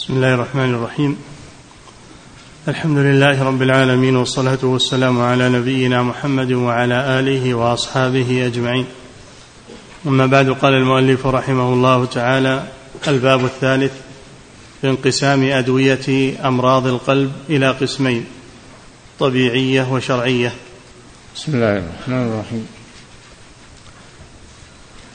بسم 0.00 0.16
الله 0.16 0.34
الرحمن 0.34 0.74
الرحيم. 0.74 1.16
الحمد 2.68 2.98
لله 2.98 3.42
رب 3.42 3.62
العالمين 3.62 4.16
والصلاة 4.16 4.58
والسلام 4.62 5.20
على 5.20 5.48
نبينا 5.48 6.02
محمد 6.02 6.52
وعلى 6.52 7.20
آله 7.20 7.54
وأصحابه 7.54 8.46
أجمعين. 8.46 8.86
أما 10.06 10.26
بعد 10.26 10.50
قال 10.50 10.74
المؤلف 10.74 11.26
رحمه 11.26 11.72
الله 11.72 12.04
تعالى 12.04 12.64
الباب 13.08 13.44
الثالث 13.44 13.92
في 14.80 14.88
انقسام 14.88 15.42
أدوية 15.42 16.34
أمراض 16.48 16.86
القلب 16.86 17.32
إلى 17.48 17.70
قسمين 17.70 18.24
طبيعية 19.18 19.92
وشرعية. 19.92 20.52
بسم 21.36 21.54
الله 21.54 21.78
الرحمن 21.78 22.32
الرحيم. 22.32 22.66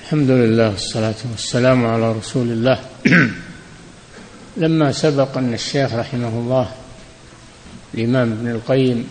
الحمد 0.03 0.29
لله 0.29 0.69
والصلاة 0.69 1.21
والسلام 1.31 1.85
على 1.85 2.11
رسول 2.11 2.47
الله. 2.47 2.79
لما 4.57 4.91
سبق 4.91 5.37
أن 5.37 5.53
الشيخ 5.53 5.93
رحمه 5.93 6.27
الله 6.27 6.71
الإمام 7.93 8.31
ابن 8.31 8.51
القيم 8.51 9.09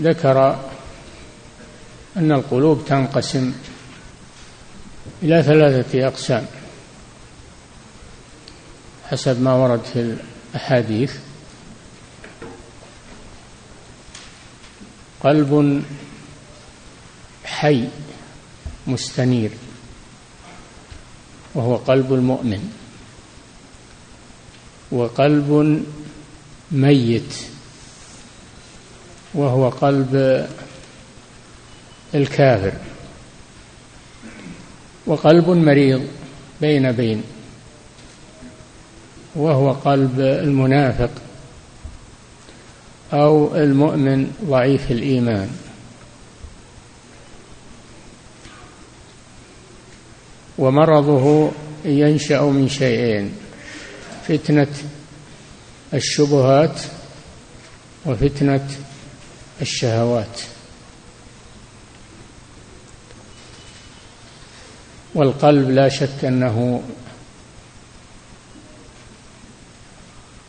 ذكر 0.00 0.64
أن 2.16 2.32
القلوب 2.32 2.84
تنقسم 2.86 3.52
إلى 5.22 5.42
ثلاثة 5.42 6.06
أقسام 6.06 6.46
حسب 9.10 9.42
ما 9.42 9.52
ورد 9.52 9.80
في 9.84 10.16
الأحاديث. 10.54 11.12
قلب 15.20 15.82
حي 17.44 17.88
مستنير 18.86 19.50
وهو 21.54 21.76
قلب 21.76 22.12
المؤمن. 22.12 22.77
وقلب 24.92 25.82
ميت 26.72 27.34
وهو 29.34 29.68
قلب 29.68 30.46
الكافر 32.14 32.72
وقلب 35.06 35.50
مريض 35.50 36.02
بين 36.60 36.92
بين 36.92 37.22
وهو 39.36 39.72
قلب 39.72 40.20
المنافق 40.20 41.10
أو 43.12 43.56
المؤمن 43.56 44.32
ضعيف 44.44 44.90
الإيمان. 44.90 45.50
ومرضه 50.58 51.50
ينشأ 51.84 52.42
من 52.42 52.68
شيئين 52.68 53.32
فتنة 54.28 54.74
الشبهات 55.94 56.80
وفتنة 58.06 58.68
الشهوات. 59.60 60.40
والقلب 65.14 65.70
لا 65.70 65.88
شك 65.88 66.24
أنه 66.24 66.82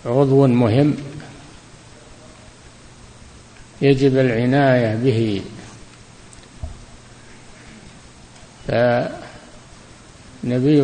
عضو 0.06 0.48
مهم 0.48 0.98
يجب 3.82 4.18
العناية 4.18 4.96
به. 4.96 5.42
فالنبي 8.68 9.18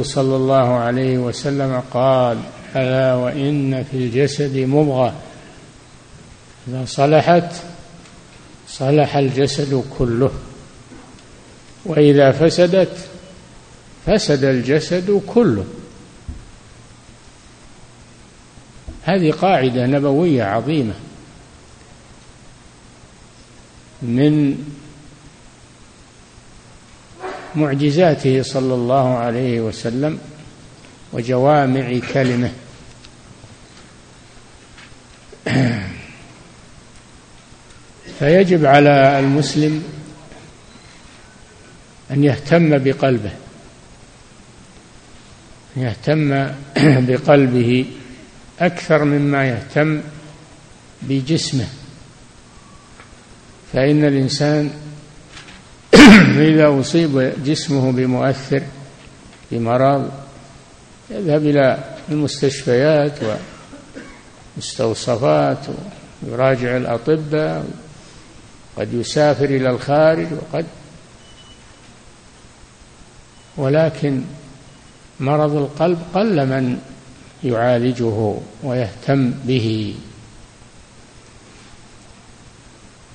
صلى 0.04 0.36
الله 0.36 0.74
عليه 0.74 1.18
وسلم 1.18 1.84
قال 1.92 2.42
ألا 2.76 3.16
وإن 3.16 3.84
في 3.92 3.98
الجسد 3.98 4.58
مضغة. 4.58 5.16
إذا 6.68 6.86
صلحت 6.88 7.52
صلح 8.68 9.16
الجسد 9.16 9.84
كله. 9.98 10.32
وإذا 11.86 12.32
فسدت 12.32 12.98
فسد 14.06 14.44
الجسد 14.44 15.22
كله. 15.28 15.66
هذه 19.04 19.32
قاعدة 19.32 19.86
نبوية 19.86 20.44
عظيمة. 20.44 20.94
من 24.02 24.58
معجزاته 27.56 28.42
صلى 28.42 28.74
الله 28.74 29.18
عليه 29.18 29.62
وسلم 29.62 30.20
وجوامع 31.14 32.00
كلمة. 32.14 32.52
فيجب 38.20 38.66
على 38.66 39.20
المسلم 39.20 39.84
أن 42.12 42.24
يهتم 42.24 42.78
بقلبه 42.78 43.32
يهتم 45.78 46.50
بقلبه 47.08 47.86
أكثر 48.60 49.04
مما 49.04 49.46
يهتم 49.50 50.02
بجسمه. 51.02 51.68
فإن 53.74 54.06
الإنسان 54.06 54.70
إذا 56.38 56.80
أصيب 56.80 57.34
جسمه 57.46 57.92
بمؤثر 57.92 58.64
بمرض 59.52 60.12
يذهب 61.10 61.46
إلى 61.46 61.84
المستشفيات 62.10 63.20
والمستوصفات 64.58 65.60
ويراجع 66.24 66.78
الأطباء 66.78 67.66
قد 68.78 68.94
يسافر 68.94 69.46
إلى 69.46 69.70
الخارج 69.70 70.28
وقد 70.34 70.66
ولكن 73.58 74.22
مرض 75.20 75.56
القلب 75.56 76.00
قل 76.14 76.46
من 76.46 76.80
يعالجه 77.44 78.36
ويهتم 78.64 79.32
به. 79.32 79.96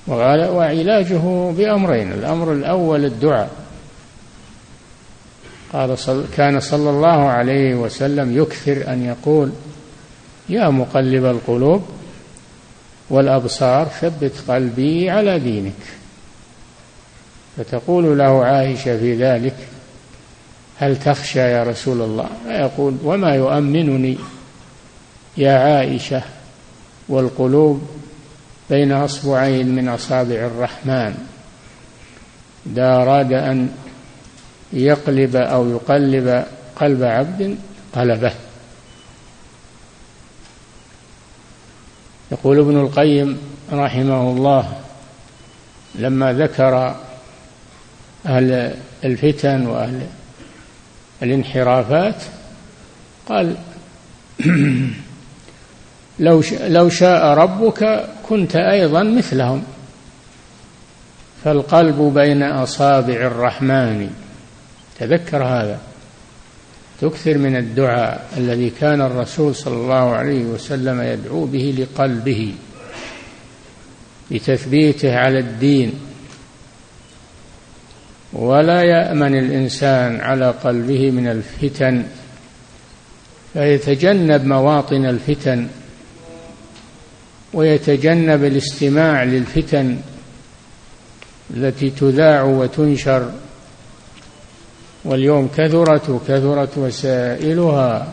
وعلاجه 0.07 1.51
بأمرين 1.51 2.11
الأمر 2.11 2.53
الأول 2.53 3.05
الدعاء. 3.05 3.51
قال 5.73 5.97
صل 5.99 6.25
كان 6.37 6.59
صلى 6.59 6.89
الله 6.89 7.29
عليه 7.29 7.75
وسلم 7.75 8.37
يكثر 8.37 8.93
أن 8.93 9.05
يقول 9.05 9.51
يا 10.49 10.69
مقلب 10.69 11.25
القلوب 11.25 11.83
والأبصار 13.11 13.87
ثبت 13.87 14.33
قلبي 14.47 15.09
على 15.09 15.39
دينك. 15.39 15.73
فتقول 17.57 18.17
له 18.17 18.45
عائشة 18.45 18.97
في 18.97 19.15
ذلك 19.15 19.55
هل 20.77 20.99
تخشى 20.99 21.39
يا 21.39 21.63
رسول 21.63 22.01
الله؟ 22.01 22.29
فيقول 22.47 22.97
وما 23.03 23.35
يؤمنني 23.35 24.17
يا 25.37 25.51
عائشة 25.51 26.21
والقلوب 27.09 27.87
بين 28.69 28.91
أصبعين 28.91 29.75
من 29.75 29.89
أصابع 29.89 30.35
الرحمن. 30.35 31.13
إذا 32.65 32.95
أراد 32.95 33.33
أن 33.33 33.69
يقلب 34.73 35.35
أو 35.35 35.69
يقلب 35.69 36.45
قلب 36.75 37.03
عبد 37.03 37.57
قلبه. 37.95 38.33
يقول 42.31 42.59
ابن 42.59 42.79
القيم 42.79 43.37
رحمه 43.71 44.31
الله 44.31 44.73
لما 45.95 46.33
ذكر 46.33 46.95
أهل 48.25 48.75
الفتن 49.03 49.67
وأهل 49.67 50.07
الانحرافات 51.23 52.15
قال 53.29 53.55
لو 56.19 56.43
لو 56.67 56.89
شاء 56.89 57.25
ربك 57.25 58.09
كنت 58.29 58.55
أيضا 58.55 59.03
مثلهم. 59.03 59.63
فالقلب 61.43 62.13
بين 62.13 62.43
أصابع 62.43 63.13
الرحمن. 63.13 64.09
تذكر 64.99 65.43
هذا. 65.43 65.79
تكثر 67.01 67.37
من 67.37 67.55
الدعاء 67.55 68.29
الذي 68.37 68.69
كان 68.69 69.01
الرسول 69.01 69.55
صلى 69.55 69.73
الله 69.73 70.15
عليه 70.15 70.43
وسلم 70.43 71.01
يدعو 71.01 71.45
به 71.45 71.75
لقلبه 71.77 72.53
لتثبيته 74.31 75.15
على 75.15 75.39
الدين. 75.39 75.93
ولا 78.33 78.81
يأمن 78.83 79.39
الإنسان 79.39 80.21
على 80.21 80.49
قلبه 80.49 81.11
من 81.11 81.27
الفتن 81.27 82.03
فيتجنب 83.53 84.45
مواطن 84.45 85.05
الفتن 85.05 85.67
ويتجنب 87.53 88.43
الاستماع 88.43 89.23
للفتن 89.23 89.97
التي 91.55 91.89
تذاع 91.89 92.43
وتنشر. 92.43 93.31
واليوم 95.05 95.49
كثرت 95.57 96.09
وكثرت 96.09 96.77
وسائلها 96.77 98.07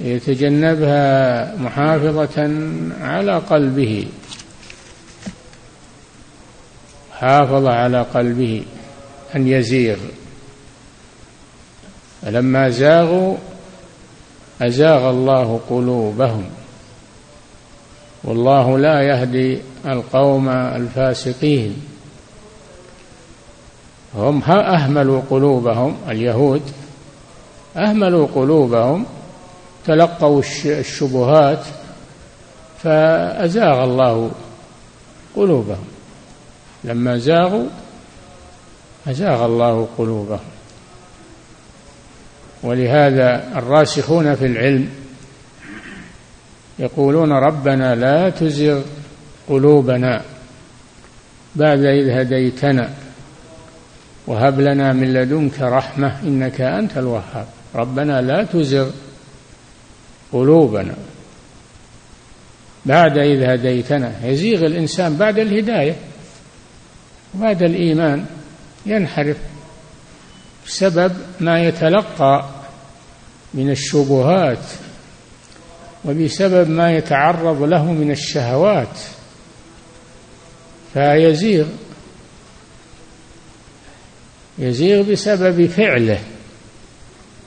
يتجنبها 0.00 1.56
محافظة 1.56 2.50
على 3.00 3.32
قلبه. 3.38 4.06
حافظ 7.12 7.66
على 7.66 8.02
قلبه 8.02 8.64
أن 9.36 9.48
يزيغ. 9.48 9.96
فلما 12.22 12.68
زاغوا 12.68 13.36
أزاغ 14.62 15.10
الله 15.10 15.60
قلوبهم. 15.70 16.44
والله 18.24 18.78
لا 18.78 19.02
يهدي 19.02 19.58
القوم 19.86 20.48
الفاسقين. 20.48 21.91
هم 24.14 24.42
أهملوا 24.42 25.22
قلوبهم 25.30 25.96
اليهود 26.08 26.62
أهملوا 27.76 28.26
قلوبهم 28.26 29.06
تلقوا 29.86 30.42
الشبهات 30.64 31.64
فأزاغ 32.82 33.84
الله 33.84 34.30
قلوبهم. 35.36 35.84
لما 36.84 37.18
زاغوا 37.18 37.66
أزاغ 39.08 39.44
الله 39.44 39.88
قلوبهم. 39.98 40.40
ولهذا 42.62 43.58
الراسخون 43.58 44.34
في 44.34 44.46
العلم 44.46 44.88
يقولون 46.78 47.32
ربنا 47.32 47.94
لا 47.94 48.30
تزغ 48.30 48.80
قلوبنا 49.48 50.22
بعد 51.56 51.78
إذ 51.78 52.10
هديتنا. 52.10 53.01
وهب 54.26 54.60
لنا 54.60 54.92
من 54.92 55.12
لدنك 55.12 55.60
رحمة 55.60 56.22
إنك 56.22 56.60
أنت 56.60 56.98
الوهاب. 56.98 57.46
ربنا 57.74 58.20
لا 58.20 58.44
تزغ 58.44 58.90
قلوبنا 60.32 60.94
بعد 62.86 63.18
إذ 63.18 63.42
هديتنا. 63.42 64.12
يزيغ 64.24 64.66
الإنسان 64.66 65.16
بعد 65.16 65.38
الهداية 65.38 65.96
بعد 67.34 67.62
الإيمان 67.62 68.24
ينحرف 68.86 69.36
بسبب 70.66 71.12
ما 71.40 71.62
يتلقى 71.62 72.48
من 73.54 73.70
الشبهات 73.70 74.64
وبسبب 76.04 76.70
ما 76.70 76.92
يتعرض 76.92 77.62
له 77.62 77.92
من 77.92 78.10
الشهوات. 78.10 78.98
فيزيغ 80.94 81.66
يزيغ 84.58 85.12
بسبب 85.12 85.66
فعله 85.66 86.20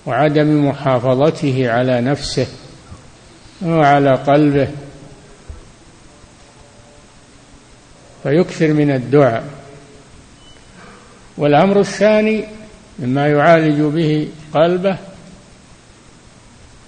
وعدم 0.05 0.67
محافظته 0.67 1.71
على 1.71 2.01
نفسه 2.01 2.47
وعلى 3.65 4.11
قلبه. 4.11 4.67
فيكثر 8.23 8.73
من 8.73 8.91
الدعاء. 8.91 9.43
والأمر 11.37 11.79
الثاني 11.79 12.45
مما 12.99 13.27
يعالج 13.27 13.81
به 13.81 14.27
قلبه 14.53 14.97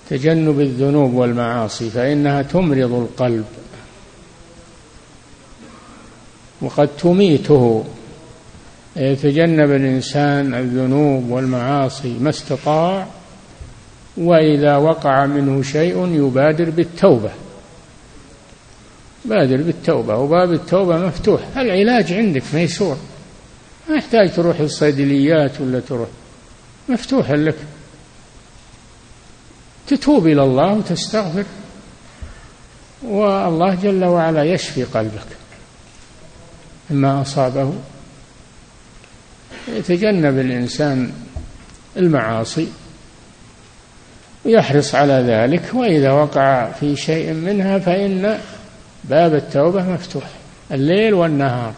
تجنب 0.10 0.60
الذنوب 0.60 1.14
والمعاصي 1.14 1.90
فإنها 1.90 2.42
تمرض 2.42 2.94
القلب. 2.94 3.46
وقد 6.62 6.88
تميته. 6.88 7.86
يتجنب 8.98 9.72
الإنسان 9.72 10.54
الذنوب 10.54 11.30
والمعاصي 11.30 12.18
ما 12.20 12.30
استطاع 12.30 13.08
وإذا 14.18 14.78
وقع 14.78 15.26
منه 15.26 15.62
شيء 15.62 16.08
يبادر 16.08 16.70
بالتوبة. 16.70 17.32
بادر 19.26 19.58
بالتوبة 19.58 20.18
وباب 20.18 20.54
التوبة 20.54 20.98
مفتوح 20.98 21.42
العلاج 21.58 22.14
عندك 22.14 22.44
ميسور. 22.54 22.98
ما 23.90 23.96
يحتاج 23.96 24.34
تروح 24.36 24.60
الصيدليات 24.60 25.62
ولا 25.62 25.80
تروح 25.80 26.10
مفتوح 26.90 27.32
لك. 27.32 27.56
تتوب 29.88 30.28
إلى 30.28 30.44
الله 30.44 30.74
وتستغفر 30.74 31.44
والله 33.04 33.76
جل 33.76 34.06
وعلا 34.06 34.44
يشفي 34.44 34.84
قلبك. 34.84 35.28
مما 36.90 37.22
أصابه 37.22 37.74
يتجنب 39.68 40.40
الإنسان 40.40 41.12
المعاصي 41.98 42.68
ويحرص 44.46 44.96
على 44.96 45.14
ذلك 45.14 45.74
وإذا 45.74 46.12
وقع 46.12 46.72
في 46.72 46.96
شيء 46.96 47.34
منها 47.34 47.80
فإن 47.80 48.40
باب 49.04 49.36
التوبة 49.36 49.84
مفتوح 49.84 50.24
الليل 50.72 51.14
والنهار. 51.14 51.74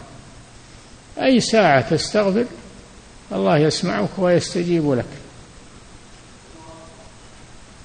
أي 1.22 1.40
ساعة 1.40 1.90
تستغفر 1.90 2.44
الله 3.32 3.58
يسمعك 3.58 4.18
ويستجيب 4.18 4.92
لك. 4.92 5.04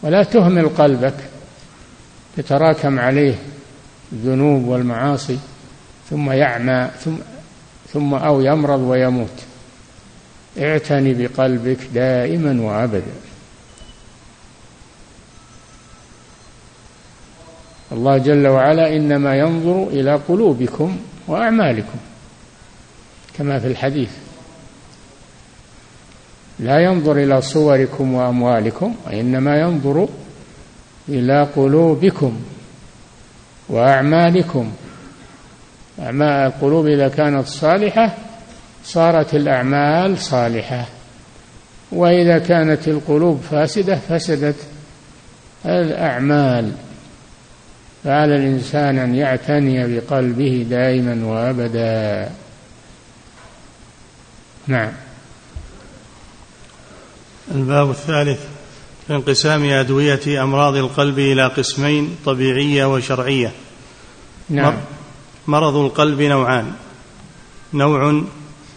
ولا 0.03 0.23
تهمل 0.23 0.69
قلبك 0.69 1.15
تتراكم 2.37 2.99
عليه 2.99 3.35
الذنوب 4.13 4.67
والمعاصي 4.67 5.39
ثم 6.09 6.31
يعمى 6.31 6.89
ثم 6.99 7.15
ثم 7.93 8.13
أو 8.13 8.41
يمرض 8.41 8.79
ويموت. 8.79 9.54
اعتني 10.59 11.13
بقلبك 11.13 11.79
دائما 11.93 12.61
وأبدا. 12.61 13.15
الله 17.91 18.17
جل 18.17 18.47
وعلا 18.47 18.95
إنما 18.95 19.35
ينظر 19.35 19.87
إلى 19.87 20.19
قلوبكم 20.27 20.97
وأعمالكم 21.27 21.97
كما 23.37 23.59
في 23.59 23.67
الحديث. 23.67 24.11
لا 26.59 26.79
ينظر 26.79 27.17
إلى 27.17 27.41
صوركم 27.41 28.13
وأموالكم 28.13 28.95
وإنما 29.05 29.59
ينظر 29.59 30.09
إلى 31.09 31.47
قلوبكم 31.55 32.41
وأعمالكم. 33.69 34.71
اعمال 35.99 36.27
القلوب 36.27 36.87
إذا 36.87 37.07
كانت 37.07 37.47
صالحة 37.47 38.24
صارت 38.85 39.33
الأعمال 39.33 40.17
صالحة. 40.17 40.85
وإذا 41.91 42.37
كانت 42.37 42.87
القلوب 42.87 43.41
فاسدة 43.51 43.95
فسدت 43.95 44.55
الأعمال. 45.65 46.71
فعلى 48.03 48.35
الإنسان 48.35 48.97
أن 48.97 49.15
يعتني 49.15 49.95
بقلبه 49.95 50.65
دائما 50.69 51.25
وأبدا. 51.25 52.31
نعم. 54.67 54.91
الباب 57.51 57.89
الثالث 57.89 58.39
في 59.07 59.15
انقسام 59.15 59.63
أدوية 59.63 60.43
أمراض 60.43 60.75
القلب 60.75 61.19
إلى 61.19 61.47
قسمين 61.47 62.15
طبيعية 62.25 62.93
وشرعية. 62.93 63.51
نعم. 64.49 64.73
مرض 65.47 65.75
القلب 65.75 66.21
نوعان. 66.21 66.71
نوع 67.73 68.23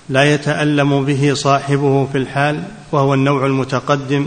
لا 0.09 0.35
يتألم 0.35 1.05
به 1.05 1.35
صاحبه 1.35 2.07
في 2.07 2.19
الحال 2.19 2.63
وهو 2.93 3.15
النوع 3.15 3.47
المتقدم 3.47 4.27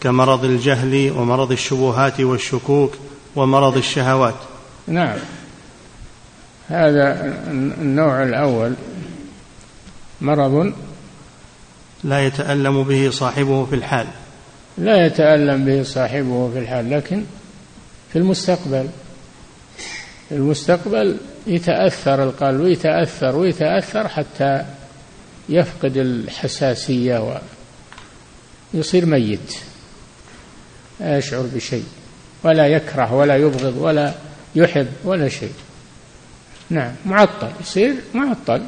كمرض 0.00 0.44
الجهل 0.44 1.12
ومرض 1.16 1.52
الشبهات 1.52 2.20
والشكوك 2.20 2.94
ومرض 3.36 3.76
الشهوات. 3.76 4.34
نعم. 4.86 5.18
هذا 6.68 7.34
النوع 7.50 8.22
الأول. 8.22 8.74
مرض 10.20 10.72
لا 12.04 12.26
يتألم 12.26 12.82
به 12.82 13.10
صاحبه 13.10 13.64
في 13.64 13.74
الحال. 13.74 14.06
لا 14.78 15.06
يتألم 15.06 15.64
به 15.64 15.82
صاحبه 15.82 16.50
في 16.52 16.58
الحال 16.58 16.90
لكن 16.90 17.22
في 18.12 18.18
المستقبل. 18.18 18.88
في 20.28 20.34
المستقبل 20.34 21.16
يتأثر 21.46 22.22
القلب 22.22 22.60
ويتأثر 22.60 23.36
ويتأثر 23.36 24.08
حتى 24.08 24.64
يفقد 25.48 25.96
الحساسية 25.96 27.40
ويصير 28.74 29.06
ميت 29.06 29.54
لا 31.00 31.18
يشعر 31.18 31.46
بشيء 31.54 31.84
ولا 32.44 32.66
يكره 32.66 33.12
ولا 33.14 33.36
يبغض 33.36 33.76
ولا 33.78 34.14
يحب 34.54 34.88
ولا 35.04 35.28
شيء. 35.28 35.52
نعم 36.70 36.92
معطل 37.06 37.50
يصير 37.60 37.94
معطل. 38.14 38.62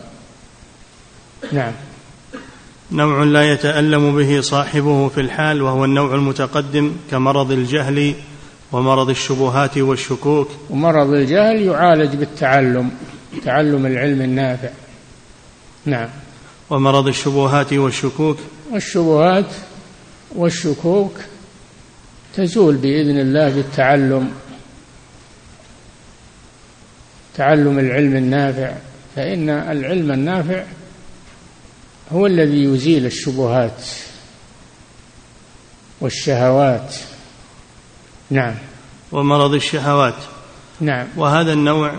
نعم. 1.53 1.73
نوع 2.93 3.25
لا 3.25 3.53
يتألم 3.53 4.17
به 4.17 4.41
صاحبه 4.41 5.09
في 5.09 5.21
الحال 5.21 5.63
وهو 5.63 5.85
النوع 5.85 6.15
المتقدم 6.15 6.93
كمرض 7.11 7.53
الجهل 7.53 8.15
ومرض 8.73 9.11
الشبهات 9.11 9.79
والشكوك. 9.79 10.49
ومرض 10.71 11.11
الجهل 11.11 11.63
يعالج 11.63 12.17
بالتعلم 12.17 12.91
تعلم 13.45 13.87
العلم 13.87 14.23
النافع. 14.23 14.71
نعم. 15.85 16.09
ومرض 16.71 17.07
الشبهات 17.07 17.73
والشكوك. 17.73 18.39
والشبهات 18.73 19.51
والشكوك 20.35 21.13
تزول 22.35 22.77
بإذن 22.77 23.21
الله 23.21 23.49
بالتعلم 23.49 24.31
تعلم 27.35 27.79
العلم 27.79 28.17
النافع 28.17 28.73
فإن 29.17 29.49
العلم 29.49 30.13
النافع 30.13 30.65
هو 32.13 32.27
الذي 32.27 32.65
يزيل 32.65 33.07
الشبهات 33.07 33.83
والشهوات. 36.01 36.95
نعم. 38.31 38.55
ومرض 39.13 39.55
الشهوات. 39.55 40.15
نعم. 40.81 41.07
وهذا 41.17 41.53
النوع 41.53 41.95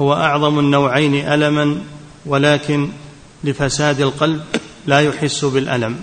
هو 0.00 0.12
أعظم 0.12 0.58
النوعين 0.58 1.14
ألما 1.14 1.80
ولكن 2.26 2.88
لفساد 3.44 4.00
القلب 4.00 4.40
لا 4.86 5.00
يحس 5.00 5.44
بالألم. 5.44 5.96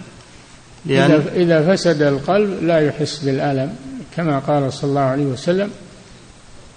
لأن 0.85 1.23
إذا 1.35 1.75
فسد 1.75 2.01
القلب 2.01 2.63
لا 2.63 2.79
يحس 2.79 3.17
بالألم 3.17 3.75
كما 4.15 4.39
قال 4.39 4.73
صلى 4.73 4.89
الله 4.89 5.01
عليه 5.01 5.25
وسلم 5.25 5.71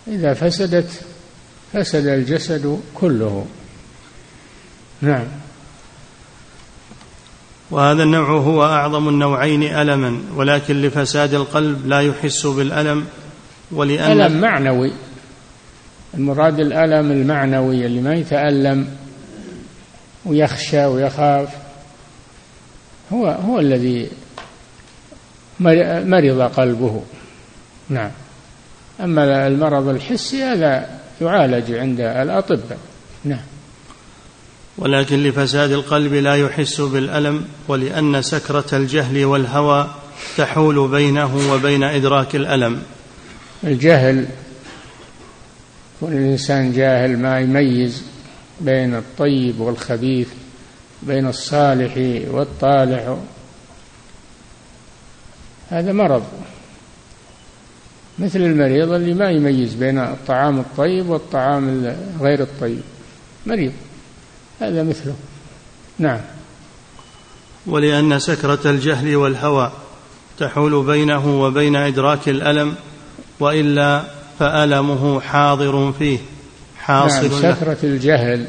إذا 0.09 0.35
فسدت 0.35 0.91
فسد 1.73 2.07
الجسد 2.07 2.81
كله. 2.95 3.47
نعم. 5.01 5.25
وهذا 7.71 8.03
النوع 8.03 8.31
هو 8.31 8.65
أعظم 8.65 9.09
النوعين 9.09 9.63
ألما 9.63 10.23
ولكن 10.37 10.83
لفساد 10.83 11.35
القلب 11.35 11.87
لا 11.87 12.01
يحس 12.01 12.47
بالألم 12.47 13.07
ولأن 13.73 14.21
ألم 14.21 14.41
معنوي. 14.41 14.93
المراد 16.15 16.61
الألم 16.61 17.11
المعنوي 17.11 17.87
اللي 17.87 18.01
ما 18.01 18.15
يتألم. 18.15 18.89
ويخشى 20.27 20.85
ويخاف. 20.85 21.49
هو 23.13 23.27
هو 23.27 23.61
الذي 23.61 24.09
مرض 25.61 26.41
قلبه. 26.41 27.03
نعم. 27.89 28.11
أما 29.01 29.47
المرض 29.47 29.89
الحسي 29.89 30.43
هذا 30.43 31.01
يعالج 31.21 31.73
عند 31.73 32.01
الأطباء. 32.01 32.79
نعم. 33.25 33.45
ولكن 34.79 35.23
لفساد 35.23 35.71
القلب 35.73 36.13
لا 36.13 36.35
يحس 36.35 36.81
بالألم 36.81 37.45
ولأن 37.69 38.23
سكرة 38.23 38.65
الجهل 38.73 39.25
والهوى 39.25 39.95
تحول 40.37 40.89
بينه 40.89 41.53
وبين 41.53 41.83
إدراك 41.83 42.37
الألم. 42.37 42.83
الجهل 43.65 44.27
يكون 45.97 46.13
الإنسان 46.13 46.73
جاهل 46.73 47.19
ما 47.19 47.41
يميز. 47.41 48.14
بين 48.61 48.95
الطيب 48.95 49.61
والخبيث 49.61 50.29
بين 51.03 51.27
الصالح 51.29 51.95
والطالح. 52.31 53.17
هذا 55.71 55.93
مرض. 55.93 56.25
مثل 58.19 58.39
المريض 58.39 58.93
اللي 58.93 59.15
ما 59.15 59.31
يميز 59.31 59.75
بين 59.75 59.99
الطعام 59.99 60.61
الطيب 60.61 61.09
والطعام 61.09 61.95
غير 62.21 62.43
الطيب. 62.43 62.83
مريض. 63.47 63.73
هذا 64.61 64.83
مثله. 64.83 65.15
نعم. 65.99 66.21
ولأن 67.67 68.19
سكرة 68.19 68.71
الجهل 68.71 69.17
والهوى 69.17 69.73
تحول 70.39 70.87
بينه 70.87 71.43
وبين 71.43 71.77
إدراك 71.77 72.29
الألم 72.29 72.75
وإلا 73.41 74.05
فألمه 74.39 75.21
حاضر 75.21 75.93
فيه. 75.93 76.19
حاصل 76.85 77.43
نعم 77.43 77.55
سكرة 77.55 77.77
الجهل 77.85 78.47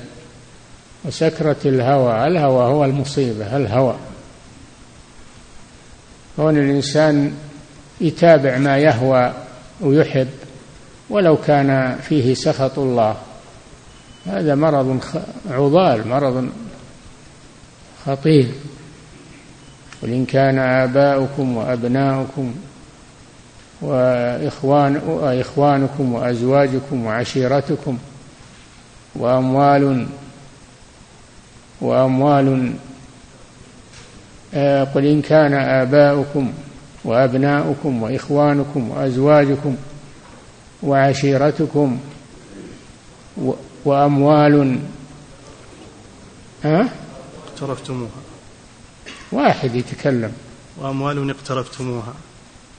وسكرة 1.06 1.56
الهوى. 1.66 2.28
الهوى 2.28 2.64
هو 2.64 2.86
المصيبة 2.86 3.58
الهوى. 3.58 3.96
كون 6.36 6.58
الإنسان 6.58 7.34
يتابع 8.02 8.58
ما 8.58 8.78
يهوى 8.78 9.34
ويحب 9.82 10.28
ولو 11.10 11.38
كان 11.38 11.98
فيه 12.10 12.34
سخط 12.34 12.80
الله. 12.80 13.16
هذا 14.26 14.56
مرض 14.56 15.00
عضال 15.52 16.08
مرض 16.08 16.50
خطير. 18.06 18.52
قل 20.04 20.26
كان 20.26 20.60
آباؤكم 20.60 21.58
وأبناؤكم 21.58 22.56
وإخوان 23.82 24.98
وإخوانكم 24.98 26.14
وأزواجكم 26.14 27.06
وعشيرتكم 27.06 27.98
وأموال 29.16 30.08
وأموال 31.82 32.74
آه، 34.54 34.84
قل 34.84 35.06
إن 35.06 35.22
كان 35.22 35.54
آباؤكم 35.54 36.54
وأبناؤكم 37.04 38.04
وإخوانكم 38.04 38.90
وأزواجكم 38.90 39.76
وعشيرتكم 40.84 42.00
وأموال 43.86 44.80
ها؟ 46.64 46.90
اقترفتموها. 47.48 48.10
واحد 49.32 49.76
يتكلم. 49.76 50.32
وأموال 50.78 51.30
اقترفتموها. 51.30 52.14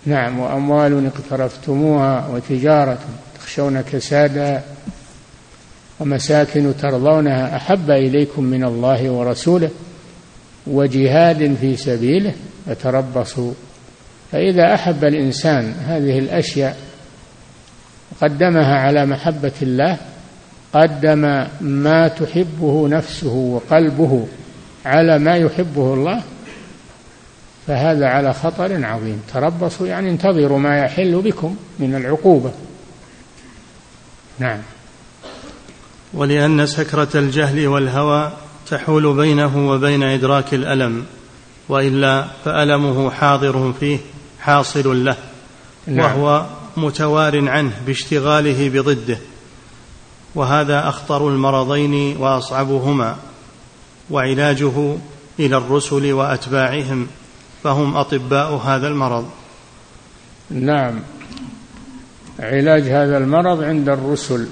نعم 0.07 0.39
وأموال 0.39 1.07
اقترفتموها 1.07 2.29
وتجارة 2.29 2.99
تخشون 3.39 3.81
كسادها 3.81 4.65
ومساكن 6.01 6.77
ترضونها 6.77 7.57
أحب 7.57 7.91
إليكم 7.91 8.45
من 8.45 8.65
الله 8.65 9.11
ورسوله 9.11 9.71
وجهاد 10.67 11.57
في 11.61 11.77
سبيله 11.77 12.35
فتربصوا 12.67 13.53
فإذا 14.33 14.75
أحب 14.75 15.05
الإنسان 15.05 15.75
هذه 15.87 16.19
الأشياء 16.19 16.77
قدمها 18.21 18.79
على 18.79 19.07
محبة 19.07 19.53
الله 19.63 19.97
قدم 20.73 21.47
ما 21.61 22.09
تحبه 22.09 22.89
نفسه 22.89 23.33
وقلبه 23.33 24.27
على 24.87 25.19
ما 25.19 25.37
يحبه 25.37 25.95
الله 25.95 26.23
فهذا 27.67 28.07
على 28.07 28.35
خطر 28.35 28.85
عظيم. 28.85 29.23
تربصوا 29.35 29.87
يعني 29.87 30.11
انتظروا 30.11 30.59
ما 30.59 30.79
يحل 30.79 31.21
بكم 31.21 31.57
من 31.79 31.95
العقوبة. 31.95 32.51
نعم. 34.39 34.59
ولأن 36.15 36.67
سكرة 36.67 37.09
الجهل 37.15 37.67
والهوى 37.67 38.33
تحول 38.71 39.15
بينه 39.15 39.71
وبين 39.71 40.03
إدراك 40.03 40.55
الألم 40.55 41.05
وإلا 41.69 42.27
فألمه 42.45 43.11
حاضر 43.11 43.73
فيه 43.81 43.99
حاصل 44.41 45.05
له 45.05 45.17
نعم. 45.87 46.21
وهو 46.21 46.47
متوار 46.77 47.49
عنه 47.49 47.73
باشتغاله 47.87 48.69
بضده 48.69 49.19
وهذا 50.35 50.89
أخطر 50.89 51.29
المرضين 51.29 52.17
وأصعبهما 52.17 53.17
وعلاجه 54.11 54.97
إلى 55.39 55.57
الرسل 55.57 56.13
وأتباعهم 56.13 57.07
فهم 57.65 57.97
أطباء 57.97 58.55
هذا 58.55 58.89
المرض. 58.89 59.31
نعم. 60.51 61.01
علاج 62.41 62.83
هذا 62.83 63.19
المرض 63.19 63.63
عند 63.63 63.89
الرسل. 63.89 64.49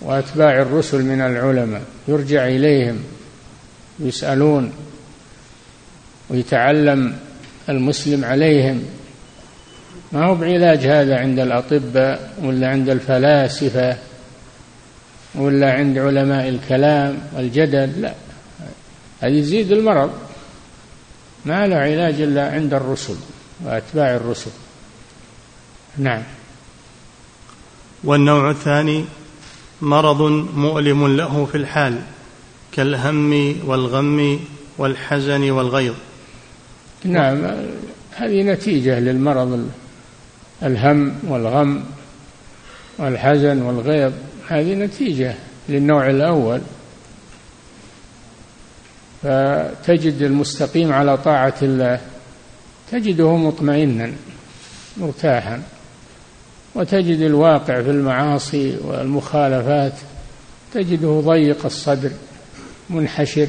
وأتباع 0.00 0.62
الرسل 0.62 1.02
من 1.02 1.20
العلماء. 1.20 1.82
يرجع 2.08 2.46
إليهم 2.46 2.98
يسألون 4.00 4.72
ويتعلم 6.30 7.16
المسلم 7.68 8.24
عليهم. 8.24 8.82
ما 10.12 10.26
هو 10.26 10.34
بعلاج 10.34 10.78
هذا 10.78 11.18
عند 11.18 11.38
الأطباء 11.38 12.34
ولا 12.42 12.68
عند 12.68 12.88
الفلاسفة 12.88 13.96
ولا 15.34 15.72
عند 15.72 15.98
علماء 15.98 16.48
الكلام 16.48 17.18
والجدل؟ 17.36 18.02
لا. 18.02 18.14
هذه 19.20 19.32
يزيد 19.32 19.72
المرض. 19.72 20.12
ما 21.44 21.66
له 21.66 21.76
علاج 21.76 22.20
إلا 22.20 22.52
عند 22.52 22.74
الرسل 22.74 23.16
وأتباع 23.64 24.16
الرسل. 24.16 24.50
نعم. 25.98 26.22
والنوع 28.04 28.50
الثاني 28.50 29.04
مرض 29.82 30.22
مؤلم 30.56 31.16
له 31.16 31.44
في 31.44 31.54
الحال 31.54 32.00
كالهم 32.72 33.54
والغم 33.66 34.40
والحزن 34.78 35.50
والغيظ. 35.50 35.94
نعم 37.04 37.44
هذه 38.16 38.42
نتيجة 38.42 39.00
للمرض 39.00 39.68
الهم 40.62 41.14
والغم 41.28 41.84
والحزن 42.98 43.62
والغيظ. 43.62 44.12
هذه 44.48 44.74
نتيجة 44.74 45.34
للنوع 45.68 46.10
الأول. 46.10 46.60
فتجد 49.22 50.22
المستقيم 50.22 50.92
على 50.92 51.18
طاعة 51.18 51.54
الله 51.62 52.00
تجده 52.92 53.36
مطمئنا 53.36 54.12
مرتاحا. 54.96 55.62
وتجد 56.74 57.20
الواقع 57.20 57.82
في 57.82 57.90
المعاصي 57.90 58.76
والمخالفات 58.84 59.94
تجده 60.74 61.22
ضيق 61.24 61.64
الصدر 61.66 62.10
منحشر 62.90 63.48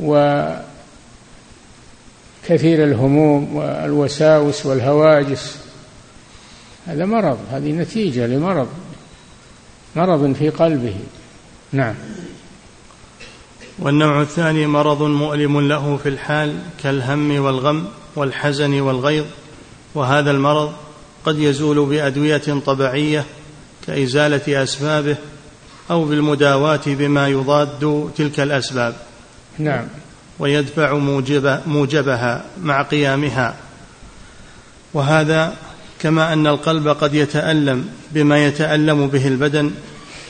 وكأنه 0.00 0.68
كثير 2.48 2.84
الهموم 2.84 3.56
والوساوس 3.56 4.66
والهواجس. 4.66 5.56
هذا 6.86 7.04
مرض 7.04 7.38
هذه 7.52 7.72
نتيجة 7.72 8.26
لمرض 8.26 8.68
مرض 9.96 10.32
في 10.32 10.48
قلبه. 10.48 10.94
نعم. 11.72 11.94
والنوع 13.78 14.22
الثاني 14.22 14.66
مرض 14.66 15.02
مؤلم 15.02 15.60
له 15.68 15.96
في 15.96 16.08
الحال 16.08 16.58
كالهم 16.82 17.40
والغم 17.40 17.88
والحزن 18.16 18.80
والغيظ 18.80 19.24
وهذا 19.94 20.30
المرض 20.30 20.72
قد 21.24 21.38
يزول 21.38 21.86
بأدوية 21.86 22.62
طبيعية 22.66 23.24
كإزالة 23.86 24.62
أسبابه 24.62 25.16
أو 25.90 26.04
بالمداواة 26.04 26.80
بما 26.86 27.28
يضاد 27.28 28.10
تلك 28.16 28.40
الأسباب. 28.40 28.96
نعم. 29.58 29.86
ويدفع 30.38 30.94
موجب 30.94 31.60
موجبها 31.66 32.44
مع 32.62 32.82
قيامها. 32.82 33.56
وهذا 34.94 35.54
كما 36.00 36.32
أن 36.32 36.46
القلب 36.46 36.88
قد 36.88 37.14
يتألم 37.14 37.88
بما 38.12 38.44
يتألم 38.44 39.06
به 39.06 39.28
البدن 39.28 39.70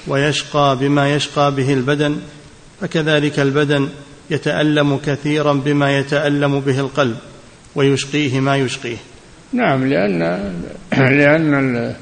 ويشقى 0.07 0.77
بما 0.81 1.15
يشقى 1.15 1.55
به 1.55 1.73
البدن 1.73 2.19
فكذلك 2.81 3.41
البدن 3.41 3.89
يتألم 4.31 4.99
كثيرا 5.07 5.53
بما 5.53 5.99
يتألم 5.99 6.61
به 6.61 6.81
القلب 6.81 7.17
ويشقيه 7.75 8.41
ما 8.41 8.57
يشقيه. 8.57 8.97
نعم 9.53 9.87
لأن 9.87 10.53
لأن 10.93 11.95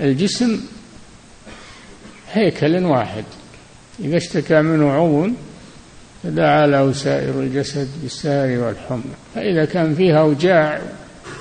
الجسم 0.00 0.60
هيكل 2.32 2.84
واحد. 2.84 3.24
إذا 4.00 4.16
اشتكى 4.16 4.62
منه 4.62 4.92
عضو 4.92 5.28
تداعى 6.22 6.66
له 6.66 6.92
سائر 6.92 7.40
الجسد 7.40 7.88
بالسهر 8.02 8.58
والحمى. 8.58 9.14
فإذا 9.34 9.64
كان 9.64 9.94
فيها 9.94 10.20
أوجاع 10.20 10.80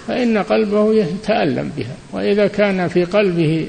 فإن 0.08 0.38
قلبه 0.38 0.94
يتألم 0.94 1.72
بها. 1.78 1.96
وإذا 2.12 2.48
كان 2.48 2.88
في 2.88 3.04
قلبه 3.04 3.68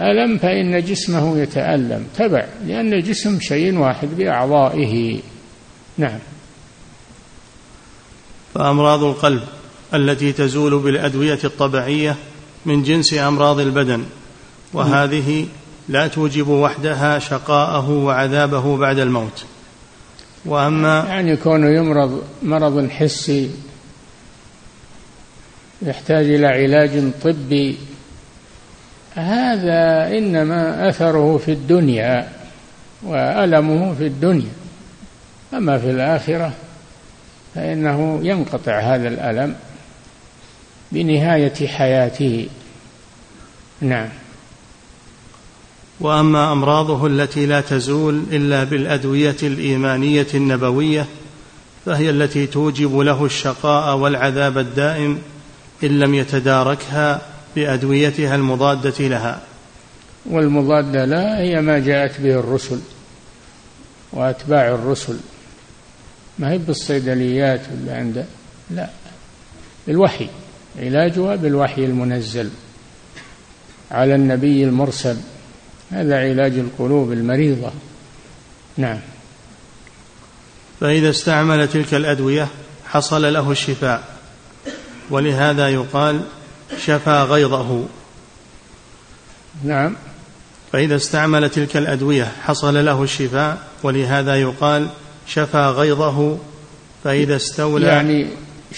ألم 0.00 0.38
فإن 0.38 0.82
جسمه 0.82 1.38
يتألم. 1.38 2.06
تبع 2.16 2.46
لأن 2.66 2.92
الجسم 2.92 3.40
شيء 3.40 3.78
واحد 3.78 4.08
بأعضائه. 4.08 5.20
نعم. 5.98 6.18
فأمراض 8.54 9.04
القلب. 9.04 9.42
التي 9.96 10.32
تزول 10.32 10.78
بالأدوية 10.78 11.38
الطبيعية 11.44 12.16
من 12.66 12.82
جنس 12.82 13.14
أمراض 13.14 13.60
البدن 13.60 14.04
وهذه 14.72 15.46
لا 15.88 16.06
توجب 16.06 16.48
وحدها 16.48 17.18
شقاءه 17.18 17.90
وعذابه 17.90 18.76
بعد 18.76 18.98
الموت. 18.98 19.44
وأما 20.44 21.04
يعني 21.08 21.36
كونه 21.36 21.68
يمرض 21.68 22.22
مرض 22.42 22.90
حسي 22.90 23.50
يحتاج 25.82 26.24
إلى 26.24 26.46
علاج 26.46 27.12
طبي 27.22 27.78
هذا 29.14 30.08
إنما 30.18 30.88
أثره 30.88 31.38
في 31.38 31.52
الدنيا 31.52 32.28
وألمه 33.02 33.94
في 33.94 34.06
الدنيا. 34.06 34.52
أما 35.54 35.78
في 35.78 35.90
الآخرة 35.90 36.52
فإنه 37.54 38.20
ينقطع 38.22 38.80
هذا 38.80 39.08
الألم. 39.08 39.54
بنهاية 40.92 41.66
حياته. 41.66 42.48
نعم. 43.80 44.08
وأما 46.00 46.52
أمراضه 46.52 47.06
التي 47.06 47.46
لا 47.46 47.60
تزول 47.60 48.22
إلا 48.32 48.64
بالأدوية 48.64 49.36
الإيمانية 49.42 50.26
النبوية 50.34 51.06
فهي 51.86 52.10
التي 52.10 52.46
توجب 52.46 52.98
له 52.98 53.24
الشقاء 53.24 53.96
والعذاب 53.96 54.58
الدائم 54.58 55.18
إن 55.84 55.98
لم 55.98 56.14
يتداركها 56.14 57.22
بأدويتها 57.56 58.34
المضادة 58.34 59.08
لها. 59.08 59.42
والمضادة 60.26 61.04
لا 61.04 61.38
هي 61.38 61.60
ما 61.60 61.78
جاءت 61.78 62.20
به 62.20 62.40
الرسل 62.40 62.80
وأتباع 64.12 64.68
الرسل. 64.68 65.16
ما 66.38 66.50
هي 66.50 66.58
بالصيدليات 66.58 67.60
ولا 67.72 67.96
عند؟ 67.96 68.26
لا. 68.70 68.90
بالوحي. 69.86 70.28
علاجها 70.78 71.36
بالوحي 71.36 71.84
المنزل 71.84 72.50
على 73.90 74.14
النبي 74.14 74.64
المرسل. 74.64 75.16
هذا 75.90 76.18
علاج 76.18 76.52
القلوب 76.58 77.12
المريضة. 77.12 77.70
نعم. 78.76 78.98
فإذا 80.80 81.10
استعمل 81.10 81.68
تلك 81.68 81.94
الأدوية 81.94 82.48
حصل 82.86 83.32
له 83.32 83.50
الشفاء 83.50 84.04
ولهذا 85.10 85.68
يقال 85.68 86.20
شفى 86.84 87.26
غيظه. 87.28 87.84
نعم. 89.64 89.96
فإذا 90.72 90.96
استعمل 90.96 91.48
تلك 91.48 91.76
الأدوية 91.76 92.32
حصل 92.42 92.84
له 92.84 93.02
الشفاء 93.02 93.58
ولهذا 93.82 94.36
يقال 94.36 94.88
شفى 95.26 95.66
غيظه 95.76 96.38
فإذا 97.04 97.36
استولى 97.36 97.86
يعني 97.86 98.26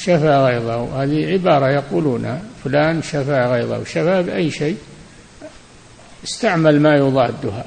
شفى 0.02 0.44
غيظه. 0.46 1.02
هذه 1.02 1.32
عبارة 1.32 1.70
يقولونها 1.70 2.42
فلان 2.64 3.02
شفى 3.02 3.46
غيظه. 3.50 3.84
شفى 3.84 4.22
بأي 4.22 4.50
شيء؟ 4.50 4.76
استعمل 6.24 6.80
ما 6.80 6.96
يضادها. 6.96 7.64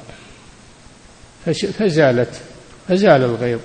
فزالت. 1.80 2.42
فزال 2.88 3.24
الغيظ. 3.24 3.60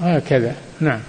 هكذا. 0.00 0.54
نعم. 0.80 1.00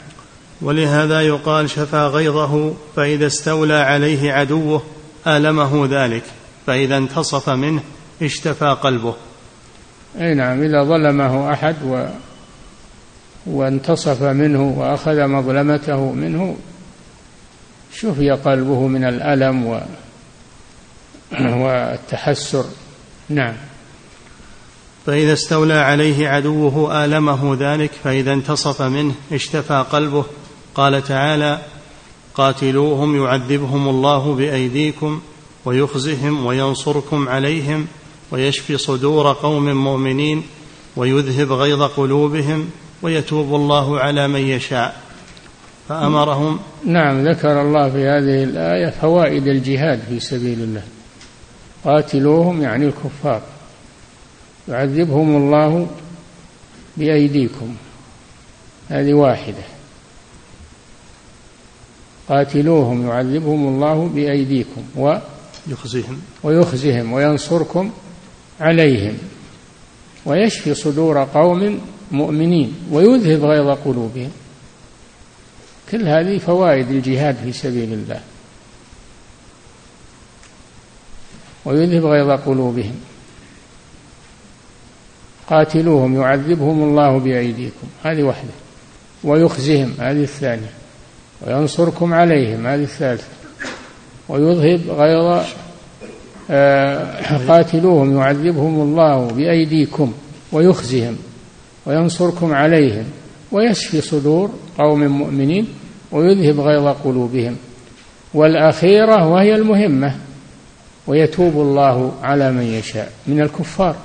ولهذا 0.62 1.22
يقال 1.22 1.70
شفى 1.70 1.98
غيظه 1.98 2.74
فإذا 2.96 3.28
استولى 3.28 3.74
عليه 3.74 4.32
عدوه 4.32 4.84
آلمه 5.28 5.88
ذلك. 5.92 6.24
فإذا 6.68 6.98
انتصف 6.98 7.50
منه 7.50 7.82
اشتفى 8.22 8.78
قلبه. 8.84 9.16
أي 10.22 10.34
نعم. 10.34 10.64
إذا 10.64 10.84
ظلمه 10.84 11.54
أحد 11.54 11.76
و 11.86 12.06
وانتصف 13.46 14.24
منه 14.24 14.76
وأخذ 14.78 15.28
مظلمته 15.28 16.12
منه 16.12 16.58
شفي 17.94 18.32
قلبه 18.32 18.88
من 18.88 19.04
الألم 19.04 19.66
و 19.66 19.80
والتحسر. 21.64 22.66
نعم. 23.30 23.54
فإذا 25.06 25.34
استولى 25.34 25.74
عليه 25.74 26.28
عدوه 26.28 27.06
آلمه 27.06 27.58
ذلك 27.60 27.92
فإذا 28.04 28.34
انتصف 28.34 28.82
منه 28.82 29.14
اشتفى 29.32 29.86
قلبه. 29.92 30.26
قال 30.76 31.04
تعالى 31.04 31.62
قاتلوهم 32.36 33.24
يعذبهم 33.24 33.90
الله 33.90 34.34
بأيديكم 34.36 35.22
ويخزهم 35.66 36.46
وينصركم 36.46 37.30
عليهم 37.30 37.88
ويشفي 38.32 38.78
صدور 38.78 39.34
قوم 39.34 39.74
مؤمنين 39.74 40.44
ويذهب 40.96 41.52
غيظ 41.52 41.84
قلوبهم 41.84 42.70
ويتوب 43.02 43.56
الله 43.56 44.00
على 44.00 44.28
من 44.28 44.40
يشاء. 44.40 45.02
فأمرهم 45.90 46.60
نعم 46.86 47.28
ذكر 47.28 47.62
الله 47.62 47.90
في 47.90 47.98
هذه 47.98 48.44
الآية 48.44 48.90
فوائد 48.90 49.48
الجهاد 49.48 50.00
في 50.10 50.20
سبيل 50.20 50.60
الله. 50.60 50.84
قاتلوهم 51.84 52.62
يعني 52.62 52.86
الكفار. 52.86 53.42
يعذبهم 54.68 55.36
الله 55.36 55.88
بأيديكم. 56.98 57.76
هذه 58.90 59.14
واحدة. 59.14 59.64
قاتلوهم 62.30 63.08
يعذبهم 63.08 63.68
الله 63.68 64.08
بأيديكم 64.16 64.84
و 64.96 65.18
يخزيهم. 65.68 66.22
ويخزهم 66.44 67.14
وينصركم 67.14 67.92
عليهم. 68.60 69.18
ويشفي 70.26 70.74
صدور 70.74 71.24
قوم 71.24 71.82
مؤمنين 72.12 72.76
ويذهب 72.92 73.46
غيظ 73.46 73.68
قلوبهم. 73.86 74.32
كل 75.92 76.08
هذه 76.08 76.38
فوائد 76.38 76.92
الجهاد 76.92 77.36
في 77.44 77.52
سبيل 77.52 77.94
الله. 77.94 78.22
ويذهب 81.66 82.06
غيظ 82.06 82.30
قلوبهم. 82.30 82.96
قاتلوهم 85.50 86.22
يعذبهم 86.22 86.84
الله 86.84 87.20
بأيديكم. 87.20 87.88
هذه 88.04 88.24
واحدة. 88.24 88.52
ويخزهم 89.24 89.94
هذه 90.00 90.24
الثانية. 90.24 90.72
وينصركم 91.42 92.14
عليهم 92.14 92.68
هذه 92.68 92.84
الثالثة. 92.84 93.28
ويذهب 94.30 94.90
غيظ 94.90 95.46
آه، 96.50 97.48
قاتلوهم 97.48 98.18
يعذبهم 98.18 98.82
الله 98.82 99.26
بأيديكم. 99.26 100.14
ويخزهم. 100.52 101.18
وينصركم 101.86 102.54
عليهم 102.54 103.06
ويشفي 103.52 104.02
صدور 104.02 104.52
قوم 104.78 105.08
مؤمنين 105.08 105.68
ويذهب 106.12 106.60
غيظ 106.60 106.88
قلوبهم. 106.88 107.58
والأخيرة 108.34 109.28
وهي 109.28 109.56
المهمة 109.56 110.16
ويتوب 111.08 111.54
الله 111.54 112.14
على 112.24 112.52
من 112.52 112.64
يشاء 112.64 113.12
من 113.28 113.42
الكفار. 113.42 113.96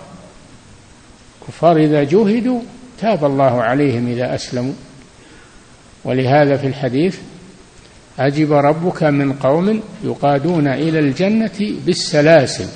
الكفار 1.42 1.76
إذا 1.76 2.04
جوهدوا 2.04 2.60
تاب 3.00 3.24
الله 3.24 3.62
عليهم 3.62 4.08
إذا 4.08 4.34
أسلموا. 4.34 4.74
ولهذا 6.04 6.56
في 6.56 6.66
الحديث 6.66 7.18
عجب 8.18 8.52
ربك 8.52 9.02
من 9.02 9.32
قوم 9.32 9.80
يقادون 10.04 10.68
إلى 10.68 10.98
الجنة 10.98 11.74
بالسلاسل. 11.86 12.68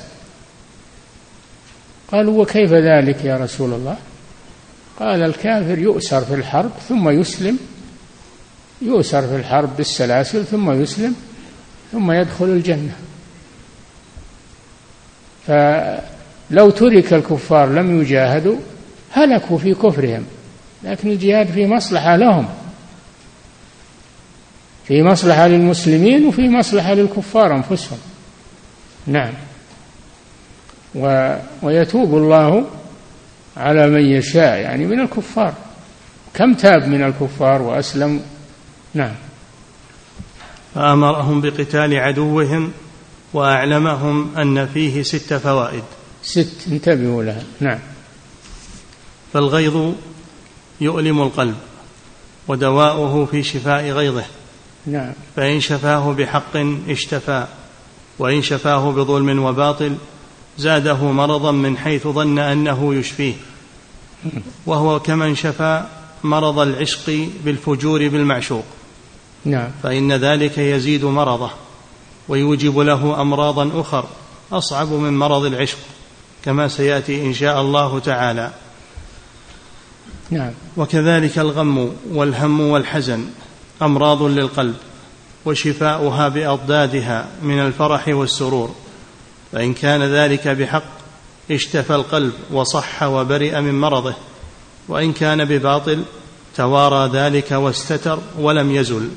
قالوا 2.12 2.42
وكيف 2.42 2.72
ذلك 2.72 3.24
يا 3.24 3.36
رسول 3.36 3.72
الله؟ 3.72 3.96
قال 5.00 5.22
الكافر 5.22 5.78
يؤسر 5.78 6.20
في 6.20 6.34
الحرب 6.34 6.70
ثم 6.88 7.08
يسلم 7.08 7.58
يؤسر 8.82 9.26
في 9.26 9.36
الحرب 9.36 9.76
بالسلاسل 9.76 10.44
ثم 10.44 10.82
يسلم 10.82 11.14
ثم 11.92 12.12
يدخل 12.12 12.44
الجنة. 12.44 12.96
فلو 15.46 16.70
ترك 16.70 17.12
الكفار 17.12 17.68
لم 17.68 18.00
يجاهدوا 18.00 18.56
هلكوا 19.12 19.58
في 19.58 19.74
كفرهم 19.74 20.24
لكن 20.84 21.10
الجهاد 21.10 21.46
في 21.46 21.66
مصلحة 21.66 22.16
لهم 22.16 22.48
في 24.84 25.02
مصلحة 25.02 25.48
للمسلمين 25.48 26.26
وفي 26.26 26.48
مصلحة 26.48 26.94
للكفار 26.94 27.56
أنفسهم. 27.56 27.98
نعم. 29.06 29.32
و 30.94 31.34
ويتوب 31.62 32.14
الله 32.14 32.79
على 33.56 33.88
من 33.88 34.04
يشاء 34.04 34.58
يعني 34.58 34.86
من 34.86 35.00
الكفار. 35.00 35.54
كم 36.34 36.54
تاب 36.54 36.88
من 36.88 37.02
الكفار 37.04 37.62
وأسلم؟ 37.62 38.22
نعم. 38.94 39.14
فأمرهم 40.74 41.40
بقتال 41.40 41.98
عدوهم 41.98 42.72
وأعلمهم 43.32 44.36
أن 44.36 44.66
فيه 44.66 45.02
ست 45.02 45.34
فوائد. 45.34 45.82
ست 46.22 46.64
انتبهوا 46.72 47.24
لها. 47.24 47.42
نعم. 47.60 47.78
فالغيظ 49.32 49.92
يؤلم 50.80 51.22
القلب 51.22 51.56
ودواؤه 52.48 53.26
في 53.26 53.42
شفاء 53.42 53.90
غيظه. 53.90 54.24
نعم. 54.86 55.12
فإن 55.36 55.60
شفاه 55.60 56.12
بحق 56.12 56.56
اشتفى 56.88 57.46
وإن 58.18 58.42
شفاه 58.42 58.90
بظلم 58.92 59.44
وباطل 59.44 59.96
زاده 60.58 61.12
مرضا 61.12 61.50
من 61.52 61.76
حيث 61.76 62.06
ظن 62.06 62.38
أنه 62.38 62.94
يشفيه. 62.94 63.34
وهو 64.66 65.00
كمن 65.00 65.34
شفى 65.34 65.84
مرض 66.24 66.58
العشق 66.58 67.28
بالفجور 67.44 68.08
بالمعشوق. 68.08 68.64
نعم. 69.44 69.68
فإن 69.82 70.12
ذلك 70.12 70.58
يزيد 70.58 71.04
مرضه 71.04 71.50
ويوجب 72.28 72.78
له 72.78 73.20
أمراضا 73.20 73.80
أخر 73.80 74.04
أصعب 74.52 74.92
من 74.92 75.18
مرض 75.18 75.44
العشق 75.44 75.78
كما 76.44 76.68
سيأتي 76.68 77.26
إن 77.26 77.34
شاء 77.34 77.60
الله 77.60 77.98
تعالى. 77.98 78.50
نعم. 80.30 80.50
وكذلك 80.76 81.38
الغم 81.38 81.92
والهم 82.12 82.60
والحزن 82.60 83.26
أمراض 83.82 84.22
للقلب 84.22 84.74
وشفاؤها 85.44 86.28
بأضدادها 86.28 87.28
من 87.42 87.60
الفرح 87.60 88.08
والسرور. 88.08 88.74
فإن 89.52 89.74
كان 89.74 90.02
ذلك 90.02 90.48
بحق 90.48 91.00
اشتفى 91.50 91.94
القلب 91.94 92.32
وصح 92.52 93.02
وبرئ 93.02 93.60
من 93.60 93.80
مرضه 93.80 94.14
وإن 94.88 95.12
كان 95.12 95.44
بباطل 95.44 96.02
توارى 96.56 97.10
ذلك 97.12 97.52
واستتر 97.52 98.18
ولم 98.38 98.74
يزل 98.74 99.08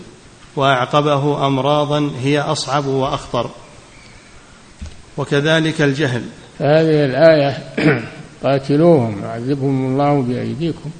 وأعقبه 0.55 1.47
امراضا 1.47 2.11
هي 2.21 2.39
أصعب 2.39 2.85
وأخطر. 2.85 3.49
وكذلك 5.17 5.81
الجهل. 5.81 6.23
هذه 6.59 7.05
الآية 7.05 7.57
قاتلوهم 8.43 9.23
يعذبهم 9.23 9.85
الله 9.85 10.21
بأيديكم. 10.21 10.91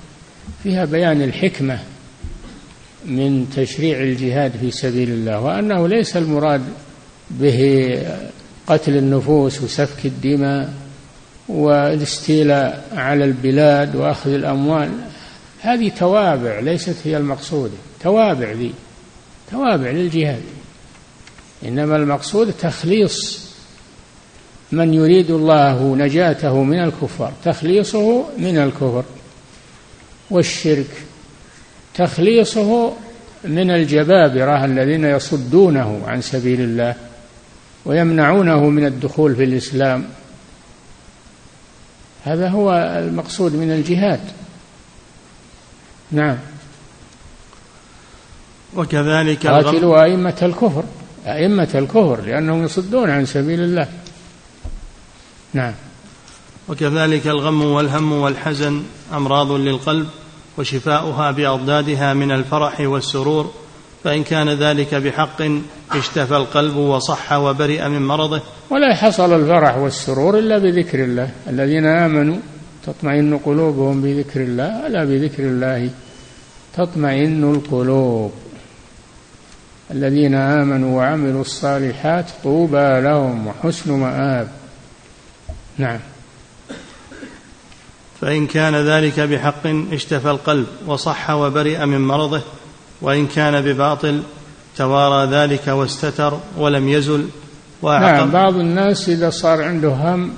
فيها 0.64 0.86
بيان 0.86 1.22
الحكمة 1.22 1.80
من 3.06 3.50
تشريع 3.56 4.00
الجهاد 4.00 4.52
في 4.62 4.72
سبيل 4.72 5.10
الله 5.10 5.40
وأنه 5.40 5.88
ليس 5.88 6.18
المراد 6.18 6.62
به 7.30 7.90
قتل 8.68 8.98
النفوس 8.98 9.62
وسفك 9.62 10.06
الدماء 10.06 10.74
والاستيلاء 11.48 12.88
على 12.96 13.26
البلاد 13.26 13.96
وأخذ 13.96 14.34
الأموال 14.34 14.92
هذه 15.62 15.90
توابع 15.90 16.60
ليست 16.60 16.96
هي 17.04 17.18
المقصوده 17.18 17.74
توابع 18.04 18.52
ذي 18.52 18.74
توابع 19.52 19.90
للجهاد. 19.90 20.42
إنما 21.66 21.96
المقصود 21.96 22.54
تخليص 22.54 23.44
من 24.72 24.94
يريد 24.94 25.32
الله 25.32 25.96
نجاته 25.96 26.64
من 26.64 26.84
الكفار 26.84 27.34
تخليصه 27.46 28.26
من 28.38 28.58
الكفر 28.58 29.04
والشرك 30.30 30.90
تخليصه 31.96 32.94
من 33.44 33.72
الجبابرة 33.72 34.66
الذين 34.66 35.06
يصدونه 35.06 36.02
عن 36.08 36.22
سبيل 36.22 36.62
الله. 36.62 36.96
ويمنعونه 37.86 38.70
من 38.70 38.86
الدخول 38.86 39.36
في 39.36 39.44
الإسلام. 39.44 40.06
هذا 42.24 42.50
هو 42.50 42.74
المقصود 43.08 43.56
من 43.56 43.72
الجهاد. 43.72 44.22
نعم. 46.12 46.38
وكذلك 48.76 49.48
قاتلوا 49.48 50.04
أئمة 50.04 50.38
الكفر 50.42 50.84
أئمة 51.26 51.70
الكفر 51.76 52.22
لأنهم 52.22 52.64
يصدون 52.64 53.10
عن 53.10 53.26
سبيل 53.26 53.60
الله. 53.60 53.88
نعم. 55.54 55.74
وكذلك 56.68 57.28
الغم 57.28 57.62
والهم 57.62 58.12
والحزن 58.12 58.84
أمراض 59.14 59.52
للقلب 59.52 60.08
وشفاؤها 60.58 61.32
بأضدادها 61.32 62.14
من 62.14 62.32
الفرح 62.32 62.80
والسرور 62.80 63.63
فإن 64.04 64.24
كان 64.24 64.50
ذلك 64.50 64.96
بحق 64.96 65.42
اشتفى 65.92 66.38
القلب 66.38 66.76
وصح 66.76 67.34
وبرئ 67.34 67.88
من 67.88 68.02
مرضه. 68.08 68.42
ولا 68.70 68.96
حصل 68.96 69.34
الفرح 69.34 69.78
والسرور 69.78 70.40
إلا 70.40 70.58
بذكر 70.58 71.04
الله. 71.04 71.30
الذين 71.48 71.86
آمنوا 71.86 72.38
تطمئن 72.86 73.38
قلوبهم 73.38 74.02
بذكر 74.02 74.42
الله 74.42 74.88
ألا 74.88 75.04
بذكر 75.04 75.44
الله 75.44 75.90
تطمئن 76.78 77.44
القلوب. 77.44 78.32
الذين 79.92 80.36
آمنوا 80.36 80.98
وعملوا 80.98 81.42
الصالحات 81.42 82.26
طوبى 82.44 83.02
لهم 83.02 83.48
وحسن 83.48 83.92
مآب. 83.92 84.48
نعم. 85.78 86.00
فإن 88.22 88.48
كان 88.48 88.76
ذلك 88.76 89.20
بحق 89.20 89.68
اشتفى 89.92 90.32
القلب 90.32 90.68
وصح 90.88 91.30
وبرئ 91.30 91.86
من 91.86 92.02
مرضه. 92.02 92.42
وإن 93.04 93.28
كان 93.28 93.62
بباطل 93.62 94.24
توارى 94.78 95.32
ذلك 95.32 95.68
واستتر 95.68 96.40
ولم 96.58 96.90
يزل 96.90 97.28
نعم 97.84 98.32
بعض 98.32 98.56
الناس 98.56 99.10
إذا 99.10 99.30
صار 99.30 99.62
عنده 99.62 99.90
هم 99.90 100.34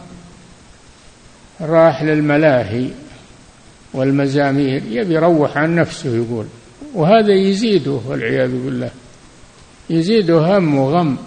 راح 1.62 2.04
للملاهي 2.04 2.89
والمزامير 3.93 4.84
يبي 4.89 5.13
يروح 5.13 5.58
عن 5.58 5.75
نفسه 5.75 6.15
يقول 6.15 6.45
وهذا 6.93 7.34
يزيده 7.34 7.99
والعياذ 8.06 8.51
بالله. 8.51 8.89
يزيده 9.89 10.58
هم 10.58 10.78
وغم. 10.78 11.17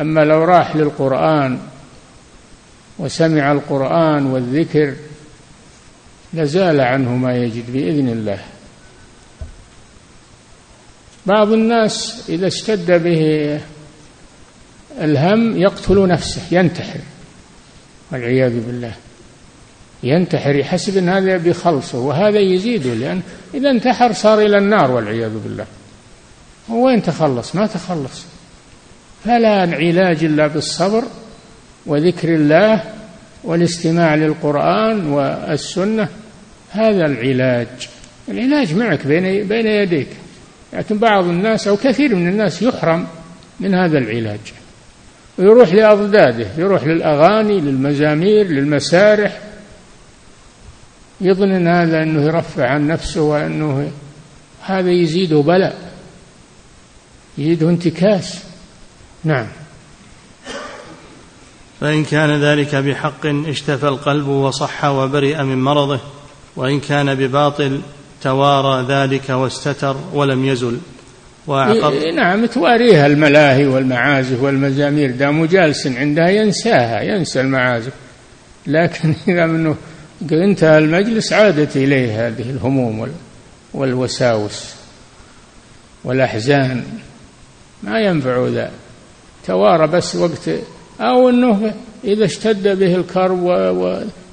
أما 0.00 0.20
لو 0.20 0.44
راح 0.44 0.76
للقرآن 0.76 1.58
وسمع 2.98 3.52
القرآن 3.52 4.26
والذكر 4.26 4.94
لزال 6.34 6.80
عنه 6.80 7.16
ما 7.16 7.36
يجد 7.36 7.72
بإذن 7.72 8.08
الله. 8.08 8.38
بعض 11.28 11.52
الناس 11.52 12.24
إذا 12.28 12.46
اشتد 12.46 13.02
به 13.02 13.60
الهم 15.00 15.56
يقتل 15.56 16.08
نفسه 16.08 16.42
ينتحر 16.50 17.00
والعياذ 18.12 18.66
بالله. 18.66 18.92
ينتحر 20.02 20.54
يحسب 20.54 20.96
إن 20.96 21.08
هذا 21.08 21.36
بخلصه 21.36 21.98
وهذا 21.98 22.38
يزيده 22.38 22.94
لأن 22.94 23.20
إذا 23.54 23.70
انتحر 23.70 24.12
صار 24.12 24.40
إلى 24.40 24.58
النار 24.58 24.90
والعياذ 24.90 25.38
بالله. 25.44 25.66
وين 26.68 27.02
تخلص؟ 27.02 27.54
ما 27.54 27.66
تخلص. 27.66 28.24
فلا 29.24 29.60
علاج 29.60 30.24
إلا 30.24 30.46
بالصبر 30.46 31.04
وذكر 31.86 32.34
الله 32.34 32.82
والاستماع 33.44 34.14
للقرآن 34.14 35.06
والسنة. 35.06 36.08
هذا 36.70 37.06
العلاج. 37.06 37.88
العلاج 38.28 38.74
معك 38.74 39.06
بين 39.06 39.48
بين 39.48 39.66
يديك. 39.66 40.08
لكن 40.72 40.98
بعض 40.98 41.24
الناس 41.24 41.68
أو 41.68 41.76
كثير 41.76 42.14
من 42.14 42.28
الناس 42.28 42.62
يحرم 42.62 43.06
من 43.60 43.74
هذا 43.74 43.98
العلاج. 43.98 44.40
ويروح 45.38 45.72
لأضداده 45.72 46.46
يروح 46.58 46.84
للأغاني 46.84 47.60
للمزامير 47.60 48.46
للمسارح. 48.46 49.40
يظن 51.20 51.50
أن 51.52 51.68
هذا 51.68 52.02
أنه 52.02 52.22
يرفع 52.22 52.68
عن 52.68 52.86
نفسه 52.86 53.22
وأنه 53.22 53.90
هذا 54.60 54.90
يزيده 54.90 55.40
بلاء 55.40 55.92
يزيده 57.38 57.68
انتكاس. 57.68 58.44
نعم. 59.24 59.46
فإن 61.80 62.04
كان 62.04 62.40
ذلك 62.40 62.74
بحق 62.74 63.26
اشتفى 63.26 63.88
القلب 63.88 64.28
وصح 64.28 64.84
وبرئ 64.84 65.42
من 65.42 65.62
مرضه 65.62 66.00
وإن 66.56 66.80
كان 66.80 67.14
بباطل 67.14 67.80
توارى 68.22 68.86
ذلك 68.88 69.30
واستتر 69.30 69.96
ولم 70.12 70.44
يزل. 70.44 70.78
وأعقب 71.46 71.92
نعم 72.14 72.46
تواريها 72.46 73.06
الملاهي 73.06 73.66
والمعازف 73.66 74.42
والمزامير. 74.42 75.10
دام 75.10 75.44
جالس 75.44 75.86
عندها 75.86 76.28
ينساها 76.28 77.02
ينسى 77.02 77.40
المعازف. 77.40 77.92
لكن 78.66 79.14
إذا 79.28 79.46
منه 79.46 79.76
انتهى 80.32 80.78
المجلس 80.78 81.32
عادت 81.32 81.76
إليه 81.76 82.26
هذه 82.26 82.50
الهموم 82.50 83.08
والوساوس 83.74 84.74
والأحزان. 86.04 86.84
ما 87.82 88.00
ينفع 88.00 88.46
ذا. 88.46 88.70
توارى 89.46 89.86
بس 89.86 90.16
وقت 90.16 90.50
أو 91.00 91.28
أنه 91.28 91.74
إذا 92.04 92.24
اشتد 92.24 92.78
به 92.78 92.94
الكرب 92.94 93.42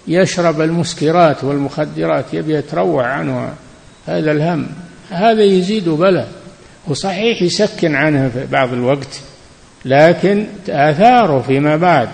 ويشرب 0.07 0.61
المسكرات 0.61 1.43
والمخدرات 1.43 2.33
يبي 2.33 2.53
يتروع 2.53 3.05
عنه 3.05 3.53
هذا 4.05 4.31
الهم. 4.31 4.67
هذا 5.09 5.43
يزيد 5.43 5.89
بلاء 5.89 6.31
وصحيح 6.87 7.41
يسكن 7.41 7.95
عنه 7.95 8.29
في 8.29 8.45
بعض 8.45 8.73
الوقت 8.73 9.21
لكن 9.85 10.47
آثاره 10.69 11.41
فيما 11.41 11.75
بعد 11.75 12.09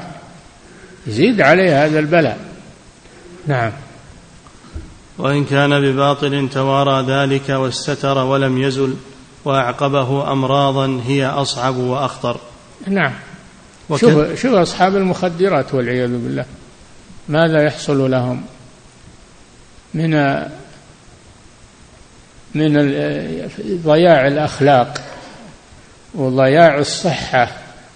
يزيد 1.08 1.42
عليه 1.42 1.86
هذا 1.86 2.00
البلاء. 2.00 2.38
نعم. 3.48 3.72
وإن 5.18 5.46
كان 5.46 5.82
بباطل 5.82 6.50
توارى 6.50 7.06
ذلك 7.08 7.50
واستتر 7.50 8.18
ولم 8.18 8.58
يزل 8.58 8.96
وأعقبه 9.46 10.32
أمراضا 10.32 11.02
هي 11.08 11.26
أصعب 11.26 11.78
وأخطر. 11.78 12.38
نعم. 12.88 13.14
شوف 13.96 14.42
شوف 14.42 14.54
أصحاب 14.54 14.96
المخدرات 14.96 15.74
والعياذ 15.74 16.10
بالله. 16.10 16.46
ماذا 17.30 17.64
يحصل 17.64 18.12
لهم؟ 18.12 18.42
من 19.94 20.14
من 22.56 22.92
ضياع 23.84 24.28
الأخلاق 24.28 25.02
وضياع 26.16 26.78
الصحة 26.78 27.48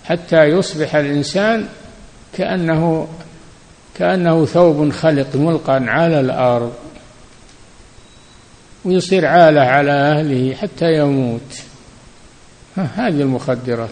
حتى 0.05 0.43
يصبح 0.43 0.95
الإنسان 0.95 1.65
كأنه 2.37 3.07
كأنه 3.95 4.45
ثوب 4.45 4.91
خلق 4.91 5.35
ملقى 5.35 5.83
على 5.87 6.19
الأرض 6.19 6.73
ويصير 8.85 9.25
عالة 9.25 9.61
على 9.61 9.91
أهله 9.91 10.55
حتى 10.55 10.93
يموت. 10.93 11.61
هذه 12.75 13.21
المخدرات. 13.21 13.89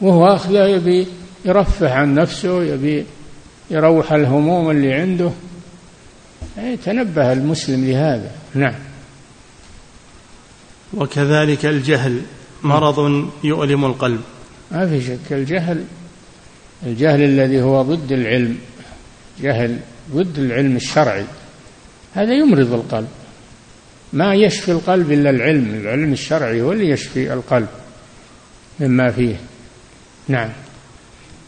وهو 0.00 0.26
أخذها 0.26 0.66
يبي 0.66 1.06
يرفه 1.44 1.94
عن 1.94 2.14
نفسه 2.14 2.62
يبي 2.62 3.06
يروح 3.70 4.12
الهموم 4.12 4.70
اللي 4.70 4.92
عنده. 4.92 5.30
تنبه 6.84 7.32
المسلم 7.32 7.84
لهذا. 7.84 8.30
نعم. 8.54 8.74
وكذلك 10.96 11.66
الجهل 11.66 12.20
مرض 12.62 13.28
يؤلم 13.44 13.84
القلب. 13.84 14.20
ما 14.72 14.88
في 14.88 15.00
شك 15.00 15.32
الجهل 15.32 15.84
الجهل 16.86 17.22
الذي 17.22 17.62
هو 17.62 17.82
ضد 17.82 18.12
العلم 18.12 18.58
جهل 19.40 19.78
ضد 20.14 20.38
العلم 20.38 20.76
الشرعي 20.76 21.24
هذا 22.14 22.34
يمرض 22.34 22.72
القلب. 22.72 23.08
ما 24.12 24.34
يشفي 24.34 24.72
القلب 24.72 25.12
إلا 25.12 25.30
العلم 25.30 25.74
العلم 25.74 26.12
الشرعي 26.12 26.62
هو 26.62 26.72
اللي 26.72 26.88
يشفي 26.88 27.32
القلب 27.32 27.68
مما 28.80 29.10
فيه. 29.10 29.36
نعم. 30.28 30.48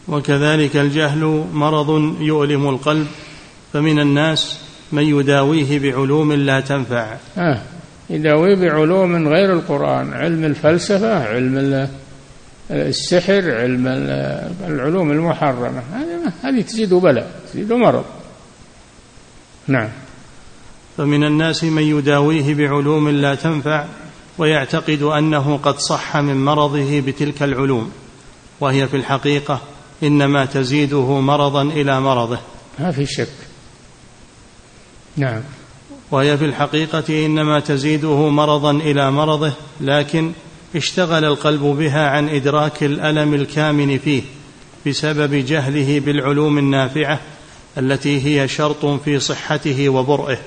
وكذلك 0.07 0.75
الجهل 0.75 1.45
مرض 1.53 2.21
يؤلم 2.21 2.69
القلب 2.69 3.07
فمن 3.73 3.99
الناس 3.99 4.57
من 4.91 5.03
يداويه 5.03 5.79
بعلوم 5.79 6.33
لا 6.33 6.59
تنفع. 6.59 7.17
آه. 7.37 7.61
يداويه 8.09 8.55
بعلوم 8.55 9.27
غير 9.27 9.53
القرآن 9.53 10.13
علم 10.13 10.43
الفلسفة 10.43 11.27
علم 11.27 11.87
السحر 12.71 13.51
علم 13.51 13.87
العلوم 14.67 15.11
المحرمة 15.11 15.81
هذه 16.43 16.61
تزيد 16.61 16.93
بلاء 16.93 17.31
تزيد 17.53 17.73
مرض. 17.73 18.05
نعم. 19.67 19.89
فمن 20.97 21.23
الناس 21.23 21.63
من 21.63 21.83
يداويه 21.83 22.55
بعلوم 22.55 23.09
لا 23.09 23.35
تنفع 23.35 23.85
ويعتقد 24.37 25.01
أنه 25.01 25.57
قد 25.57 25.79
صح 25.79 26.17
من 26.17 26.45
مرضه 26.45 26.99
بتلك 26.99 27.43
العلوم. 27.43 27.91
وهي 28.59 28.87
في 28.87 28.97
الحقيقة 28.97 29.61
إنما 30.03 30.45
تزيده 30.45 31.19
مرضا 31.19 31.61
إلى 31.61 32.01
مرضه. 32.01 32.39
ما 32.79 32.91
في 32.91 33.05
شك. 33.05 33.27
نعم. 35.17 35.41
وهي 36.11 36.37
في 36.37 36.45
الحقيقة 36.45 37.25
إنما 37.25 37.59
تزيده 37.59 38.29
مرضا 38.29 38.71
إلى 38.71 39.11
مرضه 39.11 39.53
لكن 39.81 40.31
اشتغل 40.75 41.25
القلب 41.25 41.61
بها 41.61 42.09
عن 42.09 42.29
إدراك 42.29 42.83
الألم 42.83 43.33
الكامن 43.33 43.97
فيه 43.97 44.21
بسبب 44.87 45.33
جهله 45.33 45.99
بالعلوم 45.99 46.57
النافعة 46.57 47.19
التي 47.77 48.25
هي 48.25 48.47
شرط 48.47 48.85
في 48.85 49.19
صحته 49.19 49.89
وبرئه. 49.89 50.37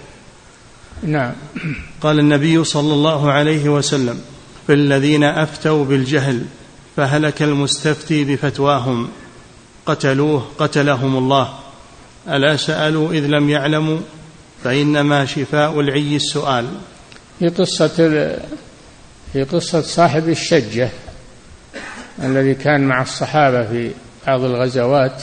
نعم. 1.02 1.32
قال 2.00 2.18
النبي 2.18 2.64
صلى 2.64 2.94
الله 2.94 3.30
عليه 3.32 3.68
وسلم 3.68 4.20
في 4.66 4.72
الذين 4.72 5.24
أفتوا 5.24 5.84
بالجهل 5.84 6.44
فهلك 6.96 7.42
المستفتي 7.42 8.24
بفتواهم 8.24 9.08
قتلوه 9.86 10.46
قتلهم 10.58 11.16
الله. 11.16 11.54
ألا 12.28 12.56
سألوا 12.56 13.12
إذ 13.12 13.26
لم 13.26 13.50
يعلموا؟ 13.50 13.98
فإنما 14.64 15.26
شفاء 15.26 15.80
العي 15.80 16.16
السؤال. 16.16 16.66
في 17.38 17.48
قصة 17.48 17.88
في 19.32 19.42
قصة 19.52 19.80
صاحب 19.80 20.28
الشجة 20.28 20.88
الذي 22.22 22.54
كان 22.54 22.80
مع 22.80 23.02
الصحابة 23.02 23.66
في 23.66 23.90
بعض 24.26 24.44
الغزوات 24.44 25.22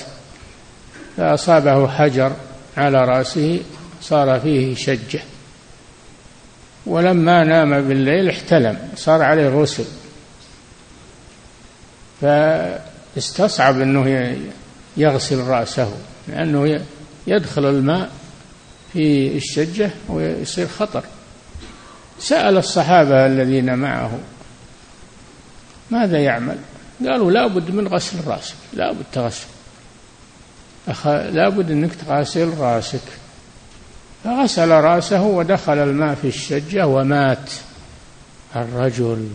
فأصابه 1.18 1.88
حجر 1.88 2.32
على 2.78 3.06
رأسه 3.06 3.60
صار 4.02 4.40
فيه 4.40 4.76
شجة. 4.76 5.20
ولما 6.86 7.44
نام 7.44 7.88
بالليل 7.88 8.30
احتلم 8.30 8.78
صار 8.96 9.22
عليه 9.22 9.50
غسل. 9.50 9.86
فاستصعب 12.22 13.82
إنه 13.82 14.36
يغسل 14.98 15.40
رأسه 15.40 15.94
لأنه 16.28 16.82
يدخل 17.28 17.66
الماء 17.66 18.10
في 18.98 19.38
الشجة 19.38 19.92
ويصير 20.10 20.68
خطر. 20.68 21.04
سأل 22.20 22.58
الصحابة 22.58 23.26
الذين 23.26 23.76
معه 23.76 24.20
ماذا 25.92 26.20
يعمل؟ 26.20 26.58
قالوا 27.06 27.32
لابد 27.32 27.72
من 27.72 27.88
غسل 27.88 28.28
رأسك 28.28 28.56
لابد 28.74 29.04
تغسل. 29.14 29.46
أخ... 30.88 31.08
لابد 31.08 31.72
أنك 31.72 31.96
تغسل 31.96 32.58
رأسك. 32.58 33.02
فغسل 34.24 34.70
رأسه 34.70 35.22
ودخل 35.22 35.78
الماء 35.78 36.16
في 36.16 36.28
الشجة 36.28 36.88
ومات 36.88 37.52
الرجل. 38.56 39.30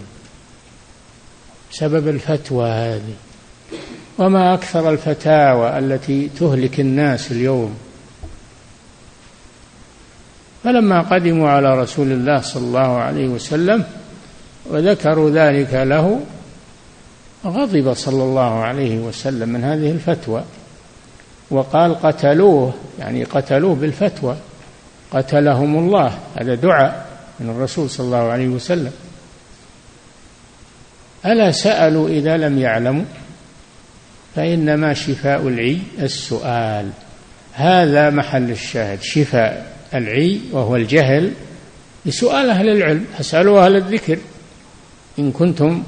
سبب 1.70 2.09
الفتوى 2.09 2.70
هذه. 2.70 3.14
وما 4.18 4.55
أكثر 4.55 4.90
الفتاوى 4.90 5.79
التي 5.79 6.29
تهلك 6.29 6.81
الناس 6.81 7.33
اليوم 7.33 7.79
فلما 10.64 11.01
قدموا 11.01 11.51
على 11.51 11.79
رسول 11.79 12.12
الله 12.12 12.40
صلى 12.40 12.62
الله 12.62 12.98
عليه 12.98 13.29
وسلم 13.29 13.85
وذكروا 14.66 15.31
ذلك 15.31 15.75
له 15.75 16.20
غضب 17.46 17.92
صلى 17.94 18.22
الله 18.22 18.62
عليه 18.62 18.98
وسلم 18.98 19.48
من 19.48 19.64
هذه 19.64 19.90
الفتوى. 19.90 20.44
وقال 21.51 21.94
قتلوه 21.94 22.75
يعني 22.98 23.25
قتلوه 23.25 23.75
بالفتوى. 23.75 24.37
قتلهم 25.12 25.79
الله 25.79 26.18
هذا 26.37 26.55
دعاء 26.55 27.07
من 27.40 27.51
الرسول 27.51 27.90
صلى 27.90 28.07
الله 28.07 28.31
عليه 28.31 28.48
وسلم. 28.48 28.92
ألا 31.27 31.51
سألوا 31.51 32.09
إذا 32.09 32.37
لم 32.37 32.59
يعلموا؟ 32.59 33.05
فإنما 34.37 34.94
شفاء 34.94 35.48
العي 35.48 35.79
السؤال. 35.98 36.90
هذا 37.53 38.11
محل 38.11 38.51
الشاهد 38.51 39.03
شفاء. 39.03 39.72
العي 39.95 40.41
وهو 40.53 40.77
الجهل 40.77 41.33
بسؤال 42.07 42.51
أهل 42.51 42.69
العلم 42.69 43.05
فاسألوا 43.19 43.65
أهل 43.65 43.77
الذكر 43.77 44.19
إن 45.19 45.33
كنتم 45.33 45.83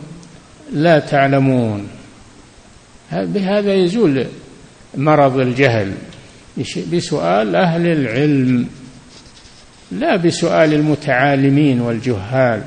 لا 0.72 0.98
تعلمون. 0.98 1.88
بهذا 3.12 3.74
يزول 3.74 4.26
مرض 4.94 5.38
الجهل 5.38 5.92
بسؤال 6.92 7.56
أهل 7.56 7.86
العلم 7.86 8.68
لا 9.92 10.16
بسؤال 10.16 10.74
المتعالمين 10.74 11.80
والجهال 11.80 12.62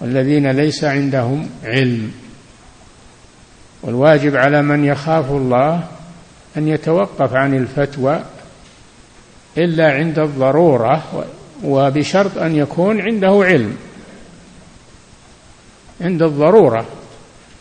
والذين 0.00 0.50
ليس 0.50 0.84
عندهم 0.84 1.48
علم. 1.64 2.12
والواجب 3.82 4.36
على 4.36 4.62
من 4.62 4.84
يخاف 4.84 5.30
الله 5.30 5.88
أن 6.56 6.68
يتوقف 6.68 7.34
عن 7.34 7.54
الفتوى 7.54 8.24
إلا 9.58 9.92
عند 9.92 10.18
الضرورة 10.18 11.04
وبشرط 11.64 12.38
أن 12.38 12.56
يكون 12.56 13.00
عنده 13.00 13.40
علم. 13.44 13.76
عند 16.00 16.22
الضرورة 16.22 16.86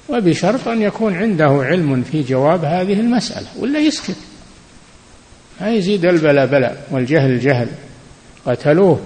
وبشرط 0.09 0.67
أن 0.67 0.81
يكون 0.81 1.15
عنده 1.15 1.45
علم 1.45 2.01
في 2.01 2.21
جواب 2.21 2.65
هذه 2.65 2.99
المسألة 2.99 3.47
ولا 3.59 3.79
يسكت. 3.79 4.15
ما 5.61 5.69
يزيد 5.69 6.05
البلاء 6.05 6.45
بلاء 6.45 6.87
والجهل 6.91 7.39
جهل. 7.39 7.67
قتلوه 8.45 8.99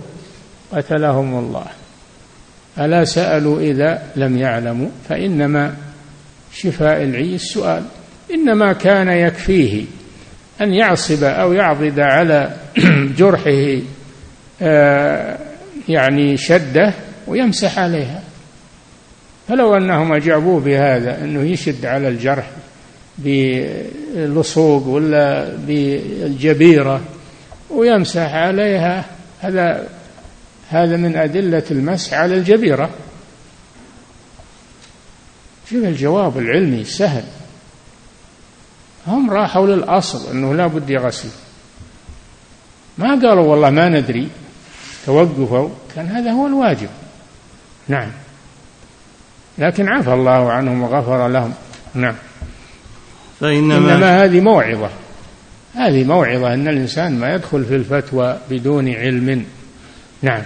قتلهم 0.72 1.40
الله. 1.40 1.66
ألا 2.80 3.06
سألوا 3.06 3.60
إذا 3.60 4.04
لم 4.16 4.38
يعلموا 4.38 4.90
فإنما 5.10 5.76
شفاء 6.54 7.04
العي 7.04 7.36
السؤال. 7.36 7.84
إنما 8.34 8.74
كان 8.74 9.08
يكفيه. 9.08 9.86
أن 10.62 10.74
يعصب 10.74 11.24
أو 11.24 11.54
يعضد 11.54 12.00
على 12.00 12.56
جرحه 13.18 13.82
آه، 14.62 15.38
يعني 15.90 16.38
شدة 16.38 16.94
ويمسح 17.28 17.80
عليها. 17.80 18.24
فلو 19.48 19.76
أنهم 19.76 20.14
أجابوه 20.14 20.60
بهذا 20.60 21.24
أنه 21.24 21.42
يشد 21.42 21.86
على 21.86 22.08
الجرح 22.08 22.50
باللصوق 23.18 24.88
ولا 24.88 25.56
بالجبيرة 25.56 27.02
ويمسح 27.70 28.34
عليها 28.34 29.06
هذا 29.42 29.88
هذا 30.70 30.98
من 30.98 31.16
أدلة 31.16 31.64
المسح 31.72 32.14
على 32.14 32.36
الجبيرة. 32.36 32.90
شوف 35.70 35.84
الجواب 35.84 36.38
العلمي 36.38 36.82
السهل. 36.82 37.24
هم 39.08 39.32
راحوا 39.32 39.68
للأصل 39.68 40.32
أنه 40.32 40.54
لا 40.54 40.68
بد 40.68 40.90
يغسل. 40.90 41.30
ما 42.98 43.08
قالوا 43.08 43.46
والله 43.46 43.70
ما 43.70 43.90
ندري. 43.90 44.30
توقفوا. 45.06 45.70
كان 45.96 46.08
هذا 46.08 46.32
هو 46.32 46.48
الواجب. 46.48 46.90
نعم. 47.88 48.10
لكن 49.58 49.90
عفى 49.90 50.14
الله 50.14 50.52
عنهم 50.52 50.82
وغفر 50.82 51.28
لهم. 51.28 51.54
نعم. 51.94 52.16
فإنما 53.40 53.96
إنما 53.96 54.24
هذه 54.24 54.40
موعظة. 54.40 54.90
هذه 55.76 56.04
موعظة 56.04 56.54
أن 56.54 56.68
الإنسان 56.68 57.20
ما 57.20 57.36
يدخل 57.36 57.66
في 57.66 57.76
الفتوى 57.76 58.38
بدون 58.50 58.90
علم. 58.90 59.46
نعم. 60.22 60.42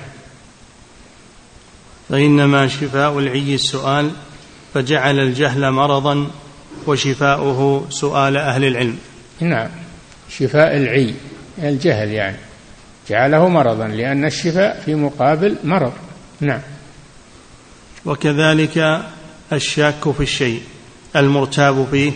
فإنما 2.09 2.67
شفاء 2.67 3.19
العي 3.19 3.55
السؤال 3.55 4.11
فجعل 4.73 5.19
الجهل 5.19 5.71
مرضا 5.71 6.27
وشفاؤه 6.87 7.87
سؤال 7.89 8.37
أهل 8.37 8.65
العلم. 8.65 8.97
نعم. 9.39 9.69
شفاء 10.29 10.77
العي 10.77 11.13
الجهل 11.57 12.11
يعني. 12.11 12.37
جعله 13.09 13.47
مرضا 13.47 13.87
لأن 13.87 14.25
الشفاء 14.25 14.81
في 14.85 14.95
مقابل 14.95 15.55
مرض. 15.63 15.93
نعم. 16.41 16.61
وكذلك 18.05 19.01
الشاك 19.53 20.11
في 20.11 20.23
الشيء 20.23 20.61
المرتاب 21.15 21.87
فيه 21.91 22.11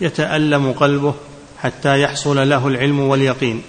يتألم 0.00 0.72
قلبه 0.72 1.14
حتى 1.62 2.00
يحصل 2.02 2.48
له 2.48 2.66
العلم 2.66 3.00
واليقين. 3.00 3.62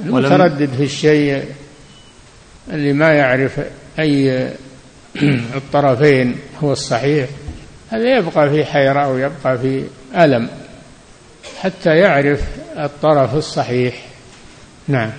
المتردد 0.00 0.70
في 0.76 0.82
الشيء 0.82 1.44
اللي 2.70 2.92
ما 2.92 3.08
يعرف 3.08 3.60
أي 3.98 4.48
الطرفين 5.60 6.36
هو 6.62 6.72
الصحيح. 6.72 7.28
هذا 7.92 8.18
يبقى 8.18 8.50
في 8.50 8.64
حيرة 8.64 9.08
ويبقى 9.08 9.58
في 9.58 9.84
ألم 10.16 10.48
حتى 11.60 11.90
يعرف 11.90 12.40
الطرف 12.78 13.34
الصحيح. 13.34 14.06
نعم. 14.88 15.10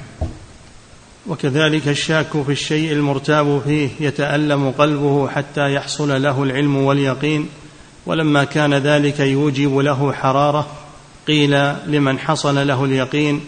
وكذلك 1.27 1.87
الشاك 1.87 2.41
في 2.45 2.51
الشيء 2.51 2.91
المرتاب 2.91 3.61
فيه 3.65 3.89
يتألم 3.99 4.71
قلبه 4.71 5.27
حتى 5.27 5.73
يحصل 5.73 6.23
له 6.23 6.43
العلم 6.43 6.77
واليقين 6.77 7.49
ولما 8.05 8.43
كان 8.43 8.73
ذلك 8.73 9.19
يوجب 9.19 9.77
له 9.77 10.13
حرارة 10.13 10.67
قيل 11.27 11.73
لمن 11.85 12.19
حصل 12.19 12.67
له 12.67 12.85
اليقين 12.85 13.41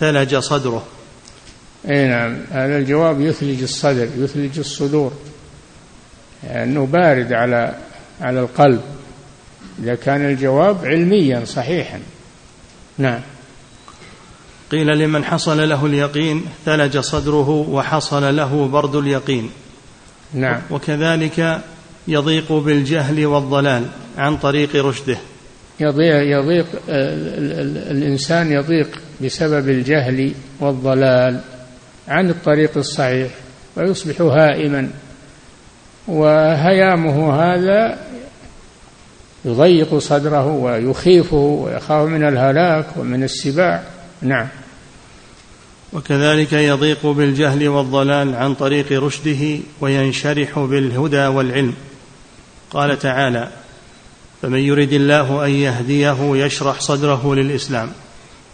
ثلج 0.00 0.36
صدره. 0.36 0.86
أي 1.90 2.08
نعم 2.08 2.36
هذا 2.50 2.78
الجواب 2.78 3.20
يثلج 3.20 3.62
الصدر 3.62 4.08
يثلج 4.16 4.58
الصدور 4.58 5.12
لأنه 6.42 6.86
بارد 6.86 7.32
على 7.32 7.74
على 8.20 8.40
القلب. 8.40 8.80
إذا 9.82 9.94
كان 9.94 10.24
الجواب 10.24 10.84
علميا 10.84 11.44
صحيحا. 11.44 12.00
نعم. 12.98 13.20
قيل 14.70 14.86
لمن 14.98 15.24
حصل 15.24 15.68
له 15.68 15.86
اليقين 15.86 16.44
ثلج 16.64 16.98
صدره 16.98 17.50
وحصل 17.50 18.36
له 18.36 18.68
برد 18.68 18.96
اليقين. 18.96 19.50
نعم. 20.34 20.60
وكذلك 20.70 21.60
يضيق 22.08 22.52
بالجهل 22.52 23.26
والضلال 23.26 23.86
عن 24.18 24.36
طريق 24.36 24.76
رشده. 24.76 25.18
يضيق, 25.80 26.38
يضيق 26.38 26.66
الإنسان 27.90 28.52
يضيق 28.52 29.00
بسبب 29.24 29.68
الجهل 29.68 30.32
والضلال 30.60 31.40
عن 32.08 32.30
الطريق 32.30 32.70
الصحيح 32.76 33.30
ويصبح 33.76 34.20
هائما. 34.20 34.90
وهيامه 36.08 37.34
هذا 37.42 37.98
يضيق 39.44 39.98
صدره 39.98 40.46
ويخيفه 40.46 41.36
ويخاف 41.36 42.08
من 42.08 42.28
الهلاك 42.28 42.86
ومن 42.96 43.22
السباع. 43.22 43.82
نعم. 44.22 44.48
وكذلك 45.92 46.52
يضيق 46.52 47.06
بالجهل 47.06 47.68
والضلال 47.68 48.34
عن 48.34 48.54
طريق 48.54 48.92
رشده 48.92 49.58
وينشرح 49.80 50.58
بالهدى 50.58 51.26
والعلم. 51.26 51.74
قال 52.70 52.98
تعالى 52.98 53.48
فمن 54.42 54.58
يرد 54.58 54.92
الله 54.92 55.46
أن 55.46 55.50
يهديه 55.50 56.16
يشرح 56.20 56.80
صدره 56.80 57.34
للإسلام 57.34 57.92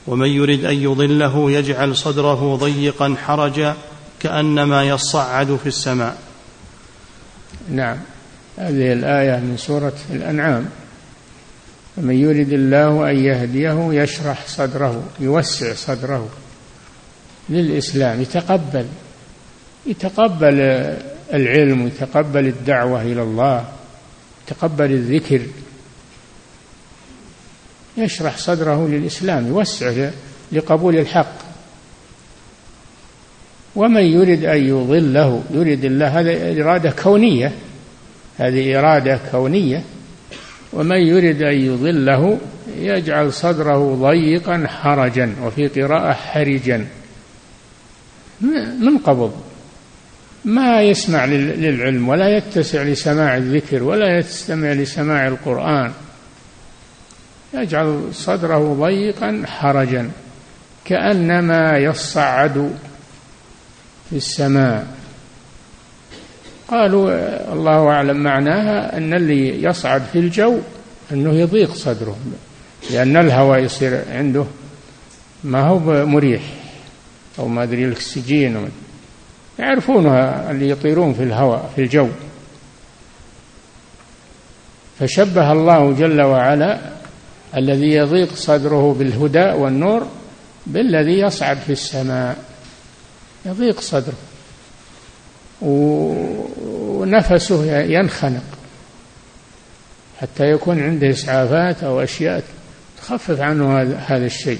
ومن 0.07 0.29
يرد 0.29 0.65
أن 0.65 0.75
يضله 0.75 1.51
يجعل 1.51 1.97
صدره 1.97 2.57
ضيقا 2.57 3.17
حرجا 3.27 3.75
كأنما 4.21 4.85
يصعد 4.85 5.57
في 5.63 5.67
السماء. 5.67 6.19
نعم. 7.71 7.99
هذه 8.57 8.93
الآية 8.93 9.37
من 9.37 9.57
سورة 9.57 9.97
الأنعام. 10.11 10.69
فمن 11.97 12.15
يرد 12.15 12.53
الله 12.53 13.11
أن 13.11 13.17
يهديه 13.17 14.03
يشرح 14.03 14.47
صدره 14.47 15.05
يوسع 15.21 15.75
صدره 15.75 16.29
للإسلام 17.49 18.23
يتقبل 18.23 18.87
يتقبل 19.87 20.61
العلم 21.35 21.83
ويتقبل 21.85 22.47
الدعوة 22.47 23.03
إلى 23.03 23.23
الله 23.23 23.69
يتقبل 24.47 24.93
الذكر 24.93 25.41
يشرح 27.97 28.37
صدره 28.37 28.89
للإسلام 28.89 29.47
يوسع 29.47 30.11
لقبول 30.53 30.99
الحق. 30.99 31.37
ومن 33.77 34.03
يرد 34.03 34.45
أن 34.45 34.69
يضله 34.69 35.43
يريد 35.51 35.85
الله 35.85 36.21
هذا 36.21 36.63
إرادة 36.63 36.91
كونية. 36.91 37.53
هذه 38.39 38.79
إرادة 38.79 39.21
كونية 39.31 39.83
ومن 40.73 40.97
يرد 40.97 41.43
أن 41.43 41.55
يضله 41.55 42.39
يجعل 42.79 43.33
صدره 43.33 43.95
ضيقا 43.95 44.67
حرجا 44.67 45.35
وفي 45.43 45.69
قراءة 45.69 46.13
حرجا. 46.13 46.87
من 48.81 48.99
قبض؟ 48.99 49.33
ما 50.45 50.83
يسمع 50.83 51.25
للعلم 51.25 52.09
ولا 52.09 52.37
يتسع 52.37 52.83
لسماع 52.83 53.37
الذكر 53.37 53.83
ولا 53.83 54.19
يستمع 54.19 54.73
لسماع 54.73 55.29
القرآن. 55.29 55.93
يجعل 57.55 58.09
صدره 58.13 58.75
ضيقا 58.81 59.43
حرجا 59.47 60.11
كأنما 60.85 61.79
يصعد 61.79 62.73
في 64.11 64.17
السماء. 64.17 64.96
قالوا 66.69 67.11
الله 67.53 67.89
أعلم 67.89 68.17
معناها 68.17 68.97
أن 68.97 69.15
اللي 69.15 69.63
يصعد 69.63 70.03
في 70.13 70.19
الجو 70.19 70.59
أنه 71.13 71.35
يضيق 71.35 71.75
صدره 71.75 72.17
لأن 72.91 73.17
الهواء 73.17 73.59
يصير 73.59 74.05
عنده 74.11 74.45
ما 75.45 75.69
هو 75.69 76.07
مريح 76.07 76.43
أو 77.39 77.49
ما 77.49 77.63
أدري 77.63 77.85
الأكسجين 77.85 78.69
يعرفونها 79.59 80.51
اللي 80.51 80.71
يطيرون 80.71 81.15
في 81.15 81.23
الهواء 81.23 81.71
في 81.77 81.83
الجو. 81.83 82.09
فشبه 84.99 85.53
الله 85.53 85.93
جل 85.93 86.21
وعلا 86.23 86.79
الذي 87.57 87.93
يضيق 87.93 88.35
صدره 88.35 88.95
بالهدى 88.99 89.45
والنور 89.45 90.07
بالذي 90.67 91.21
يصعد 91.21 91.57
في 91.57 91.73
السماء. 91.73 92.37
يضيق 93.47 93.81
صدره. 93.81 94.15
ونفسه 95.63 97.81
ينخنق 97.81 98.43
حتى 100.19 100.45
يكون 100.45 100.83
عنده 100.83 101.11
إسعافات 101.11 101.85
أو 101.85 102.01
أشياء 102.01 102.45
تخفف 102.99 103.41
عنه 103.41 103.83
هذا 103.83 104.27
الشيء. 104.27 104.59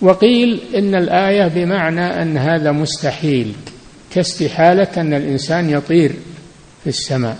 وقيل 0.00 0.60
إن 0.74 0.94
الآية 0.94 1.48
بمعنى 1.48 2.22
أن 2.22 2.38
هذا 2.38 2.72
مستحيل 2.72 3.54
كاستحالة 4.14 4.88
أن 4.96 5.14
الإنسان 5.14 5.70
يطير 5.70 6.12
في 6.82 6.90
السماء. 6.90 7.38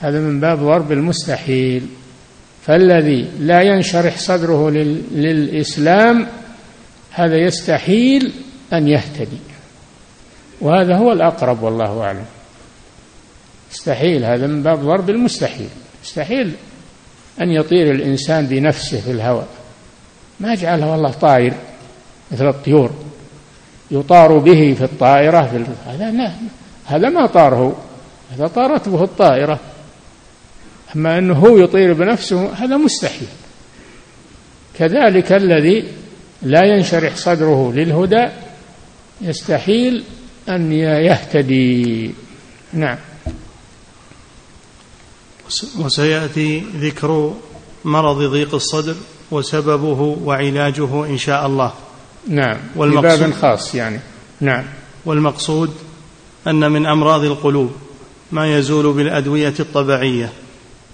هذا 0.00 0.20
من 0.20 0.40
باب 0.40 0.58
ضرب 0.58 0.92
المستحيل. 0.92 1.86
فالذي 2.66 3.30
لا 3.38 3.62
ينشرح 3.62 4.18
صدره 4.18 4.70
للإسلام 5.10 6.26
هذا 7.10 7.36
يستحيل 7.36 8.32
أن 8.72 8.88
يهتدي. 8.88 9.38
وهذا 10.62 10.96
هو 10.96 11.12
الأقرب 11.12 11.62
والله 11.62 12.02
أعلم. 12.02 12.24
مستحيل 13.72 14.24
هذا 14.24 14.46
من 14.46 14.62
باب 14.62 14.78
ضرب 14.78 15.10
المستحيل. 15.10 15.68
مستحيل 16.04 16.54
أن 17.40 17.50
يطير 17.50 17.90
الإنسان 17.90 18.46
بنفسه 18.46 19.00
في 19.00 19.10
الهواء. 19.10 19.48
ما 20.40 20.54
جعله 20.54 20.90
والله 20.90 21.10
طائر 21.10 21.54
مثل 22.32 22.48
الطيور. 22.48 22.90
يطار 23.90 24.38
به 24.38 24.74
في 24.78 24.84
الطائرة 24.84 25.42
في 25.42 25.64
هذا 25.86 26.10
لا 26.10 26.32
هذا 26.86 27.08
ما 27.08 27.26
طاره. 27.26 27.76
هذا 28.32 28.46
طارت 28.46 28.88
به 28.88 29.04
الطائرة. 29.04 29.58
أما 30.96 31.18
أنه 31.18 31.34
هو 31.34 31.58
يطير 31.58 31.92
بنفسه 31.92 32.52
هذا 32.52 32.76
مستحيل. 32.76 33.28
كذلك 34.78 35.32
الذي 35.32 35.84
لا 36.42 36.64
ينشرح 36.64 37.16
صدره 37.16 37.72
للهدى 37.72 38.28
يستحيل 39.20 40.04
أن 40.48 40.72
يهتدي. 40.72 42.10
نعم. 42.72 42.96
وسيأتي 45.78 46.60
ذكر 46.76 47.34
مرض 47.84 48.22
ضيق 48.22 48.54
الصدر 48.54 48.94
وسببه 49.30 50.00
وعلاجه 50.24 51.06
إن 51.06 51.18
شاء 51.18 51.46
الله. 51.46 51.72
نعم. 52.28 52.56
باب 52.76 53.32
خاص 53.32 53.74
يعني. 53.74 54.00
نعم. 54.40 54.64
والمقصود 55.04 55.74
أن 56.46 56.72
من 56.72 56.86
أمراض 56.86 57.24
القلوب 57.24 57.72
ما 58.32 58.58
يزول 58.58 58.92
بالأدوية 58.92 59.54
الطبيعية 59.60 60.32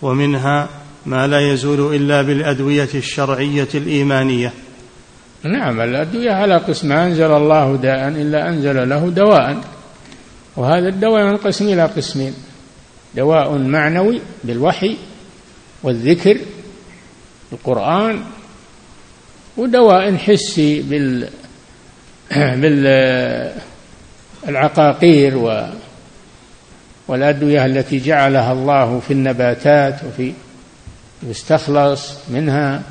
ومنها 0.02 0.68
ما 1.06 1.26
لا 1.26 1.52
يزول 1.52 1.94
إلا 1.94 2.22
بالأدوية 2.22 2.88
الشرعية 2.94 3.68
الإيمانية. 3.74 4.52
نعم 5.42 5.80
الأدوية 5.80 6.30
على 6.30 6.56
قسم 6.56 6.92
أنزل 6.92 7.32
الله 7.32 7.76
داء 7.76 8.08
إلا 8.08 8.48
أنزل 8.48 8.88
له 8.88 9.10
دواء. 9.10 9.60
وهذا 10.56 10.88
الدواء 10.88 11.26
ينقسم 11.26 11.68
إلى 11.68 11.84
قسمين 11.84 12.34
دواء 13.14 13.58
معنوي 13.58 14.20
بالوحي 14.44 14.96
والذكر 15.82 16.38
القرآن 17.52 18.20
ودواء 19.56 20.16
حسي 20.16 20.82
بال 20.82 21.28
بالعقاقير 24.46 25.36
و 25.36 25.66
والأدوية 27.08 27.66
التي 27.66 27.98
جعلها 27.98 28.52
الله 28.52 29.00
في 29.00 29.12
النباتات 29.12 30.04
وفي 30.04 30.32
يستخلص 31.22 32.12
منها. 32.30 32.82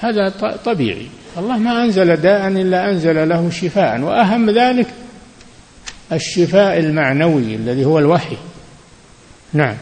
هذا 0.00 0.28
طبيعي. 0.64 1.08
الله 1.38 1.58
ما 1.58 1.84
أنزل 1.84 2.16
داء 2.16 2.48
إلا 2.48 2.90
أنزل 2.90 3.28
له 3.28 3.50
شفاء 3.50 4.00
وأهم 4.00 4.50
ذلك 4.50 4.86
الشفاء 6.12 6.78
المعنوي 6.78 7.54
الذي 7.54 7.84
هو 7.84 7.98
الوحي. 7.98 8.36
نعم. 9.52 9.76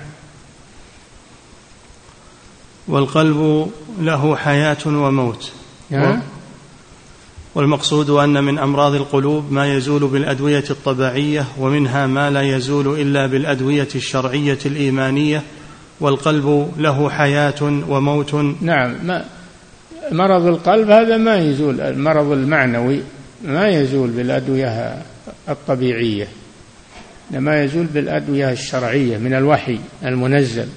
والقلب 2.88 3.70
له 4.00 4.36
حياة 4.36 4.76
وموت. 4.86 5.52
نعم. 5.90 6.22
والمقصود 7.54 8.10
أن 8.10 8.44
من 8.44 8.58
أمراض 8.58 8.94
القلوب 8.94 9.52
ما 9.52 9.74
يزول 9.74 10.06
بالأدوية 10.08 10.64
الطبيعية 10.70 11.44
ومنها 11.58 12.06
ما 12.06 12.30
لا 12.30 12.42
يزول 12.42 13.00
إلا 13.00 13.26
بالأدوية 13.26 13.88
الشرعية 13.94 14.58
الإيمانية 14.66 15.42
والقلب 16.00 16.72
له 16.78 17.10
حياة 17.10 17.62
وموت. 17.88 18.34
نعم. 18.60 18.94
ما 19.02 19.24
مرض 20.12 20.46
القلب 20.46 20.90
هذا 20.90 21.16
ما 21.16 21.36
يزول 21.36 21.80
المرض 21.80 22.32
المعنوي 22.32 23.00
ما 23.44 23.68
يزول 23.68 24.10
بالأدوية 24.10 25.02
الطبيعية 25.48 26.28
إنما 27.30 27.64
يزول 27.64 27.86
بالأدوية 27.86 28.52
الشرعية 28.52 29.18
من 29.18 29.34
الوحي 29.34 29.78
المنزل. 30.04 30.68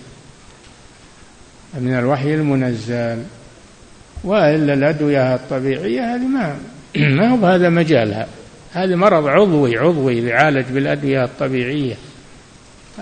من 1.79 1.93
الوحي 1.93 2.34
المنزل 2.34 3.23
وإلا 4.23 4.73
الأدوية 4.73 5.36
الطبيعية 5.36 6.15
هذه 6.15 6.27
ما 6.27 6.55
ما 7.17 7.29
هو 7.29 7.45
هذا 7.45 7.69
مجالها. 7.69 8.27
هذا 8.73 8.95
مرض 8.95 9.27
عضوي 9.27 9.77
عضوي 9.77 10.17
يعالج 10.17 10.65
بالأدوية 10.71 11.23
الطبيعية. 11.23 11.95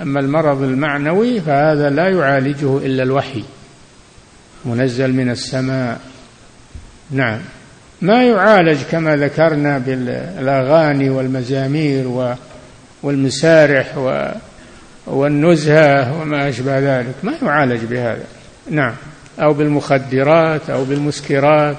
أما 0.01 0.19
المرض 0.19 0.61
المعنوي 0.61 1.41
فهذا 1.41 1.89
لا 1.89 2.09
يعالجه 2.09 2.77
إلا 2.77 3.03
الوحي 3.03 3.43
منزل 4.65 5.13
من 5.13 5.29
السماء. 5.29 6.10
نعم. 7.11 7.39
ما 8.01 8.23
يعالج 8.23 8.81
كما 8.91 9.15
ذكرنا 9.15 9.77
بالأغاني 9.77 11.09
والمزامير 11.09 12.31
والمسارح 13.03 13.97
والنزهة 15.07 16.21
وما 16.21 16.49
أشبه 16.49 16.79
ذلك. 16.79 17.15
ما 17.23 17.33
يعالج 17.41 17.85
بهذا. 17.85 18.23
نعم. 18.71 18.93
أو 19.39 19.53
بالمخدرات 19.53 20.69
أو 20.69 20.83
بالمسكرات. 20.83 21.77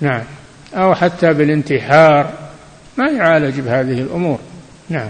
نعم. 0.00 0.22
أو 0.74 0.94
حتى 0.94 1.32
بالانتحار. 1.32 2.30
ما 2.98 3.10
يعالج 3.10 3.60
بهذه 3.60 4.00
الأمور. 4.00 4.38
نعم. 4.88 5.08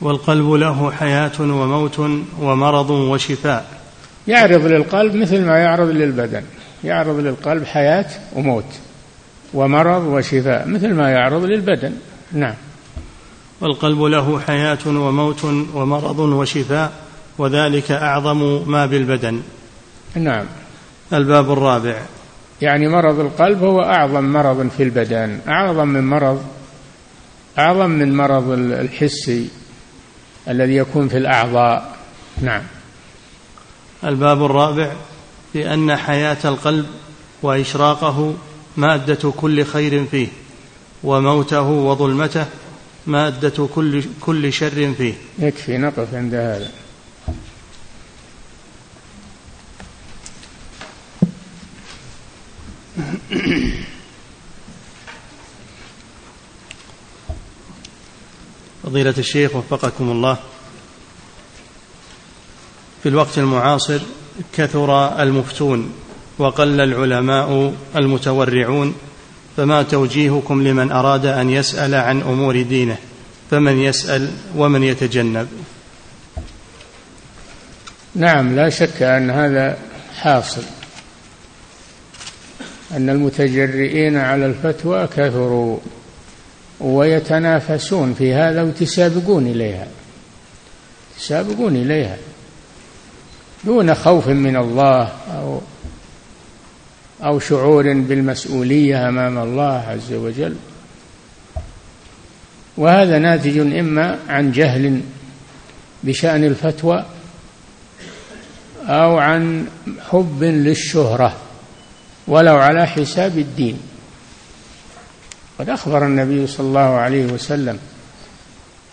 والقلب 0.00 0.50
له 0.50 0.92
حياة 0.92 1.40
وموت 1.40 1.98
ومرض 2.40 2.90
وشفاء. 2.90 3.64
يعرض 4.28 4.66
للقلب 4.66 5.14
مثل 5.14 5.44
ما 5.44 5.58
يعرض 5.58 5.88
للبدن. 5.88 6.42
يعرض 6.84 7.18
للقلب 7.18 7.64
حياة 7.64 8.06
وموت 8.32 8.64
ومرض 9.54 10.02
وشفاء 10.02 10.68
مثل 10.68 10.94
ما 10.94 11.10
يعرض 11.10 11.44
للبدن. 11.44 11.92
نعم. 12.32 12.54
والقلب 13.60 14.02
له 14.02 14.40
حياة 14.40 14.78
وموت 14.86 15.44
ومرض 15.74 16.18
وشفاء 16.18 16.92
وذلك 17.38 17.90
أعظم 17.90 18.70
ما 18.70 18.86
بالبدن. 18.86 19.42
نعم. 20.14 20.44
الباب 21.12 21.52
الرابع. 21.52 22.02
يعني 22.62 22.88
مرض 22.88 23.20
القلب 23.20 23.62
هو 23.62 23.80
أعظم 23.80 24.24
مرض 24.24 24.68
في 24.76 24.82
البدن 24.82 25.38
أعظم 25.48 25.88
من 25.88 26.06
مرض 26.06 26.44
أعظم 27.58 27.90
من 27.90 28.16
مرض 28.16 28.50
الحسي 28.50 29.48
الذي 30.48 30.76
يكون 30.76 31.08
في 31.08 31.16
الأعضاء. 31.16 31.96
نعم. 32.42 32.62
الباب 34.04 34.44
الرابع. 34.44 34.92
بأن 35.54 35.96
حياة 35.96 36.38
القلب 36.44 36.86
وإشراقه 37.42 38.34
مادة 38.76 39.30
كل 39.30 39.64
خير 39.64 40.06
فيه 40.06 40.28
وموته 41.04 41.68
وظلمته 41.68 42.46
مادة 43.06 43.68
كل 43.74 44.04
كل 44.20 44.52
شر 44.52 44.94
فيه. 44.94 45.14
يكفي 45.38 45.78
نقف 45.78 46.14
عند 46.14 46.34
هذا. 46.34 46.70
فضيلة 58.82 59.14
الشيخ 59.18 59.56
وفقكم 59.56 60.10
الله 60.10 60.38
في 63.02 63.08
الوقت 63.08 63.38
المعاصر 63.38 64.00
كثر 64.52 65.22
المفتون 65.22 65.92
وقل 66.38 66.80
العلماء 66.80 67.74
المتورعون 67.96 68.94
فما 69.56 69.82
توجيهكم 69.82 70.62
لمن 70.68 70.92
أراد 70.92 71.26
أن 71.26 71.50
يسأل 71.50 71.94
عن 71.94 72.20
أمور 72.20 72.62
دينه؟ 72.62 72.96
فمن 73.50 73.78
يسأل 73.78 74.30
ومن 74.56 74.82
يتجنب؟ 74.82 75.48
نعم 78.14 78.56
لا 78.56 78.68
شك 78.68 79.02
أن 79.02 79.30
هذا 79.30 79.78
حاصل. 80.16 80.62
أن 82.92 83.10
المتجرئين 83.10 84.16
على 84.16 84.46
الفتوى 84.46 85.06
كثروا 85.06 85.78
ويتنافسون 86.80 88.14
في 88.14 88.34
هذا 88.34 88.62
ويتسابقون 88.62 89.46
إليها. 89.46 89.86
يتسابقون 91.16 91.76
إليها. 91.76 92.16
دون 93.64 93.94
خوف 93.94 94.28
من 94.28 94.56
الله 94.56 95.08
أو 95.34 95.60
أو 97.24 97.38
شعور 97.38 97.92
بالمسؤولية 97.92 99.08
أمام 99.08 99.38
الله 99.38 99.84
عز 99.88 100.12
وجل. 100.12 100.56
وهذا 102.76 103.18
ناتج 103.18 103.58
إما 103.58 104.18
عن 104.28 104.52
جهل 104.52 105.00
بشأن 106.04 106.44
الفتوى 106.44 107.04
أو 108.86 109.18
عن 109.18 109.66
حب 110.10 110.42
للشهرة 110.42 111.36
ولو 112.26 112.56
على 112.56 112.86
حساب 112.86 113.38
الدين. 113.38 113.78
قد 115.58 115.68
أخبر 115.68 116.06
النبي 116.06 116.46
صلى 116.46 116.66
الله 116.66 116.80
عليه 116.80 117.26
وسلم 117.26 117.78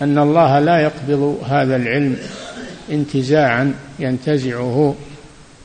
أن 0.02 0.18
الله 0.18 0.60
لا 0.60 0.80
يقبض 0.80 1.44
هذا 1.50 1.76
العلم 1.76 2.18
انتزاعا 2.92 3.74
ينتزعه 4.00 4.96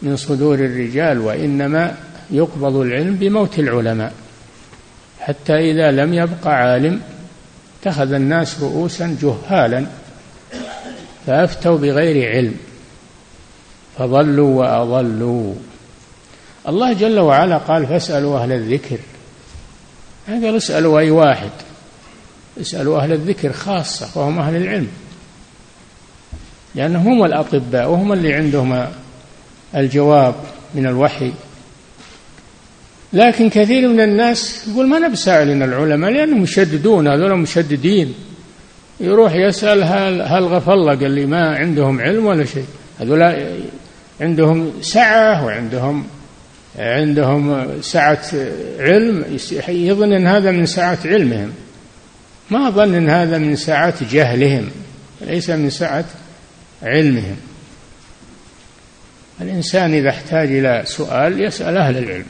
من 0.03 0.17
صدور 0.17 0.55
الرجال 0.55 1.19
وإنما 1.19 1.97
يقبض 2.31 2.77
العلم 2.77 3.15
بموت 3.15 3.59
العلماء. 3.59 4.13
حتى 5.21 5.53
إذا 5.53 5.91
لم 5.91 6.15
يبق 6.15 6.47
عالم 6.47 7.01
اتخذ 7.83 8.13
الناس 8.13 8.61
رؤوسا 8.61 9.17
جهالا 9.23 9.87
فأفتوا 11.27 11.79
بغير 11.79 12.31
علم. 12.31 12.55
فضلوا 13.99 14.61
وأضلوا. 14.61 15.55
الله 16.69 16.93
جل 16.93 17.19
وعلا 17.19 17.59
قال 17.59 17.87
فاسألوا 17.87 18.39
أهل 18.39 18.53
الذكر. 18.53 18.99
قال 20.29 20.57
اسألوا 20.57 21.01
أي 21.01 21.11
واحد. 21.11 21.51
اسألوا 22.61 23.01
أهل 23.01 23.13
الذكر 23.13 23.53
خاصة 23.53 24.09
وهم 24.15 24.39
أهل 24.39 24.57
العلم. 24.57 24.89
لأنهم 26.75 27.07
هم 27.07 27.25
الأطباء 27.25 27.91
وهم 27.91 28.13
اللي 28.13 28.35
عندهم 28.35 28.87
الجواب 29.77 30.35
من 30.75 30.87
الوحي. 30.87 31.33
لكن 33.13 33.51
كثير 33.51 33.89
من 33.89 34.01
الناس 34.01 34.69
يقول 34.69 34.89
ما 34.89 34.99
نبسأل 34.99 35.49
لنا 35.49 35.65
العلماء 35.65 36.11
لأنهم 36.11 36.43
مشددون 36.43 37.09
هذول 37.09 37.39
مشددين. 37.39 38.15
يروح 39.01 39.35
يسأل 39.35 39.83
هل, 39.83 40.23
هل 40.23 40.45
غفى 40.45 40.73
الله؟ 40.73 40.95
قال 40.95 41.11
لي 41.11 41.27
ما 41.27 41.57
عندهم 41.57 42.01
علم 42.01 42.27
ولا 42.27 42.45
شيء. 42.45 42.67
هذول 43.01 43.37
عندهم 44.21 44.73
سعة 44.81 45.45
وعندهم 45.45 46.07
عندهم 46.79 47.67
سعة 47.81 48.23
علم. 48.79 49.25
يظن 49.69 50.13
أن 50.13 50.27
هذا 50.27 50.51
من 50.51 50.67
سعة 50.67 50.99
علمهم. 51.05 51.53
ما 52.51 52.71
ظن 52.71 52.95
أن 52.95 53.09
هذا 53.09 53.39
من 53.39 53.57
سعة 53.57 53.95
جهلهم. 54.13 54.71
ليس 55.21 55.51
من 55.51 55.71
سعة 55.71 56.05
علمهم. 56.83 57.37
الإنسان 59.41 59.95
إذا 59.95 60.09
احتاج 60.09 60.49
إلى 60.49 60.83
سؤال 60.87 61.41
يسأل 61.41 61.77
أهل 61.77 61.99
العلم. 61.99 62.27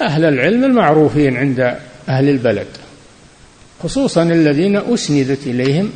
أهل 0.00 0.24
العلم 0.24 0.64
المعروفين 0.64 1.36
عند 1.36 1.60
أهل 2.08 2.28
البلد 2.28 2.66
خصوصا 3.82 4.22
الذين 4.22 4.76
أسندت 4.76 5.46
إليهم 5.46 5.92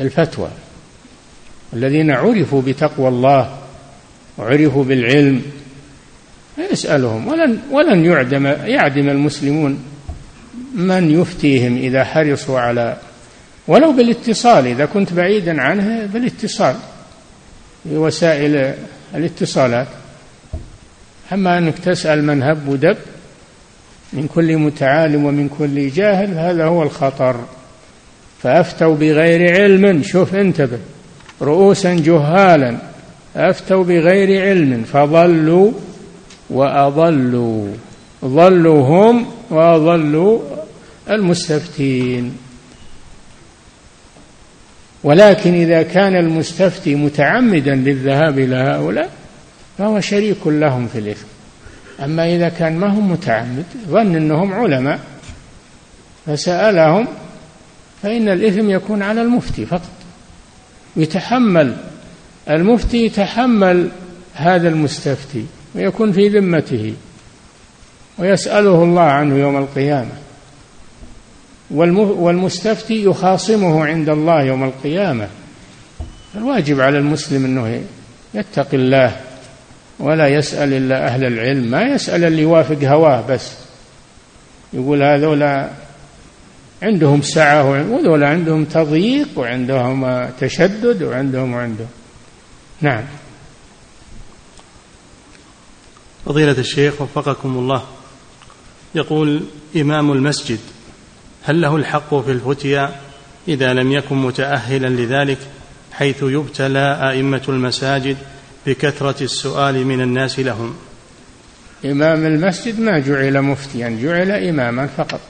الفتوى 0.00 0.50
الذين 1.72 2.10
عرفوا 2.10 2.62
بتقوى 2.62 3.08
الله 3.08 3.58
وعرفوا 4.38 4.84
بالعلم 4.84 5.42
يسألهم. 6.72 7.28
ولن 7.28 7.58
ولن 7.70 8.04
يعدم 8.04 8.46
يعدم 8.46 9.08
المسلمون 9.08 9.84
من 10.74 11.20
يفتيهم 11.20 11.76
إذا 11.76 12.04
حرصوا 12.04 12.60
على 12.60 12.96
ولو 13.68 13.92
بالاتصال 13.92 14.66
إذا 14.66 14.84
كنت 14.84 15.12
بعيدا 15.12 15.62
عنه 15.62 16.06
بالاتصال 16.06 16.74
بوسائل 17.84 18.74
الاتصالات. 19.14 19.86
أما 21.32 21.58
أنك 21.58 21.78
تسأل 21.78 22.24
من 22.24 22.42
هب 22.42 22.68
ودب 22.68 22.96
من 24.12 24.26
كل 24.34 24.56
متعالم 24.56 25.24
ومن 25.24 25.48
كل 25.58 25.90
جاهل 25.90 26.38
هذا 26.38 26.64
هو 26.64 26.82
الخطر. 26.82 27.40
فأفتوا 28.42 28.94
بغير 28.94 29.54
علم 29.54 30.02
شوف 30.02 30.34
انتبه. 30.34 30.78
رؤوسا 31.42 31.94
جهالا 31.94 32.76
أفتوا 33.36 33.84
بغير 33.84 34.42
علم 34.42 34.82
فضلوا 34.82 35.72
وأضلوا. 36.50 37.68
ضلوا 38.24 38.82
هم 38.86 39.26
وأضلوا 39.50 40.40
المستفتين. 41.10 42.36
ولكن 45.04 45.54
إذا 45.54 45.82
كان 45.82 46.16
المستفتي 46.16 46.94
متعمدا 46.94 47.74
للذهاب 47.74 48.38
إلى 48.38 48.56
هؤلاء 48.56 49.10
فهو 49.78 50.00
شريك 50.00 50.46
لهم 50.46 50.88
في 50.88 50.98
الإثم. 50.98 51.26
أما 52.04 52.34
إذا 52.36 52.48
كان 52.48 52.76
ما 52.76 52.86
هم 52.86 53.12
متعمد 53.12 53.64
ظن 53.88 54.16
أنهم 54.16 54.52
علماء 54.52 55.00
فسألهم 56.26 57.08
فإن 58.02 58.28
الإثم 58.28 58.70
يكون 58.70 59.02
على 59.02 59.22
المفتي 59.22 59.66
فقط. 59.66 59.90
يتحمل 60.96 61.76
المفتي 62.50 63.06
يتحمل 63.06 63.88
هذا 64.34 64.68
المستفتي 64.68 65.44
ويكون 65.74 66.12
في 66.12 66.28
ذمته 66.28 66.94
ويسأله 68.18 68.82
الله 68.84 69.02
عنه 69.02 69.34
يوم 69.34 69.56
القيامة. 69.56 70.12
والمستفتي 71.70 73.04
يخاصمه 73.04 73.86
عند 73.86 74.08
الله 74.08 74.42
يوم 74.42 74.64
القيامة. 74.64 75.28
الواجب 76.34 76.80
على 76.80 76.98
المسلم 76.98 77.44
أنه 77.44 77.82
يتقي 78.34 78.76
الله 78.76 79.20
ولا 79.98 80.28
يسأل 80.28 80.72
إلا 80.72 81.06
أهل 81.06 81.24
العلم. 81.24 81.70
ما 81.70 81.82
يسأل 81.82 82.24
اللي 82.24 82.42
يوافق 82.42 82.84
هواه 82.84 83.26
بس. 83.26 83.52
يقول 84.72 85.02
هذولا 85.02 85.70
عندهم 86.82 87.22
سعة 87.22 87.70
وذولا 87.70 88.28
عندهم 88.28 88.64
تضييق 88.64 89.28
وعندهم 89.36 90.28
تشدد 90.40 91.02
وعندهم 91.02 91.52
وعندهم 91.52 91.88
نعم. 92.80 93.04
فضيلة 96.26 96.58
الشيخ 96.58 97.00
وفقكم 97.02 97.58
الله. 97.58 97.82
يقول 98.94 99.42
إمام 99.76 100.12
المسجد 100.12 100.58
هل 101.50 101.60
له 101.60 101.76
الحق 101.76 102.14
في 102.14 102.30
الفتيا 102.30 102.90
إذا 103.48 103.72
لم 103.72 103.92
يكن 103.92 104.16
متأهلا 104.16 104.86
لذلك 104.86 105.38
حيث 105.92 106.22
يبتلى 106.22 107.10
أئمة 107.10 107.42
المساجد 107.48 108.16
بكثرة 108.66 109.22
السؤال 109.22 109.86
من 109.86 110.00
الناس 110.00 110.38
لهم؟ 110.38 110.76
إمام 111.84 112.26
المسجد 112.26 112.80
ما 112.80 112.98
جعل 112.98 113.42
مفتيا 113.42 113.98
جعل 114.02 114.30
إماما 114.30 114.86
فقط. 114.86 115.20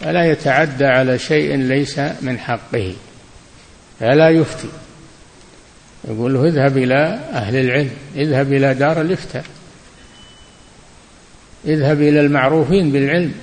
فلا 0.00 0.30
يتعدى 0.30 0.84
على 0.84 1.18
شيء 1.18 1.56
ليس 1.56 1.98
من 1.98 2.38
حقه. 2.38 2.94
فلا 4.00 4.30
يفتي. 4.30 4.68
يقول 6.08 6.34
له 6.34 6.44
اذهب 6.44 6.78
إلى 6.78 7.20
أهل 7.32 7.56
العلم 7.56 7.90
اذهب 8.16 8.52
إلى 8.52 8.74
دار 8.74 9.00
الإفتاء. 9.00 9.44
اذهب 11.64 12.02
إلى 12.02 12.20
المعروفين 12.20 12.92
بالعلم. 12.92 13.34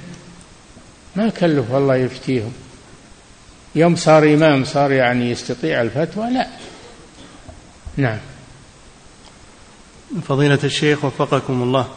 ما 1.19 1.29
كلف 1.29 1.73
الله 1.73 1.95
يفتيهم. 1.95 2.51
يوم 3.75 3.95
صار 3.95 4.23
إمام 4.23 4.65
صار 4.65 4.91
يعني 4.91 5.31
يستطيع 5.31 5.81
الفتوى؟ 5.81 6.29
لا. 6.29 6.47
نعم. 7.97 8.17
فضيلة 10.27 10.59
الشيخ 10.63 11.05
وفقكم 11.05 11.63
الله. 11.63 11.87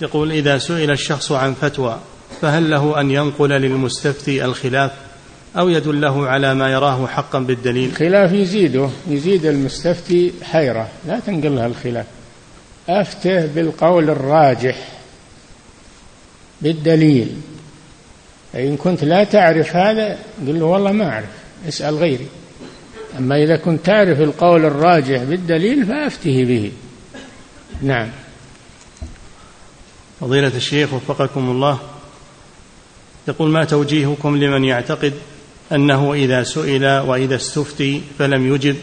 يقول 0.00 0.32
إذا 0.32 0.58
سئل 0.58 0.90
الشخص 0.90 1.32
عن 1.32 1.54
فتوى 1.54 2.00
فهل 2.40 2.70
له 2.70 3.00
أن 3.00 3.10
ينقل 3.10 3.48
للمستفتي 3.48 4.44
الخلاف 4.44 4.90
أو 5.56 5.68
يدله 5.68 6.26
على 6.26 6.54
ما 6.54 6.72
يراه 6.72 7.06
حقا 7.06 7.38
بالدليل؟ 7.38 7.90
الخلاف 7.90 8.32
يزيده 8.32 8.88
يزيد 9.08 9.46
المستفتي 9.46 10.32
حيرة. 10.42 10.88
لا 11.06 11.20
تنقلها 11.20 11.66
الخلاف. 11.66 12.06
أفته 12.88 13.46
بالقول 13.46 14.10
الراجح 14.10 14.88
بالدليل. 16.62 17.36
إن 18.54 18.76
كنت 18.76 19.04
لا 19.04 19.24
تعرف 19.24 19.76
هذا 19.76 20.18
قل 20.46 20.58
له 20.60 20.64
والله 20.64 20.92
ما 20.92 21.08
أعرف 21.08 21.28
اسأل 21.68 21.94
غيري. 21.94 22.26
أما 23.18 23.42
إذا 23.42 23.56
كنت 23.56 23.86
تعرف 23.86 24.20
القول 24.20 24.64
الراجح 24.64 25.22
بالدليل 25.22 25.86
فأفته 25.86 26.44
به. 26.44 26.72
نعم. 27.82 28.08
فضيلة 30.20 30.56
الشيخ 30.56 30.92
وفقكم 30.94 31.50
الله 31.50 31.78
يقول 33.28 33.50
ما 33.50 33.64
توجيهكم 33.64 34.36
لمن 34.36 34.64
يعتقد 34.64 35.12
أنه 35.72 36.14
إذا 36.14 36.42
سئل 36.42 36.86
وإذا 36.86 37.34
استفتي 37.34 38.02
فلم 38.18 38.54
يجب 38.54 38.76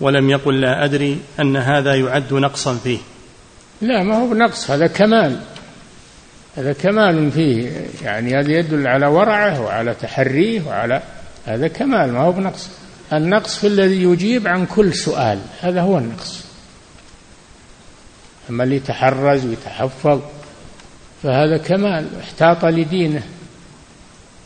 ولم 0.00 0.30
يقل 0.30 0.60
لا 0.60 0.84
أدري 0.84 1.18
أن 1.40 1.56
هذا 1.56 1.94
يعد 1.94 2.32
نقصا 2.32 2.74
فيه 2.74 2.98
لا 3.82 4.02
ما 4.02 4.16
هو 4.16 4.34
نقص 4.34 4.70
هذا 4.70 4.86
كمال. 4.86 5.40
هذا 6.58 6.72
كمال 6.72 7.32
فيه. 7.32 7.70
يعني 8.02 8.40
هذا 8.40 8.52
يدل 8.52 8.86
على 8.86 9.06
ورعه 9.06 9.60
وعلى 9.60 9.94
تحريه 9.94 10.62
وعلى 10.66 11.02
هذا 11.46 11.68
كمال 11.68 12.12
ما 12.12 12.20
هو 12.20 12.32
بنقص. 12.32 12.70
النقص 13.12 13.56
في 13.58 13.66
الذي 13.66 14.02
يجيب 14.02 14.48
عن 14.48 14.66
كل 14.66 14.94
سؤال 14.94 15.38
هذا 15.60 15.80
هو 15.80 15.98
النقص. 15.98 16.44
أما 18.50 18.64
اللي 18.64 18.76
يتحرز 18.76 19.46
ويتحفظ 19.46 20.20
فهذا 21.22 21.58
كمال. 21.58 22.06
احتاط 22.20 22.64
لدينه 22.64 23.22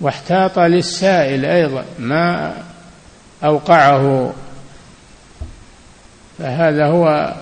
واحتاط 0.00 0.58
للسائل 0.58 1.44
أيضا 1.44 1.84
ما 1.98 2.54
أوقعه. 3.44 4.32
فهذا 6.38 6.86
هو 6.86 7.34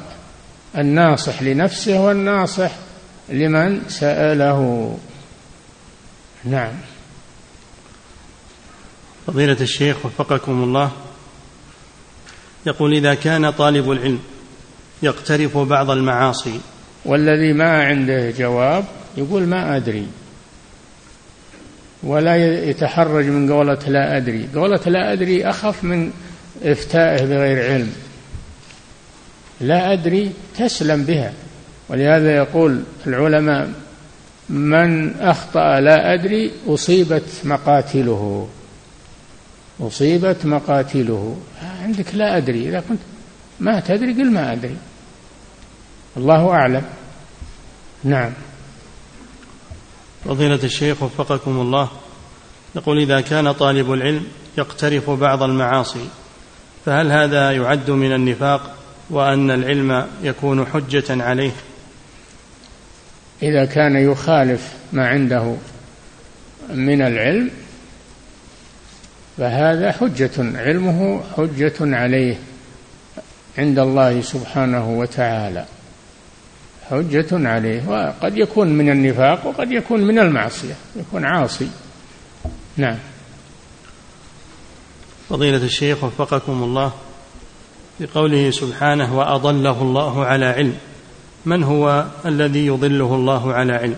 الناصح 0.78 1.42
لنفسه 1.42 2.00
والناصح 2.00 2.70
لمن 3.30 3.88
سأله. 3.88 4.98
نعم. 6.44 6.72
فضيلة 9.26 9.56
الشيخ 9.60 10.06
وفقكم 10.06 10.62
الله. 10.64 10.90
يقول 12.66 12.94
إذا 12.94 13.14
كان 13.14 13.50
طالب 13.50 13.90
العلم 13.90 14.18
يقترف 15.02 15.58
بعض 15.58 15.90
المعاصي. 15.90 16.60
والذي 17.04 17.52
ما 17.52 17.84
عنده 17.84 18.30
جواب 18.30 18.84
يقول 19.16 19.42
ما 19.46 19.76
أدري. 19.76 20.06
ولا 22.02 22.64
يتحرج 22.70 23.24
من 23.24 23.52
قولة 23.52 23.78
لا 23.86 24.16
أدري. 24.16 24.48
قولة 24.54 24.80
لا 24.86 25.12
أدري 25.12 25.50
أخف 25.50 25.84
من 25.84 26.12
إفتائه 26.62 27.24
بغير 27.24 27.72
علم. 27.72 27.92
لا 29.60 29.92
أدري 29.92 30.32
تسلم 30.58 31.04
بها. 31.04 31.32
ولهذا 31.90 32.36
يقول 32.36 32.82
العلماء 33.06 33.70
من 34.48 35.20
أخطأ 35.20 35.80
لا 35.80 36.14
أدري 36.14 36.52
أصيبت 36.68 37.24
مقاتله. 37.44 38.48
أصيبت 39.80 40.46
مقاتله. 40.46 41.36
عندك 41.82 42.14
لا 42.14 42.36
أدري 42.36 42.68
إذا 42.68 42.80
كنت 42.88 42.98
ما 43.60 43.80
تدري 43.80 44.12
قل 44.12 44.30
ما 44.30 44.52
أدري. 44.52 44.76
الله 46.16 46.50
أعلم. 46.50 46.82
نعم. 48.04 48.32
فضيلة 50.24 50.60
الشيخ 50.64 51.02
وفقكم 51.02 51.60
الله 51.60 51.88
يقول 52.76 52.98
إذا 52.98 53.20
كان 53.20 53.52
طالب 53.52 53.92
العلم 53.92 54.26
يقترف 54.58 55.10
بعض 55.10 55.42
المعاصي 55.42 56.08
فهل 56.86 57.12
هذا 57.12 57.52
يعد 57.52 57.90
من 57.90 58.12
النفاق 58.12 58.74
وأن 59.10 59.50
العلم 59.50 60.06
يكون 60.22 60.66
حجة 60.66 61.22
عليه؟ 61.22 61.52
إذا 63.42 63.64
كان 63.64 63.96
يخالف 63.96 64.74
ما 64.92 65.08
عنده 65.08 65.56
من 66.74 67.02
العلم 67.02 67.50
فهذا 69.36 69.92
حجة 69.92 70.30
علمه 70.38 71.20
حجة 71.36 71.74
عليه 71.80 72.38
عند 73.58 73.78
الله 73.78 74.20
سبحانه 74.20 74.90
وتعالى. 74.90 75.64
حجة 76.90 77.48
عليه 77.48 77.88
وقد 77.88 78.36
يكون 78.36 78.68
من 78.68 78.90
النفاق 78.90 79.46
وقد 79.46 79.72
يكون 79.72 80.00
من 80.00 80.18
المعصية 80.18 80.74
يكون 80.96 81.24
عاصي. 81.24 81.68
نعم. 82.76 82.98
فضيلة 85.28 85.64
الشيخ 85.64 86.04
وفقكم 86.04 86.62
الله 86.62 86.92
بقوله 88.00 88.50
سبحانه 88.50 89.18
وأضله 89.18 89.82
الله 89.82 90.24
على 90.24 90.46
علم 90.46 90.74
من 91.46 91.62
هو 91.62 92.04
الذي 92.26 92.66
يضله 92.66 93.14
الله 93.14 93.52
على 93.52 93.72
علم؟ 93.72 93.96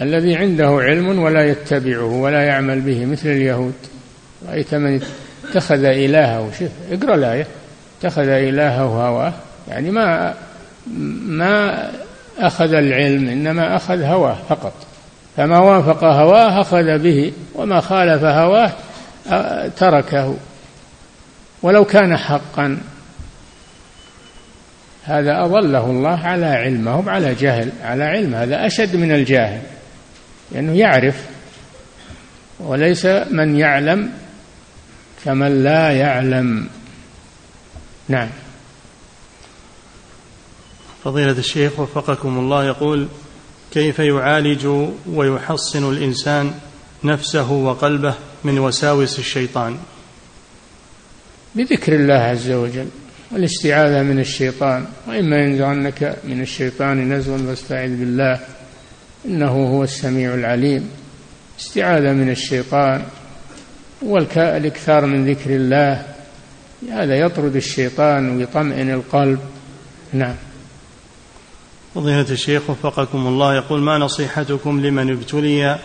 الذي 0.00 0.36
عنده 0.36 0.68
علم 0.68 1.18
ولا 1.18 1.50
يتبعه 1.50 2.04
ولا 2.04 2.42
يعمل 2.42 2.80
به 2.80 3.06
مثل 3.06 3.28
اليهود. 3.28 3.74
رأيت 4.48 4.74
من 4.74 5.02
اتخذ 5.50 5.84
إلهه؟ 5.84 6.50
شوف 6.58 6.68
اقرأ 6.90 7.14
الآية. 7.14 7.46
اتخذ 8.00 8.28
إلهه 8.28 8.82
هواه. 8.82 9.32
يعني 9.68 9.90
ما 9.90 10.34
ما 11.26 11.90
أخذ 12.38 12.72
العلم 12.72 13.28
إنما 13.28 13.76
أخذ 13.76 14.02
هواه 14.02 14.36
فقط. 14.48 14.72
فما 15.36 15.58
وافق 15.58 16.04
هواه 16.04 16.60
أخذ 16.60 16.98
به 16.98 17.32
وما 17.54 17.80
خالف 17.80 18.24
هواه 18.24 18.72
تركه. 19.76 20.36
ولو 21.62 21.84
كان 21.84 22.16
حقا. 22.16 22.78
هذا 25.10 25.44
أضله 25.44 25.86
الله 25.90 26.18
على 26.18 26.46
علم 26.46 26.80
ما 26.80 27.10
على 27.10 27.34
جهل 27.34 27.72
على 27.82 28.04
علم. 28.04 28.34
هذا 28.34 28.66
أشد 28.66 28.96
من 28.96 29.12
الجاهل 29.12 29.62
لأنه 30.52 30.78
يعرف 30.78 31.24
وليس 32.60 33.06
من 33.06 33.56
يعلم 33.56 34.12
كمن 35.24 35.64
لا 35.64 35.90
يعلم. 35.90 36.68
نعم. 38.08 38.28
فضيلة 41.04 41.38
الشيخ 41.38 41.80
وفقكم 41.80 42.38
الله 42.38 42.64
يقول 42.64 43.08
كيف 43.72 43.98
يعالج 43.98 44.66
ويحصن 45.06 45.92
الإنسان 45.92 46.54
نفسه 47.04 47.52
وقلبه 47.52 48.14
من 48.44 48.58
وساوس 48.58 49.18
الشيطان؟ 49.18 49.78
بذكر 51.54 51.94
الله 51.94 52.14
عز 52.14 52.50
وجل. 52.50 52.88
والاستعاذة 53.30 54.02
من 54.02 54.18
الشيطان 54.20 54.86
وإما 55.08 55.36
ينزغنك 55.36 56.16
من 56.24 56.40
الشيطان 56.40 57.12
نزغ 57.12 57.38
فاستعذ 57.38 57.96
بالله 57.96 58.40
إنه 59.26 59.48
هو 59.48 59.84
السميع 59.84 60.34
العليم. 60.34 60.90
استعاذة 61.60 62.12
من 62.12 62.30
الشيطان 62.30 63.02
والإكثار 64.02 65.06
من 65.06 65.30
ذكر 65.30 65.50
الله 65.50 66.06
هذا 66.90 67.14
يطرد 67.14 67.56
الشيطان 67.56 68.36
ويطمئن 68.36 68.90
القلب. 68.90 69.38
نعم. 70.12 70.34
فضيلة 71.94 72.26
الشيخ 72.30 72.70
وفقكم 72.70 73.26
الله 73.26 73.54
يقول 73.54 73.80
ما 73.80 73.98
نصيحتكم 73.98 74.80
لمن 74.80 75.10
ابتلي 75.10 75.78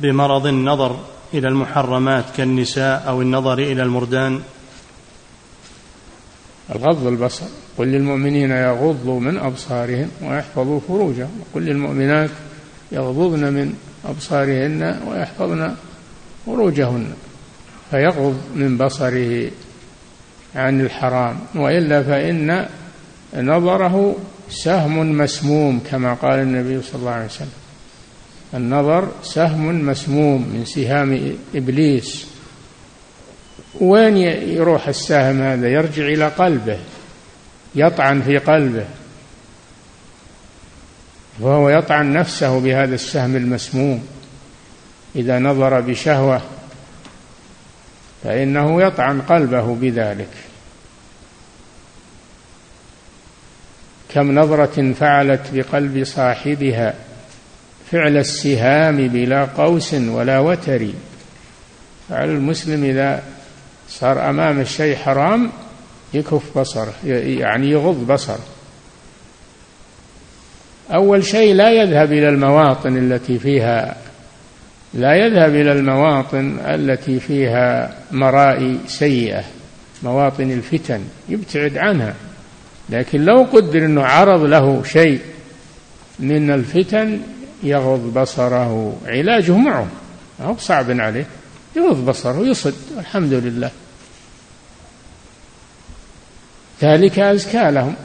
بمرض 0.00 0.46
النظر 0.46 1.00
إلى 1.34 1.48
المحرمات 1.48 2.24
كالنساء 2.36 3.04
أو 3.08 3.22
النظر 3.22 3.58
إلى 3.58 3.82
المردان؟ 3.82 4.40
الغض 6.74 7.06
البصر 7.06 7.46
قل 7.78 7.86
للمؤمنين 7.86 8.50
يغضوا 8.50 9.20
من 9.20 9.36
أبصارهم 9.36 10.08
ويحفظوا 10.22 10.80
فروجهم. 10.88 11.30
وقل 11.40 11.62
للمؤمنات 11.62 12.30
يغضضن 12.92 13.52
من 13.52 13.74
أبصارهن 14.04 15.00
ويحفظن 15.08 15.74
فروجهن. 16.46 17.06
فيغض 17.90 18.40
من 18.56 18.76
بصره 18.78 19.50
عن 20.54 20.80
الحرام. 20.80 21.36
وإلا 21.54 22.02
فإن 22.02 22.66
نظره 23.36 24.16
سهم 24.50 25.18
مسموم 25.18 25.80
كما 25.90 26.14
قال 26.14 26.38
النبي 26.40 26.82
صلى 26.82 27.00
الله 27.00 27.10
عليه 27.10 27.26
وسلم. 27.26 27.58
النظر 28.54 29.08
سهم 29.22 29.86
مسموم 29.86 30.40
من 30.40 30.64
سهام 30.64 31.36
إبليس. 31.54 32.26
وين 33.74 34.16
يروح 34.16 34.88
السهم 34.88 35.42
هذا؟ 35.42 35.68
يرجع 35.68 36.02
إلى 36.02 36.28
قلبه 36.28 36.78
يطعن 37.74 38.22
في 38.22 38.38
قلبه. 38.38 38.84
وهو 41.40 41.68
يطعن 41.68 42.12
نفسه 42.12 42.60
بهذا 42.60 42.94
السهم 42.94 43.36
المسموم. 43.36 44.06
إذا 45.16 45.38
نظر 45.38 45.80
بشهوة 45.80 46.42
فإنه 48.24 48.82
يطعن 48.82 49.20
قلبه 49.20 49.74
بذلك. 49.74 50.28
كم 54.14 54.38
نظرة 54.38 54.92
فعلت 54.92 55.40
بقلب 55.52 56.04
صاحبها 56.04 56.94
فعل 57.90 58.16
السهام 58.16 59.08
بلا 59.08 59.44
قوس 59.44 59.94
ولا 59.94 60.38
وتر. 60.38 60.88
فعل 62.08 62.28
المسلم 62.28 62.84
إذا 62.84 63.22
صار 63.88 64.30
أمام 64.30 64.60
الشيء 64.60 64.96
حرام 64.96 65.50
يكف 66.14 66.58
بصره 66.58 66.92
يعني 67.04 67.70
يغض 67.70 68.12
بصره. 68.12 68.46
أول 70.94 71.24
شيء 71.24 71.54
لا 71.54 71.70
يذهب 71.70 72.12
إلى 72.12 72.28
المواطن 72.28 72.96
التي 72.96 73.38
فيها 73.38 73.96
لا 74.94 75.14
يذهب 75.14 75.54
إلى 75.54 75.72
المواطن 75.72 76.58
التي 76.60 77.20
فيها 77.20 77.94
مرائي 78.10 78.78
سيئة 78.86 79.44
مواطن 80.02 80.50
الفتن 80.50 81.00
يبتعد 81.28 81.78
عنها. 81.78 82.14
لكن 82.90 83.24
لو 83.24 83.46
قدر 83.52 83.78
أنه 83.78 84.02
عرض 84.02 84.42
له 84.42 84.82
شيء 84.82 85.20
من 86.18 86.50
الفتن 86.50 87.20
يغض 87.62 88.18
بصره 88.18 88.96
علاجه 89.06 89.56
معه. 89.56 89.86
هو 90.40 90.56
صعب 90.56 90.90
عليه. 90.90 91.26
يغض 91.78 92.06
بصره 92.06 92.38
ويصد 92.38 92.74
الحمد 92.98 93.32
لله. 93.32 93.70
ذلك 96.82 97.18
أزكى 97.18 97.70
لهم. 97.70 97.96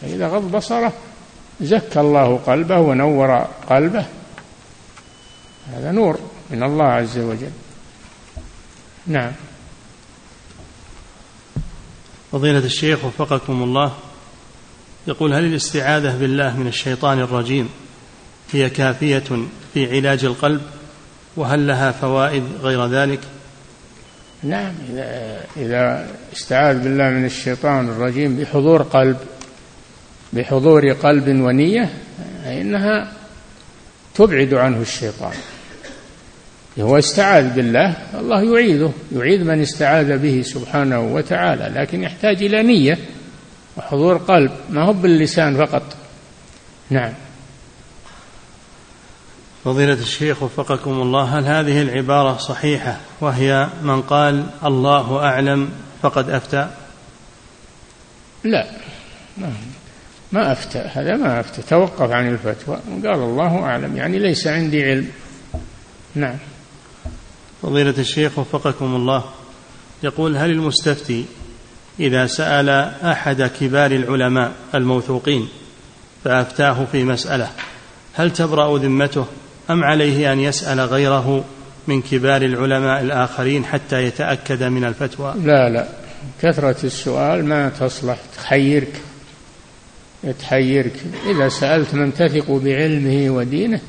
فإذا 0.00 0.28
غض 0.28 0.56
بصره 0.56 0.92
زكى 1.60 2.00
الله 2.00 2.36
قلبه 2.36 2.78
ونور 2.78 3.36
قلبه. 3.70 4.06
هذا 5.72 5.92
نور 5.92 6.18
من 6.50 6.62
الله 6.62 6.84
عز 6.84 7.18
وجل. 7.18 7.50
نعم. 9.06 9.32
فضيلة 12.32 12.58
الشيخ 12.58 13.04
وفقكم 13.04 13.62
الله 13.62 13.92
يقول 15.06 15.34
هل 15.34 15.44
الاستعاذة 15.44 16.16
بالله 16.16 16.56
من 16.56 16.66
الشيطان 16.66 17.18
الرجيم 17.18 17.68
هي 18.52 18.70
كافية 18.70 19.46
في 19.74 19.96
علاج 19.96 20.24
القلب؟ 20.24 20.62
وهل 21.36 21.66
لها 21.66 21.90
فوائد 21.90 22.44
غير 22.62 22.86
ذلك؟ 22.86 23.20
نعم 24.42 24.72
إذا, 24.90 25.40
إذا 25.56 26.06
استعاذ 26.36 26.78
بالله 26.78 27.10
من 27.10 27.24
الشيطان 27.24 27.88
الرجيم 27.88 28.36
بحضور 28.36 28.82
قلب 28.82 29.16
بحضور 30.32 30.92
قلب 30.92 31.28
ونية 31.28 31.90
فإنها 32.44 33.12
تبعد 34.14 34.54
عنه 34.54 34.80
الشيطان. 34.80 35.32
هو 36.80 36.98
استعاذ 36.98 37.54
بالله 37.54 37.96
الله 38.20 38.42
يعيذه 38.42 38.92
يعيذ 39.16 39.44
من 39.44 39.62
استعاذ 39.62 40.18
به 40.18 40.42
سبحانه 40.42 41.00
وتعالى 41.00 41.80
لكن 41.80 42.02
يحتاج 42.02 42.42
إلى 42.42 42.62
نية 42.62 42.98
وحضور 43.76 44.16
قلب 44.16 44.50
ما 44.70 44.82
هو 44.82 44.92
باللسان 44.92 45.56
فقط. 45.56 45.82
نعم. 46.90 47.12
فضيلة 49.66 49.92
الشيخ 49.92 50.42
وفقكم 50.42 50.90
الله 50.90 51.38
هل 51.38 51.44
هذه 51.44 51.82
العبارة 51.82 52.36
صحيحة 52.36 53.00
وهي 53.20 53.68
من 53.82 54.02
قال 54.02 54.46
الله 54.64 55.18
أعلم 55.24 55.70
فقد 56.02 56.30
أفتى؟ 56.30 56.70
لا 58.44 58.66
ما, 59.38 59.52
ما 60.32 60.52
أفتى 60.52 60.78
هذا 60.78 61.16
ما 61.16 61.40
أفتى 61.40 61.62
توقف 61.62 62.10
عن 62.10 62.28
الفتوى 62.28 62.76
قال 63.04 63.14
الله 63.14 63.62
أعلم 63.64 63.96
يعني 63.96 64.18
ليس 64.18 64.46
عندي 64.46 64.84
علم. 64.84 65.10
نعم. 66.14 66.36
فضيلة 67.62 67.94
الشيخ 67.98 68.38
وفقكم 68.38 68.96
الله 68.96 69.24
يقول 70.02 70.36
هل 70.36 70.50
المستفتي 70.50 71.24
إذا 72.00 72.26
سأل 72.26 72.68
أحد 73.04 73.42
كبار 73.60 73.90
العلماء 73.90 74.52
الموثوقين 74.74 75.48
فأفتاه 76.24 76.84
في 76.92 77.04
مسألة 77.04 77.50
هل 78.14 78.32
تبرأ 78.32 78.78
ذمته؟ 78.78 79.26
أم 79.70 79.84
عليه 79.84 80.32
أن 80.32 80.40
يسأل 80.40 80.80
غيره 80.80 81.44
من 81.86 82.02
كبار 82.02 82.42
العلماء 82.42 83.02
الآخرين 83.02 83.64
حتى 83.64 84.04
يتأكد 84.04 84.62
من 84.62 84.84
الفتوى؟ 84.84 85.34
لا 85.44 85.68
لا. 85.68 85.86
كثرة 86.42 86.76
السؤال 86.84 87.44
ما 87.44 87.68
تصلح. 87.68 88.18
تحيرك 88.36 88.92
تحيرك 90.38 90.92
إذا 91.30 91.48
سألت 91.48 91.94
من 91.94 92.14
تثق 92.14 92.50
بعلمه 92.50 93.30
ودينه 93.30 93.80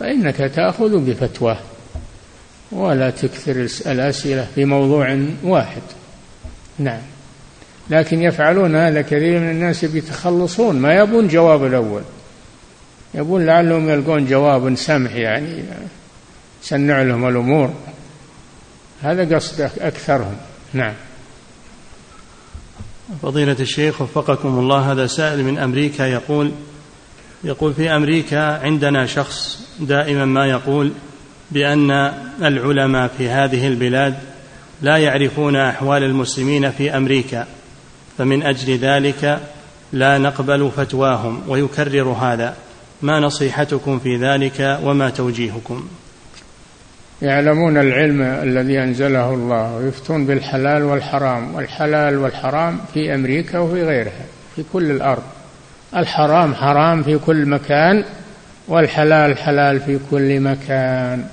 فإنك 0.00 0.36
تأخذ 0.36 0.98
بفتواه. 0.98 1.58
ولا 2.72 3.10
تكثر 3.10 3.68
الأسئلة 3.86 4.46
في 4.54 4.64
موضوع 4.64 5.18
واحد. 5.42 5.82
نعم. 6.78 7.00
لكن 7.90 8.22
يفعلون 8.22 8.76
هذا 8.76 9.02
كثير 9.02 9.40
من 9.40 9.50
الناس 9.50 9.84
بيتخلصون 9.84 10.76
ما 10.76 10.94
يبون 10.94 11.28
جواب 11.28 11.64
الأول. 11.64 12.02
يقول 13.14 13.46
لعلهم 13.46 13.88
يلقون 13.88 14.26
جواب 14.26 14.74
سمح 14.74 15.14
يعني 15.14 15.64
سنع 16.62 17.02
لهم 17.02 17.28
الأمور. 17.28 17.74
هذا 19.02 19.36
قصد 19.36 19.60
أكثرهم. 19.60 20.36
نعم. 20.72 20.94
فضيلة 23.22 23.56
الشيخ 23.60 24.02
وفقكم 24.02 24.58
الله 24.58 24.92
هذا 24.92 25.06
سائل 25.06 25.44
من 25.44 25.58
أمريكا 25.58 26.02
يقول 26.02 26.52
يقول 27.44 27.74
في 27.74 27.96
أمريكا 27.96 28.58
عندنا 28.62 29.06
شخص 29.06 29.60
دائما 29.80 30.24
ما 30.24 30.46
يقول 30.46 30.92
بأن 31.50 31.90
العلماء 32.42 33.10
في 33.18 33.28
هذه 33.28 33.68
البلاد 33.68 34.14
لا 34.82 34.96
يعرفون 34.96 35.56
أحوال 35.56 36.02
المسلمين 36.02 36.70
في 36.70 36.96
أمريكا 36.96 37.46
فمن 38.18 38.42
أجل 38.42 38.78
ذلك 38.78 39.40
لا 39.92 40.18
نقبل 40.18 40.70
فتواهم 40.76 41.42
ويكرر 41.48 42.08
هذا. 42.08 42.56
ما 43.02 43.20
نصيحتكم 43.20 43.98
في 43.98 44.16
ذلك 44.16 44.78
وما 44.82 45.10
توجيهكم؟ 45.10 45.88
يعلمون 47.22 47.76
العلم 47.76 48.22
الذي 48.22 48.82
أنزله 48.82 49.34
الله 49.34 49.76
ويفتون 49.76 50.26
بالحلال 50.26 50.82
والحرام 50.82 51.54
والحلال 51.54 52.18
والحرام 52.18 52.80
في 52.94 53.14
أمريكا 53.14 53.58
وفي 53.58 53.82
غيرها 53.82 54.24
في 54.56 54.64
كل 54.72 54.90
الأرض. 54.90 55.22
الحرام 55.96 56.54
حرام 56.54 57.02
في 57.02 57.18
كل 57.18 57.46
مكان 57.46 58.04
والحلال 58.68 59.38
حلال 59.38 59.80
في 59.80 59.98
كل 60.10 60.40
مكان. 60.40 61.26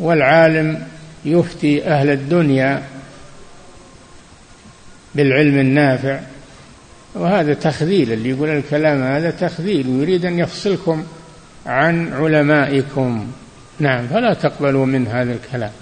والعالم 0.00 0.86
يفتي 1.24 1.86
أهل 1.86 2.10
الدنيا 2.10 2.82
بالعلم 5.14 5.58
النافع 5.58 6.20
وهذا 7.14 7.54
تخذيل 7.54 8.12
اللي 8.12 8.30
يقول 8.30 8.48
الكلام 8.48 9.02
هذا 9.02 9.30
تخذيل 9.30 9.88
ويريد 9.88 10.24
أن 10.24 10.38
يفصلكم 10.38 11.04
عن 11.66 12.12
علمائكم. 12.12 13.26
نعم 13.78 14.06
فلا 14.06 14.34
تقبلوا 14.34 14.86
من 14.86 15.06
هذا 15.06 15.32
الكلام. 15.32 15.72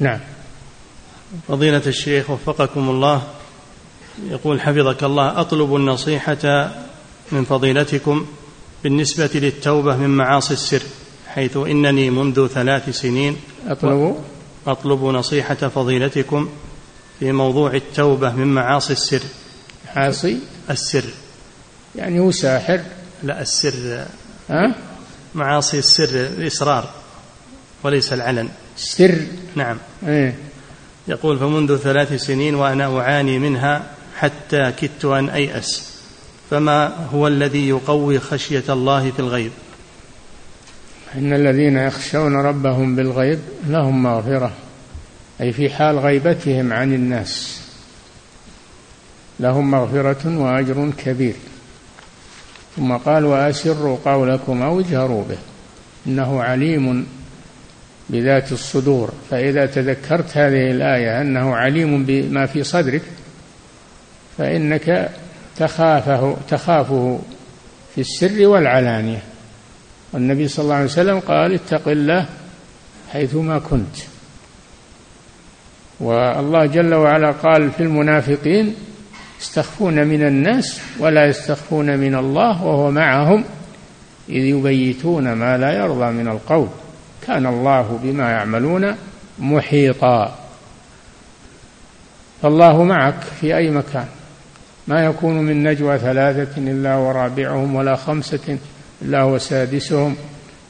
نعم. 0.00 0.18
فضيلة 1.48 1.82
الشيخ 1.86 2.30
وفقكم 2.30 2.88
الله 2.90 3.22
يقول 4.30 4.60
حفظك 4.60 5.04
الله 5.04 5.40
أطلب 5.40 5.76
النصيحة 5.76 6.70
من 7.32 7.44
فضيلتكم 7.44 8.26
بالنسبة 8.84 9.30
للتوبة 9.34 9.96
من 9.96 10.10
معاصي 10.10 10.54
السر 10.54 10.82
حيث 11.28 11.56
إنني 11.56 12.10
منذ 12.10 12.46
ثلاث 12.46 12.90
سنين 12.90 13.36
أطلب. 13.66 14.16
أطلب 14.66 15.04
نصيحة 15.04 15.54
فضيلتكم 15.54 16.48
في 17.18 17.32
موضوع 17.32 17.74
التوبة 17.74 18.32
من 18.32 18.46
معاصي 18.46 18.92
السر. 18.92 19.22
عاصي؟ 19.96 20.38
السر. 20.70 21.04
يعني 21.94 22.20
هو 22.20 22.30
ساحر. 22.30 22.80
لا 23.22 23.40
السر. 23.42 24.06
ها؟ 24.50 24.74
معاصي 25.34 25.78
السر 25.78 26.26
الإصرار 26.26 26.90
وليس 27.82 28.12
العلن. 28.12 28.48
سر. 28.76 29.18
نعم. 29.54 29.78
إيه. 30.06 30.34
يقول 31.08 31.38
فمنذ 31.38 31.76
ثلاث 31.76 32.12
سنين 32.12 32.54
وأنا 32.54 33.00
أعاني 33.00 33.38
منها 33.38 33.82
حتى 34.16 34.72
كدت 34.80 35.04
أن 35.04 35.28
أيأس. 35.28 35.96
فما 36.50 37.08
هو 37.12 37.26
الذي 37.26 37.68
يقوي 37.68 38.18
خشية 38.20 38.64
الله 38.68 39.10
في 39.10 39.18
الغيب؟ 39.20 39.52
إن 41.14 41.32
الذين 41.32 41.76
يخشون 41.76 42.36
ربهم 42.36 42.96
بالغيب 42.96 43.38
لهم 43.66 44.02
مغفرة 44.02 44.52
أي 45.40 45.52
في 45.52 45.70
حال 45.70 45.98
غيبتهم 45.98 46.72
عن 46.72 46.94
الناس. 46.94 47.60
لهم 49.40 49.70
مغفرة 49.70 50.38
وأجر 50.38 50.90
كبير. 50.98 51.34
ثم 52.76 52.92
قال 52.96 53.24
وأسروا 53.24 53.98
قولكم 54.04 54.62
أو 54.62 54.80
اجهروا 54.80 55.24
به. 55.28 55.38
إنه 56.06 56.42
عليم 56.42 57.06
بذات 58.10 58.52
الصدور. 58.52 59.12
فإذا 59.30 59.66
تذكرت 59.66 60.36
هذه 60.36 60.70
الآية 60.70 61.20
أنه 61.20 61.56
عليم 61.56 62.04
بما 62.04 62.46
في 62.46 62.64
صدرك 62.64 63.02
فإنك 64.38 65.10
تخافه 65.56 66.36
تخافه 66.48 67.18
في 67.94 68.00
السر 68.00 68.46
والعلانية. 68.46 69.22
والنبي 70.12 70.48
صلى 70.48 70.62
الله 70.62 70.74
عليه 70.74 70.84
وسلم 70.84 71.20
قال 71.20 71.54
اتق 71.54 71.88
الله 71.88 72.26
حيثما 73.12 73.58
كنت. 73.58 73.96
والله 76.00 76.66
جل 76.66 76.94
وعلا 76.94 77.30
قال 77.30 77.70
في 77.70 77.82
المنافقين 77.82 78.74
يستخفون 79.40 80.06
من 80.06 80.26
الناس 80.26 80.80
ولا 80.98 81.26
يستخفون 81.26 81.98
من 81.98 82.14
الله 82.14 82.64
وهو 82.64 82.90
معهم 82.90 83.44
إذ 84.28 84.44
يبيتون 84.44 85.32
ما 85.32 85.58
لا 85.58 85.72
يرضى 85.72 86.12
من 86.12 86.28
القول. 86.28 86.68
كان 87.26 87.46
الله 87.46 88.00
بما 88.02 88.30
يعملون 88.30 88.94
محيطا. 89.38 90.38
فالله 92.42 92.84
معك 92.84 93.20
في 93.40 93.56
أي 93.56 93.70
مكان. 93.70 94.06
ما 94.88 95.04
يكون 95.04 95.38
من 95.38 95.62
نجوى 95.62 95.98
ثلاثة 95.98 96.58
إلا 96.58 96.96
ورابعهم 96.96 97.74
ولا 97.74 97.96
خمسة 97.96 98.58
إلا 99.02 99.20
هو 99.20 99.38
سادسهم 99.38 100.16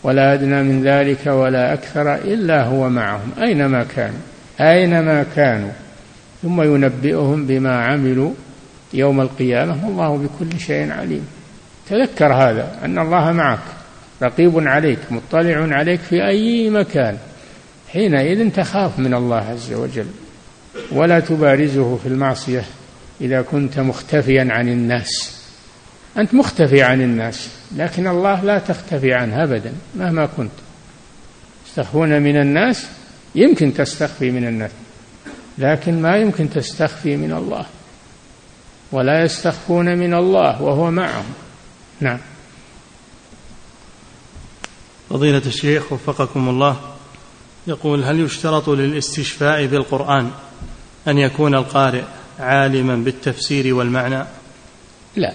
ولا 0.03 0.35
أدنى 0.35 0.63
من 0.63 0.83
ذلك 0.85 1.27
ولا 1.27 1.75
أكثر 1.75 2.15
إلا 2.15 2.65
هو 2.65 2.89
معهم. 2.89 3.31
أينما 3.43 3.87
كانوا. 3.97 4.21
أينما 4.61 5.27
كانوا. 5.37 5.73
ثم 6.43 6.63
ينبئهم 6.63 7.47
بما 7.47 7.85
عملوا 7.85 8.33
يوم 8.95 9.21
القيامة 9.21 9.87
والله 9.87 10.17
بكل 10.17 10.61
شيء 10.61 10.93
عليم. 10.93 11.27
تذكر 11.91 12.33
هذا 12.33 12.79
أن 12.85 12.99
الله 12.99 13.33
معك 13.33 13.59
رقيب 14.23 14.69
عليك 14.69 14.99
مطلع 15.11 15.77
عليك 15.77 16.01
في 16.01 16.27
أي 16.27 16.71
مكان. 16.71 17.19
حينئذ 17.93 18.51
تخاف 18.51 18.99
من 18.99 19.15
الله 19.15 19.37
عز 19.37 19.73
وجل 19.73 20.07
ولا 20.93 21.21
تبارزه 21.21 21.97
في 21.97 22.09
المعصية 22.09 22.65
إذا 23.21 23.43
كنت 23.43 23.79
مختفيا 23.79 24.49
عن 24.51 24.69
الناس. 24.69 25.37
أنت 26.19 26.35
مختفي 26.35 26.83
عن 26.83 27.01
الناس 27.01 27.49
لكن 27.77 28.07
الله 28.07 28.45
لا 28.45 28.59
تختفي 28.59 29.15
عنه 29.15 29.43
أبدا 29.43 29.73
مهما 29.95 30.27
كنت. 30.27 30.51
تستخفون 31.67 32.23
من 32.23 32.37
الناس؟ 32.37 32.87
يمكن 33.35 33.75
تستخفي 33.75 34.31
من 34.31 34.47
الناس 34.47 34.71
لكن 35.59 36.03
ما 36.03 36.17
يمكن 36.17 36.51
تستخفي 36.51 37.17
من 37.17 37.33
الله. 37.33 37.67
ولا 38.93 39.25
يستخفون 39.25 39.99
من 39.99 40.15
الله 40.15 40.63
وهو 40.63 40.91
معهم. 40.91 41.25
نعم. 42.01 42.19
فضيلة 45.11 45.43
الشيخ 45.47 45.93
وفقكم 45.93 46.49
الله 46.49 46.77
يقول 47.67 48.05
هل 48.05 48.21
يشترط 48.21 48.69
للاستشفاء 48.69 49.67
بالقرآن 49.67 50.31
أن 51.09 51.19
يكون 51.19 51.55
القارئ 51.55 52.03
عالما 52.39 52.97
بالتفسير 52.97 53.75
والمعنى؟ 53.75 54.25
لا. 55.17 55.35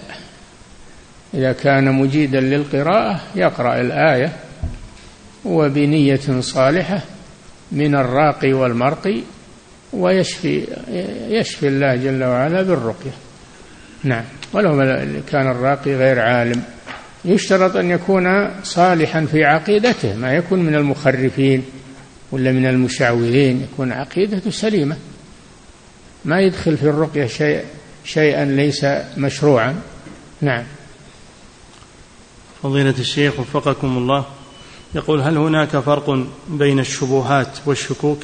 إذا 1.34 1.52
كان 1.52 1.92
مجيدا 1.92 2.40
للقراءة 2.40 3.20
يقرأ 3.34 3.80
الآية 3.80 4.36
وبنية 5.44 6.40
صالحة 6.40 7.00
من 7.72 7.94
الراقي 7.94 8.52
والمرقي 8.52 9.22
ويشفي 9.92 10.66
يشفي 11.28 11.68
الله 11.68 11.96
جل 11.96 12.24
وعلا 12.24 12.62
بالرقية. 12.62 13.21
نعم. 14.04 14.24
ولو 14.52 14.76
كان 15.30 15.50
الراقي 15.50 15.94
غير 15.94 16.20
عالم. 16.20 16.62
يشترط 17.24 17.76
أن 17.76 17.90
يكون 17.90 18.50
صالحا 18.62 19.24
في 19.24 19.44
عقيدته 19.44 20.16
ما 20.16 20.32
يكون 20.32 20.58
من 20.58 20.74
المخرفين 20.74 21.64
ولا 22.32 22.52
من 22.52 22.66
المشعوذين 22.66 23.62
يكون 23.62 23.92
عقيدته 23.92 24.50
سليمة. 24.50 24.96
ما 26.24 26.40
يدخل 26.40 26.76
في 26.76 26.82
الرقية 26.82 27.26
شيء 27.26 27.64
شيئا 28.04 28.44
ليس 28.44 28.86
مشروعا. 29.16 29.74
نعم. 30.40 30.64
فضيلة 32.62 32.94
الشيخ 32.98 33.40
وفقكم 33.40 33.96
الله 33.98 34.24
يقول 34.94 35.20
هل 35.20 35.36
هناك 35.36 35.68
فرق 35.68 36.26
بين 36.48 36.78
الشبهات 36.78 37.58
والشكوك؟ 37.66 38.20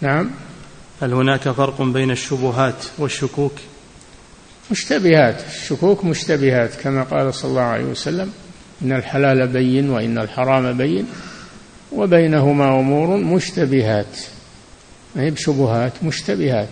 نعم. 0.00 0.30
هل 1.02 1.12
هناك 1.12 1.48
فرق 1.48 1.82
بين 1.82 2.10
الشبهات 2.10 2.84
والشكوك؟ 2.98 3.52
مشتبهات. 4.70 5.42
الشكوك 5.46 6.04
مشتبهات. 6.04 6.74
كما 6.74 7.02
قال 7.02 7.34
صلى 7.34 7.50
الله 7.50 7.62
عليه 7.62 7.84
وسلم 7.84 8.32
إن 8.82 8.92
الحلال 8.92 9.46
بين 9.48 9.90
وإن 9.90 10.18
الحرام 10.18 10.76
بين 10.76 11.06
وبينهما 11.92 12.80
أمور 12.80 13.16
مشتبهات. 13.16 14.16
ما 15.16 15.22
هي 15.22 15.30
بشبهات؟ 15.30 15.92
مشتبهات. 16.02 16.68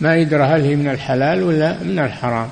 ما 0.00 0.16
يدرى 0.16 0.42
هل 0.42 0.62
هي 0.62 0.76
من 0.76 0.88
الحلال 0.88 1.42
ولا 1.42 1.82
من 1.82 1.98
الحرام. 1.98 2.48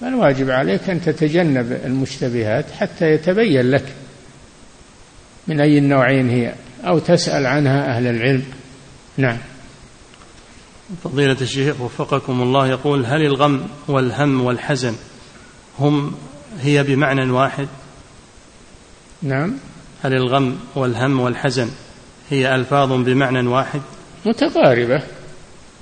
فالواجب 0.00 0.50
عليك 0.50 0.90
أن 0.90 1.00
تتجنب 1.00 1.72
المشتبهات 1.84 2.64
حتى 2.70 3.10
يتبين 3.10 3.70
لك 3.70 3.84
من 5.46 5.60
أي 5.60 5.78
النوعين 5.78 6.30
هي 6.30 6.54
أو 6.84 6.98
تسأل 6.98 7.46
عنها 7.46 7.96
أهل 7.96 8.06
العلم. 8.06 8.44
نعم. 9.16 9.38
فضيلة 11.04 11.36
الشيخ 11.40 11.80
وفقكم 11.80 12.42
الله 12.42 12.68
يقول 12.68 13.06
هل 13.06 13.22
الغم 13.22 13.68
والهم 13.88 14.40
والحزن 14.44 14.94
هم 15.78 16.14
هي 16.60 16.82
بمعنى 16.82 17.30
واحد؟ 17.30 17.68
نعم. 19.22 19.54
هل 20.02 20.14
الغم 20.14 20.58
والهم 20.74 21.20
والحزن 21.20 21.70
هي 22.30 22.54
ألفاظ 22.54 22.92
بمعنى 22.92 23.48
واحد؟ 23.48 23.80
متقاربة 24.26 25.02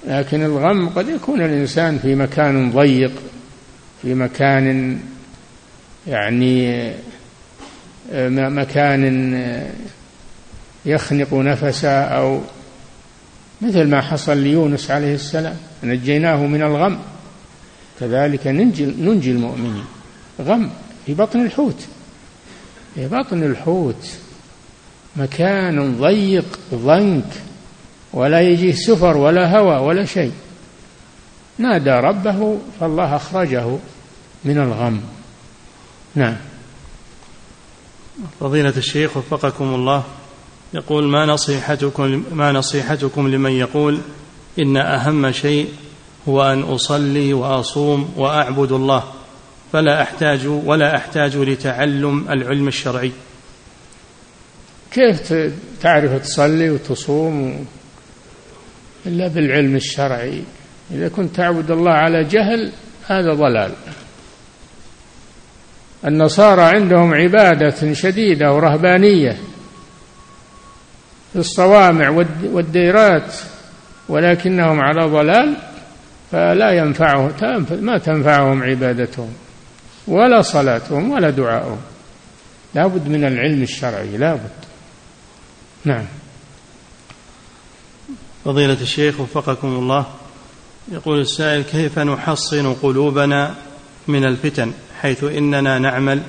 لكن 0.07 0.43
الغم 0.43 0.89
قد 0.89 1.09
يكون 1.09 1.43
الإنسان 1.43 1.99
في 1.99 2.15
مكان 2.15 2.73
ضيق 2.73 3.13
في 4.03 4.15
مكان 4.15 4.99
يعني 6.07 6.93
مكان 8.31 9.05
يخنق 10.87 11.35
نفسه 11.35 12.03
أو 12.03 12.41
مثل 13.65 13.89
ما 13.89 14.01
حصل 14.01 14.37
ليونس 14.37 14.91
عليه 14.91 15.15
السلام. 15.15 15.57
نجيناه 15.85 16.37
من 16.37 16.63
الغم. 16.63 16.99
كذلك 18.01 18.47
ننجي, 18.47 18.87
ننجي 18.87 19.31
المؤمنين. 19.31 19.85
غم 20.41 20.71
في 21.07 21.15
بطن 21.15 21.41
الحوت. 21.41 21.87
في 22.95 23.09
بطن 23.09 23.43
الحوت. 23.43 24.11
مكان 25.17 26.01
ضيق 26.01 26.59
ضنك. 26.75 27.33
ولا 28.13 28.41
يجيه 28.41 28.75
سفر 28.75 29.17
ولا 29.17 29.59
هوى 29.59 29.77
ولا 29.77 30.05
شيء. 30.05 30.33
نادى 31.59 31.91
ربه 31.91 32.59
فالله 32.81 33.17
أخرجه 33.17 33.79
من 34.45 34.59
الغم. 34.59 35.01
نعم. 36.15 36.37
فضيلة 38.41 38.75
الشيخ 38.77 39.17
وفقكم 39.17 39.65
الله. 39.65 40.05
يقول 40.75 41.05
ما 41.05 41.27
نصيحتكم 41.27 42.25
ما 42.33 42.53
نصيحتكم 42.53 43.29
لمن 43.29 43.51
يقول 43.51 43.99
إن 44.59 44.77
أهم 44.77 45.33
شيء 45.33 45.69
هو 46.29 46.43
أن 46.43 46.61
أصلي 46.63 47.33
وأصوم 47.33 48.13
وأعبد 48.17 48.73
الله 48.73 49.05
فلا 49.73 50.03
أحتاج 50.03 50.47
ولا 50.47 50.97
أحتاج 50.97 51.37
لتعلم 51.37 52.29
العلم 52.31 52.69
الشرعي. 52.69 53.13
كيف 54.93 55.33
تعرف 55.81 56.23
تصلي 56.23 56.71
وتصوم 56.71 57.67
إلا 59.07 59.29
بالعلم 59.29 59.77
الشرعي؟ 59.77 60.43
إذا 60.91 61.09
كنت 61.09 61.37
تعبد 61.37 61.71
الله 61.71 61.93
على 61.93 62.25
جهل 62.25 62.73
هذا 63.07 63.35
ضلال. 63.35 63.73
النصارى 66.07 66.63
عندهم 66.63 67.15
عبادة 67.15 67.93
شديدة 67.93 68.53
ورهبانية. 68.53 69.54
في 71.35 71.41
الصوامع 71.41 72.25
والديرات 72.43 73.35
ولكنهم 74.09 74.81
على 74.81 75.07
ضلال 75.07 75.57
فلا 76.33 76.71
ينفعهم 76.71 77.33
ما 77.71 77.99
تنفعهم 77.99 78.63
عبادتهم 78.63 79.33
ولا 80.07 80.43
صلاتهم 80.43 81.11
ولا 81.11 81.31
دعاؤهم. 81.31 81.81
لابد 82.75 83.09
من 83.09 83.25
العلم 83.25 83.63
الشرعي 83.63 84.17
لابد. 84.17 84.51
نعم. 85.85 86.05
فضيلة 88.45 88.81
الشيخ 88.81 89.21
وفقكم 89.21 89.69
الله 89.69 90.07
يقول 90.93 91.21
السائل 91.21 91.63
كيف 91.63 91.99
نحصن 91.99 92.75
قلوبنا 92.75 93.55
من 94.09 94.25
الفتن 94.25 94.73
حيث 95.01 95.25
إننا 95.25 95.79
نعمل 95.79 96.23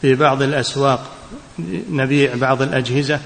في 0.00 0.14
بعض 0.14 0.42
الأسواق 0.42 1.10
نبيع 1.90 2.34
بعض 2.34 2.62
الأجهزة؟ 2.62 3.20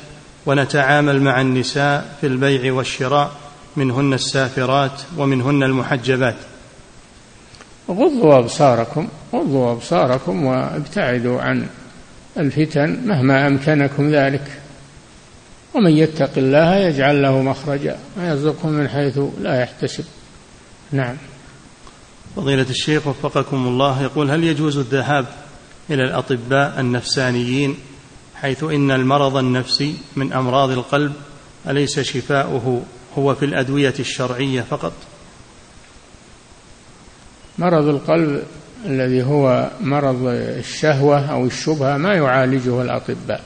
ونتعامل 0.46 1.22
مع 1.22 1.40
النساء 1.40 2.16
في 2.20 2.26
البيع 2.26 2.72
والشراء 2.72 3.32
منهن 3.76 4.12
السافرات 4.12 5.00
ومنهن 5.18 5.62
المحجبات. 5.62 6.36
غضوا 7.90 8.38
أبصاركم 8.38 9.08
غضوا 9.34 9.72
أبصاركم 9.72 10.44
وابتعدوا 10.44 11.40
عن 11.40 11.66
الفتن 12.38 12.98
مهما 13.04 13.46
أمكنكم 13.46 14.10
ذلك. 14.10 14.60
ومن 15.74 15.90
يتق 15.90 16.30
الله 16.36 16.76
يجعل 16.76 17.22
له 17.22 17.42
مخرجا 17.42 17.96
ويرزقه 18.18 18.68
من 18.68 18.88
حيث 18.88 19.18
لا 19.40 19.60
يحتسب. 19.60 20.04
نعم. 20.92 21.16
فضيلة 22.36 22.66
الشيخ 22.70 23.06
وفقكم 23.06 23.56
الله 23.56 24.02
يقول 24.02 24.30
هل 24.30 24.44
يجوز 24.44 24.78
الذهاب 24.78 25.26
إلى 25.90 26.02
الأطباء 26.02 26.80
النفسانيين 26.80 27.76
حيث 28.34 28.62
إن 28.62 28.90
المرض 28.90 29.36
النفسي 29.36 29.96
من 30.16 30.32
أمراض 30.32 30.70
القلب 30.70 31.12
أليس 31.68 32.00
شفاؤه 32.00 32.82
هو 33.18 33.34
في 33.34 33.44
الأدوية 33.44 33.94
الشرعية 34.00 34.60
فقط. 34.62 34.92
مرض 37.58 37.88
القلب 37.88 38.42
الذي 38.86 39.22
هو 39.22 39.70
مرض 39.80 40.26
الشهوة 40.26 41.30
أو 41.30 41.46
الشبهة 41.46 41.96
ما 41.96 42.14
يعالجه 42.14 42.82
الأطباء 42.82 43.44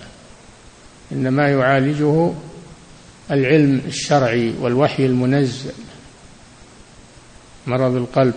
إنما 1.12 1.48
يعالجه 1.48 2.32
العلم 3.30 3.80
الشرعي 3.86 4.54
والوحي 4.60 5.06
المنزل 5.06 5.72
مرض 7.66 7.94
القلب 7.94 8.34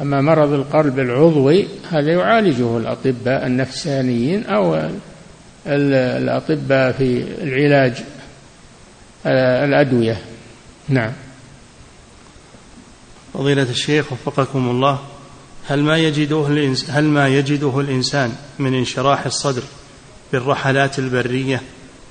أما 0.00 0.20
مرض 0.20 0.52
القلب 0.52 0.98
العضوي 0.98 1.68
هذا 1.90 2.12
يعالجه 2.12 2.76
الأطباء 2.78 3.46
النفسانيين 3.46 4.46
أو 4.46 4.90
الأطباء 5.66 6.92
في 6.92 7.24
العلاج 7.42 8.04
الأدوية. 9.64 10.18
نعم. 10.88 11.12
فضيلة 13.34 13.62
الشيخ 13.62 14.12
وفقكم 14.12 14.70
الله 14.70 14.98
هل 15.68 15.82
ما 15.82 15.98
يجده 15.98 16.46
هل 16.88 17.04
ما 17.04 17.28
يجده 17.28 17.80
الإنسان 17.80 18.32
من 18.58 18.74
انشراح 18.74 19.26
الصدر 19.26 19.62
بالرحلات 20.32 20.98
البرية 20.98 21.62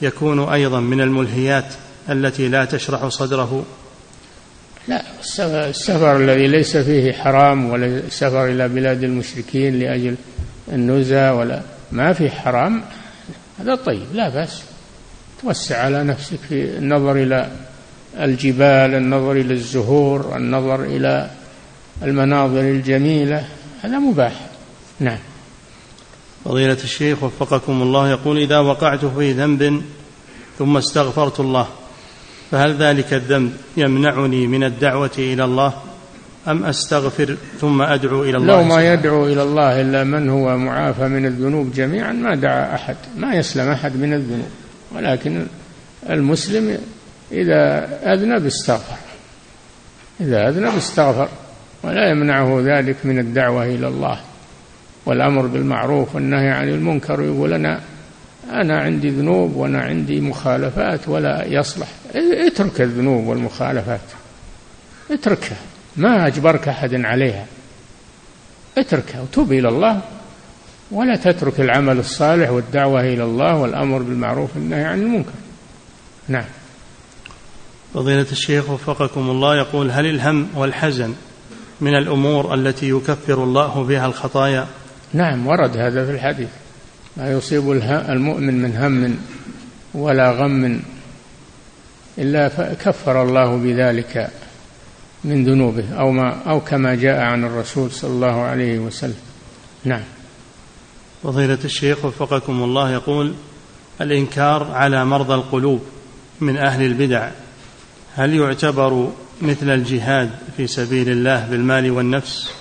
يكون 0.02 0.50
أيضا 0.50 0.80
من 0.80 1.02
الملهيات 1.02 1.74
التي 2.10 2.48
لا 2.48 2.66
تشرح 2.66 3.08
صدره 3.08 3.66
لا. 4.88 5.04
السفر 5.70 6.18
الذي 6.18 6.48
ليس 6.48 6.78
فيه 6.78 7.14
حرام 7.14 7.70
ولا 7.70 7.86
السفر 7.86 8.46
إلى 8.46 8.68
بلاد 8.68 9.04
المشركين 9.04 9.80
لأجل 9.80 10.16
النزهة 10.72 11.36
ولا 11.36 11.62
ما 11.92 12.14
في 12.14 12.30
حرام. 12.30 12.82
هذا 13.60 13.76
طيب 13.76 14.06
لا 14.14 14.30
بأس. 14.30 14.64
توسع 15.42 15.84
على 15.84 16.04
نفسك 16.04 16.40
في 16.50 16.78
النظر 16.78 17.16
إلى 17.16 17.52
الجبال 18.20 18.96
النظر 18.96 19.32
إلى 19.32 19.54
الزهور 19.54 20.38
النظر 20.38 20.84
إلى 20.84 21.30
المناظر 22.04 22.60
الجميلة. 22.60 23.46
هذا 23.82 24.00
مباح. 24.00 24.34
نعم. 25.00 25.20
فضيلة 26.46 26.78
الشيخ 26.84 27.24
وفقكم 27.24 27.82
الله 27.82 28.10
يقول 28.10 28.38
إذا 28.38 28.60
وقعت 28.60 29.06
في 29.06 29.32
ذنب 29.32 29.84
ثم 30.60 30.78
استغفرت 30.78 31.40
الله 31.40 31.68
فهل 32.52 32.76
ذلك 32.76 33.14
الذنب 33.14 33.54
يمنعني 33.78 34.48
من 34.48 34.64
الدعوة 34.64 35.12
إلى 35.18 35.44
الله 35.44 35.74
أم 36.48 36.66
أستغفر 36.66 37.38
ثم 37.60 37.82
أدعو 37.82 38.24
إلى 38.24 38.38
الله 38.38 38.62
لو 38.62 38.64
ما 38.64 38.94
يدعو 38.94 39.26
إلى 39.26 39.44
الله 39.44 39.82
إلا 39.82 40.04
من 40.04 40.30
هو 40.30 40.58
معافى 40.58 41.08
من 41.08 41.26
الذنوب 41.26 41.74
جميعا 41.74 42.12
ما 42.12 42.36
دعا 42.36 42.76
أحد 42.76 42.96
ما 43.18 43.34
يسلم 43.34 43.70
أحد 43.70 43.96
من 43.96 44.14
الذنوب 44.14 44.50
ولكن 44.96 45.46
المسلم 46.10 46.78
إذا 47.32 47.90
أذنب 48.14 48.46
استغفر 48.46 48.96
إذا 50.22 50.50
أذنب 50.50 50.76
استغفر 50.78 51.30
ولا 51.84 52.10
يمنعه 52.10 52.62
ذلك 52.66 52.96
من 53.04 53.20
الدعوة 53.20 53.66
إلى 53.66 53.88
الله 53.88 54.20
والأمر 55.06 55.46
بالمعروف 55.46 56.16
والنهي 56.16 56.50
عن 56.50 56.70
المنكر 56.70 57.22
يقول 57.22 57.54
أنا 57.54 57.80
أنا 58.50 58.80
عندي 58.80 59.10
ذنوب 59.10 59.56
وأنا 59.56 59.82
عندي 59.82 60.22
مخالفات 60.22 61.08
ولا 61.08 61.46
يصلح. 61.46 61.88
اترك 62.48 62.82
الذنوب 62.82 63.28
والمخالفات. 63.28 64.02
اتركها. 65.12 65.58
ما 65.98 66.28
أجبرك 66.28 66.68
أحد 66.68 66.94
عليها. 66.94 67.46
اتركها 68.78 69.22
وتوب 69.22 69.52
إلى 69.52 69.70
الله. 69.70 70.02
ولا 70.92 71.16
تترك 71.16 71.60
العمل 71.60 72.00
الصالح 72.00 72.50
والدعوة 72.50 73.02
إلى 73.02 73.24
الله 73.24 73.56
والأمر 73.56 73.98
بالمعروف 73.98 74.56
والنهي 74.56 74.84
عن 74.84 75.02
المنكر. 75.02 75.32
نعم. 76.28 76.46
فضيلة 77.94 78.28
الشيخ 78.32 78.70
وفقكم 78.70 79.30
الله 79.30 79.56
يقول 79.56 79.92
هل 79.92 80.06
الهم 80.06 80.48
والحزن 80.56 81.14
من 81.82 81.96
الأمور 81.96 82.54
التي 82.54 82.90
يكفر 82.90 83.44
الله 83.44 83.84
بها 83.84 84.06
الخطايا؟ 84.06 84.68
نعم 85.14 85.48
ورد 85.48 85.78
هذا 85.78 86.06
في 86.06 86.12
الحديث. 86.12 86.50
ما 87.18 87.32
يصيب 87.32 87.72
المؤمن 88.10 88.62
من 88.62 88.76
هم 88.78 89.18
ولا 89.94 90.32
غم 90.32 90.80
إلا 92.18 92.48
كفر 92.74 93.24
الله 93.24 93.58
بذلك 93.58 94.32
من 95.24 95.46
ذنوبه 95.46 95.94
أو 96.00 96.12
ما 96.12 96.44
أو 96.48 96.60
كما 96.60 96.96
جاء 96.96 97.20
عن 97.20 97.44
الرسول 97.44 97.92
صلى 97.92 98.12
الله 98.12 98.42
عليه 98.42 98.80
وسلم. 98.80 99.16
نعم. 99.86 100.04
فضيلة 101.24 101.58
الشيخ 101.66 102.06
وفقكم 102.06 102.64
الله 102.64 102.92
يقول 102.92 103.34
الإنكار 104.02 104.72
على 104.72 105.06
مرضى 105.06 105.34
القلوب 105.34 105.82
من 106.42 106.58
أهل 106.58 106.86
البدع 106.86 107.30
هل 108.16 108.34
يعتبر 108.34 109.12
مثل 109.42 109.70
الجهاد 109.70 110.30
في 110.58 110.68
سبيل 110.68 111.10
الله 111.10 111.48
بالمال 111.50 111.92
والنفس؟ 111.92 112.52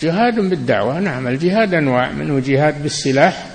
جهاد 0.00 0.34
بالدعوة 0.34 1.00
نعم. 1.00 1.26
الجهاد 1.26 1.74
أنواع 1.74 2.12
منه 2.12 2.40
جهاد 2.40 2.82
بالسلاح 2.82 3.51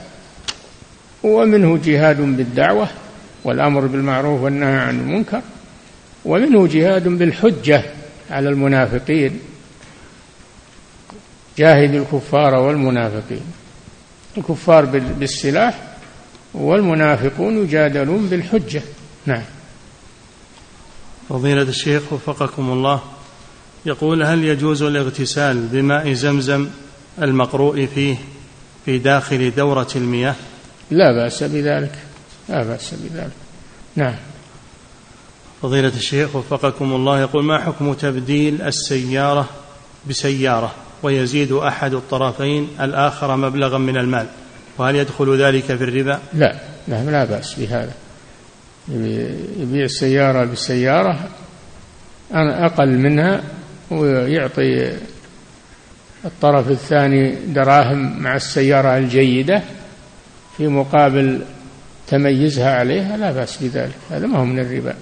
ومنه 1.24 1.78
جهاد 1.86 2.22
بالدعوة 2.22 2.88
والأمر 3.44 3.86
بالمعروف 3.86 4.42
والنهي 4.42 4.78
عن 4.78 5.00
المنكر 5.00 5.42
ومنه 6.26 6.68
جهاد 6.68 7.08
بالحجة 7.08 7.84
على 8.32 8.50
المنافقين 8.50 9.40
جاهد 11.58 11.96
الكفار 11.96 12.56
والمنافقين 12.56 13.42
الكفار 14.38 14.86
بالسلاح 15.20 15.88
والمنافقون 16.54 17.58
يجادلون 17.58 18.28
بالحجة. 18.28 18.82
نعم. 19.26 19.44
فضيلة 21.30 21.62
الشيخ 21.62 22.14
وفقكم 22.14 22.72
الله 22.72 23.02
يقول 23.86 24.24
هل 24.24 24.44
يجوز 24.44 24.84
الاغتسال 24.84 25.68
بماء 25.68 26.14
زمزم 26.14 26.68
المقروء 27.22 27.86
فيه 27.86 28.18
في 28.86 28.98
داخل 28.98 29.52
دورة 29.56 29.88
المياه؟ 29.96 30.36
لا 30.92 31.12
بأس 31.12 31.44
بذلك 31.44 31.96
لا 32.50 32.64
بأس 32.64 32.94
بذلك. 32.94 33.32
نعم. 33.96 34.16
فضيلة 35.62 35.92
الشيخ 35.96 36.36
وفقكم 36.36 36.94
الله 36.94 37.20
يقول 37.22 37.44
ما 37.44 37.60
حكم 37.60 37.94
تبديل 37.94 38.62
السيارة 38.62 39.50
بسيارة 40.10 40.76
ويزيد 41.04 41.52
أحد 41.52 41.94
الطرفين 41.94 42.68
الآخر 42.82 43.36
مبلغا 43.36 43.78
من 43.78 43.98
المال؟ 43.98 44.28
وهل 44.78 44.96
يدخل 44.96 45.42
ذلك 45.42 45.64
في 45.64 45.84
الربا؟ 45.84 46.20
لا 46.34 46.60
لا, 46.88 47.04
لا 47.04 47.26
بأس 47.26 47.60
بهذا. 47.60 47.94
يبيع 49.60 49.86
السيارة 49.86 50.46
بسيارة 50.46 51.30
أقل 52.32 52.98
منها 52.98 53.44
ويعطي 53.92 54.98
الطرف 56.26 56.72
الثاني 56.72 57.36
دراهم 57.46 58.20
مع 58.20 58.36
السيارة 58.36 58.98
الجيدة. 58.98 59.62
في 60.58 60.68
مقابل 60.68 61.42
تميزها 62.08 62.76
عليها 62.76 63.18
لا 63.18 63.32
بأس 63.32 63.58
بذلك 63.64 63.96
هذا 64.10 64.28
ما 64.28 64.40
هو 64.40 64.46
من 64.46 64.60
الربا. 64.60 64.96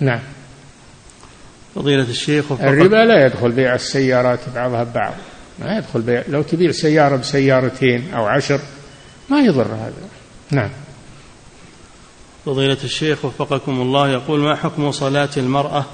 نعم. 0.00 0.20
فضيلة 1.74 2.02
الشيخ 2.02 2.52
الربا 2.52 2.96
لا 2.96 3.26
يدخل 3.26 3.52
بيع 3.52 3.74
السيارات 3.74 4.40
بعضها 4.54 4.84
ببعض 4.84 5.14
ما 5.58 5.78
يدخل 5.78 6.00
بيع 6.00 6.22
لو 6.28 6.42
تبيع 6.42 6.70
سيارة 6.70 7.16
بسيارتين 7.16 8.14
أو 8.14 8.26
عشر 8.26 8.60
ما 9.30 9.40
يضر 9.40 9.74
هذا. 9.74 9.92
نعم. 10.50 10.70
فضيلة 12.46 12.78
الشيخ 12.84 13.24
وفقكم 13.24 13.80
الله 13.80 14.08
يقول 14.08 14.40
ما 14.40 14.56
حكم 14.56 14.90
صلاة 14.90 15.28
المرأة 15.36 15.84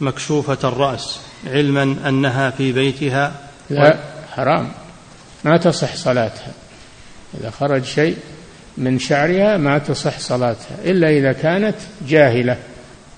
مكشوفة 0.00 0.68
الرأس 0.68 1.20
علما 1.46 1.96
أنها 2.08 2.50
في 2.50 2.72
بيتها؟ 2.72 3.32
لا 3.70 3.98
حرام. 4.32 4.72
ما 5.44 5.56
تصح 5.56 5.94
صلاتها. 5.94 6.52
إذا 7.40 7.50
خرج 7.50 7.84
شيء 7.84 8.16
من 8.78 8.98
شعرها 8.98 9.56
ما 9.56 9.78
تصح 9.78 10.18
صلاتها 10.18 10.76
إلا 10.84 11.08
إذا 11.08 11.32
كانت 11.32 11.76
جاهلة 12.08 12.56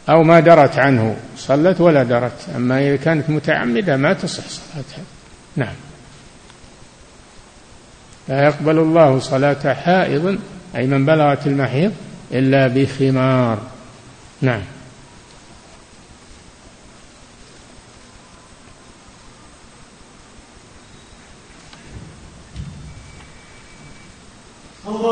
أو 0.08 0.22
ما 0.22 0.40
درت 0.40 0.78
عنه 0.78 1.16
صلت 1.36 1.80
ولا 1.80 2.02
درت 2.02 2.48
أما 2.56 2.88
إذا 2.88 2.96
كانت 2.96 3.30
متعمدة 3.30 3.96
ما 3.96 4.12
تصح 4.12 4.42
صلاتها. 4.48 5.04
نعم. 5.56 5.74
لا 8.28 8.44
يقبل 8.44 8.78
الله 8.78 9.18
صلاة 9.18 9.74
حائض 9.74 10.38
أي 10.76 10.86
من 10.86 11.06
بلغت 11.06 11.46
المحيض 11.46 11.92
إلا 12.32 12.66
بخمار. 12.66 13.58
نعم. 14.40 14.62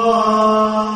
الله 0.02 0.91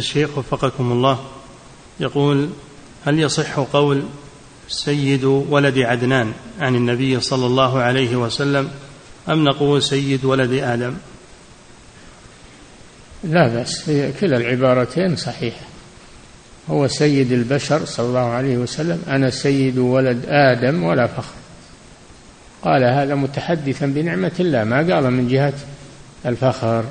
الشيخ 0.00 0.38
وفقكم 0.38 0.92
الله. 0.92 1.18
يقول 2.00 2.50
هل 3.04 3.20
يصح 3.20 3.58
قول 3.58 4.02
سيد 4.68 5.24
ولد 5.24 5.78
عدنان 5.78 6.32
عن 6.60 6.74
النبي 6.74 7.20
صلى 7.20 7.46
الله 7.46 7.78
عليه 7.78 8.16
وسلم 8.16 8.70
أم 9.28 9.44
نقول 9.44 9.82
سيد 9.82 10.24
ولد 10.24 10.52
آدم؟ 10.52 10.94
لا 13.24 13.48
بأس 13.48 13.90
كلا 14.20 14.36
العبارتين 14.36 15.16
صحيحة 15.16 15.66
هو 16.70 16.88
سيد 16.88 17.32
البشر 17.32 17.84
صلى 17.84 18.06
الله 18.06 18.20
عليه 18.20 18.56
وسلم 18.56 19.02
أنا 19.08 19.30
سيد 19.30 19.78
ولد 19.78 20.24
آدم 20.28 20.82
ولا 20.82 21.06
فخر. 21.06 21.34
قال 22.62 22.84
هذا 22.84 23.14
متحدثا 23.14 23.86
بنعمة 23.86 24.32
الله 24.40 24.64
ما 24.64 24.76
قال 24.76 25.10
من 25.10 25.28
جهة 25.28 25.54
الفخر. 26.26 26.84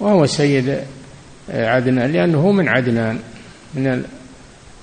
وهو 0.00 0.26
سيد 0.26 0.78
عدنان 1.48 2.12
لأنه 2.12 2.38
هو 2.38 2.52
من 2.52 2.68
عدنان 2.68 3.18
من 3.74 4.04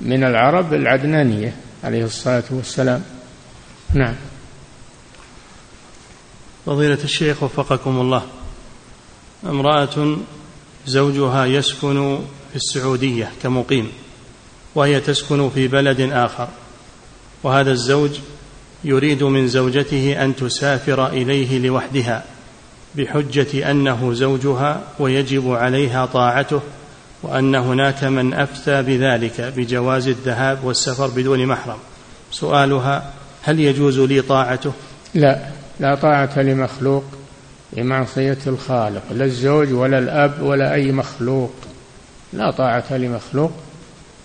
من 0.02 0.24
العرب 0.24 0.74
العدنانية 0.74 1.56
عليه 1.84 2.04
الصلاة 2.04 2.44
والسلام. 2.52 3.04
نعم. 3.94 4.16
فضيلة 6.66 6.98
الشيخ 7.04 7.44
وفقكم 7.44 8.02
الله 8.02 8.24
امرأة 9.46 10.18
زوجها 10.86 11.46
يسكن 11.46 12.20
في 12.50 12.56
السعودية 12.56 13.32
كمقيم 13.44 13.92
وهي 14.76 15.00
تسكن 15.00 15.50
في 15.50 15.68
بلد 15.68 16.02
آخر 16.02 16.48
وهذا 17.44 17.72
الزوج 17.72 18.12
يريد 18.84 19.24
من 19.24 19.48
زوجته 19.48 20.24
أن 20.24 20.36
تسافر 20.36 21.08
إليه 21.08 21.60
لوحدها. 21.60 22.24
بحجة 22.96 23.72
أنه 23.72 24.14
زوجها 24.14 24.82
ويجب 25.00 25.52
عليها 25.52 26.06
طاعته 26.06 26.62
وأن 27.24 27.56
هناك 27.56 28.04
من 28.04 28.34
أفتى 28.34 28.82
بذلك 28.82 29.54
بجواز 29.58 30.08
الذهاب 30.08 30.64
والسفر 30.64 31.08
بدون 31.08 31.46
محرم. 31.46 31.78
سؤالها 32.32 33.12
هل 33.44 33.60
يجوز 33.60 34.00
لي 34.00 34.22
طاعته؟ 34.22 34.72
لا 35.14 35.40
لا 35.80 35.96
طاعة 35.96 36.40
لمخلوق 36.40 37.04
بمعصية 37.74 38.38
الخالق 38.48 39.04
لا 39.12 39.26
الزوج 39.26 39.74
ولا 39.74 40.00
الأب 40.00 40.42
ولا 40.42 40.74
أي 40.74 40.92
مخلوق. 40.92 41.54
لا 42.34 42.52
طاعة 42.52 42.94
لمخلوق 42.98 43.52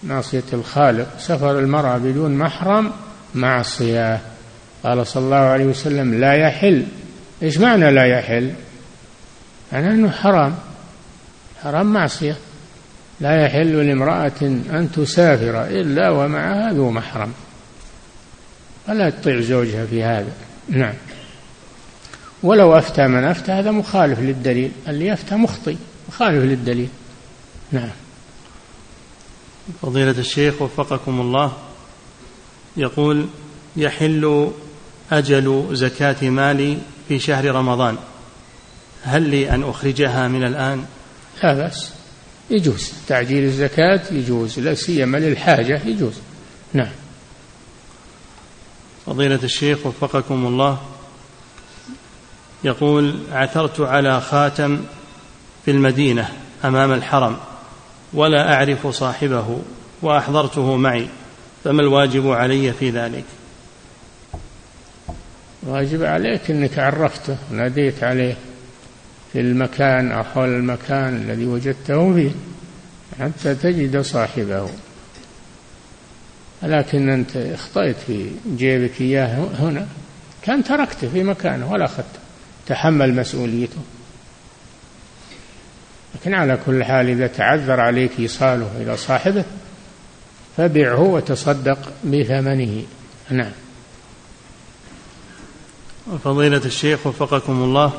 معصية 0.03 0.43
الخالق. 0.53 1.07
سفر 1.19 1.59
المرأة 1.59 1.99
بدون 1.99 2.39
محرم 2.39 2.93
معصية. 3.35 4.21
قال 4.85 5.07
صلى 5.07 5.25
الله 5.25 5.37
عليه 5.37 5.65
وسلم 5.65 6.15
لا 6.15 6.35
يحل. 6.35 6.85
إيش 7.43 7.59
معنى 7.59 7.91
لا 7.91 8.07
يحل؟ 8.07 8.53
معنى 9.73 9.91
إنه 9.91 10.11
حرام. 10.11 10.55
حرام 11.63 11.93
معصية. 11.93 12.37
لا 13.21 13.47
يحل 13.47 13.87
لامرأة 13.87 14.33
أن 14.43 14.89
تسافر 14.95 15.65
إلا 15.65 16.11
ومعها 16.11 16.73
ذو 16.73 16.91
محرم. 16.91 17.33
فلا 18.87 19.11
تطيع 19.11 19.41
زوجها 19.41 19.87
في 19.87 20.03
هذا. 20.03 20.33
نعم. 20.69 20.95
ولو 22.43 22.79
أفتى 22.79 23.07
من 23.07 23.25
أفتى 23.25 23.53
هذا 23.53 23.71
مخالف 23.71 24.21
للدليل. 24.21 24.71
اللي 24.89 25.07
يفتى 25.07 25.35
مخطئ. 25.35 25.77
مخالف 26.09 26.45
للدليل. 26.45 26.89
نعم. 27.73 27.91
فضيلة 29.83 30.19
الشيخ 30.19 30.63
وفقكم 30.63 31.21
الله 31.21 31.53
يقول 32.77 33.27
يحل 33.77 34.51
أجل 35.13 35.69
زكاة 35.73 36.31
مالي 36.31 36.79
في 37.09 37.19
شهر 37.19 37.45
رمضان. 37.45 37.97
هل 39.03 39.23
لي 39.23 39.51
أن 39.51 39.63
أخرجها 39.63 40.29
من 40.29 40.45
الآن؟ 40.45 40.85
لا 41.43 41.55
بأس. 41.55 41.91
يجوز. 42.51 42.93
تعجيل 43.09 43.45
الزكاة 43.45 44.01
يجوز. 44.11 44.59
لا 44.59 44.75
سيما 44.75 45.19
للحاجة 45.19 45.81
يجوز. 45.85 46.15
نعم. 46.73 46.93
فضيلة 49.07 49.41
الشيخ 49.43 49.87
وفقكم 49.87 50.47
الله. 50.47 50.79
يقول 52.65 53.19
عثرت 53.33 53.81
على 53.81 54.21
خاتم 54.21 54.81
في 55.65 55.71
المدينة 55.71 56.29
أمام 56.65 56.93
الحرم 56.93 57.37
ولا 58.13 58.55
أعرف 58.55 58.87
صاحبه 58.87 59.61
وأحضرته 60.03 60.77
معي 60.77 61.09
فما 61.65 61.83
الواجب 61.83 62.31
علي 62.31 62.73
في 62.73 62.91
ذلك؟ 62.91 63.25
واجب 65.63 66.05
عليك 66.05 66.51
أنك 66.51 66.79
عرفته 66.79 67.37
وناديت 67.53 68.05
عليه 68.05 68.37
في 69.33 69.41
المكان 69.41 70.13
أو 70.13 70.25
حول 70.25 70.49
المكان 70.49 71.17
الذي 71.17 71.47
وجدته 71.47 72.15
فيه 72.15 72.31
حتى 73.21 73.55
تجد 73.55 74.01
صاحبه. 74.01 74.69
لكن 76.63 77.09
أنت 77.09 77.37
اخطأت 77.37 77.97
في 78.07 78.31
جيبك 78.57 79.01
إياه 79.01 79.49
هنا. 79.59 79.87
كان 80.43 80.65
تركته 80.65 81.09
في 81.09 81.23
مكانه 81.23 81.73
ولا 81.73 81.85
أخذته 81.85 82.19
تحمل 82.67 83.15
مسؤوليته. 83.15 83.81
لكن 86.15 86.35
على 86.35 86.59
كل 86.67 86.85
حال 86.85 87.09
إذا 87.09 87.27
تعذر 87.27 87.81
عليك 87.81 88.11
إيصاله 88.19 88.71
إلى 88.81 88.97
صاحبه 88.97 89.45
فبعه 90.57 91.01
وتصدق 91.01 91.93
بثمنه. 92.05 92.83
نعم. 93.31 93.53
فضيلة 96.25 96.63
الشيخ 96.65 97.07
وفقكم 97.07 97.63
الله 97.63 97.93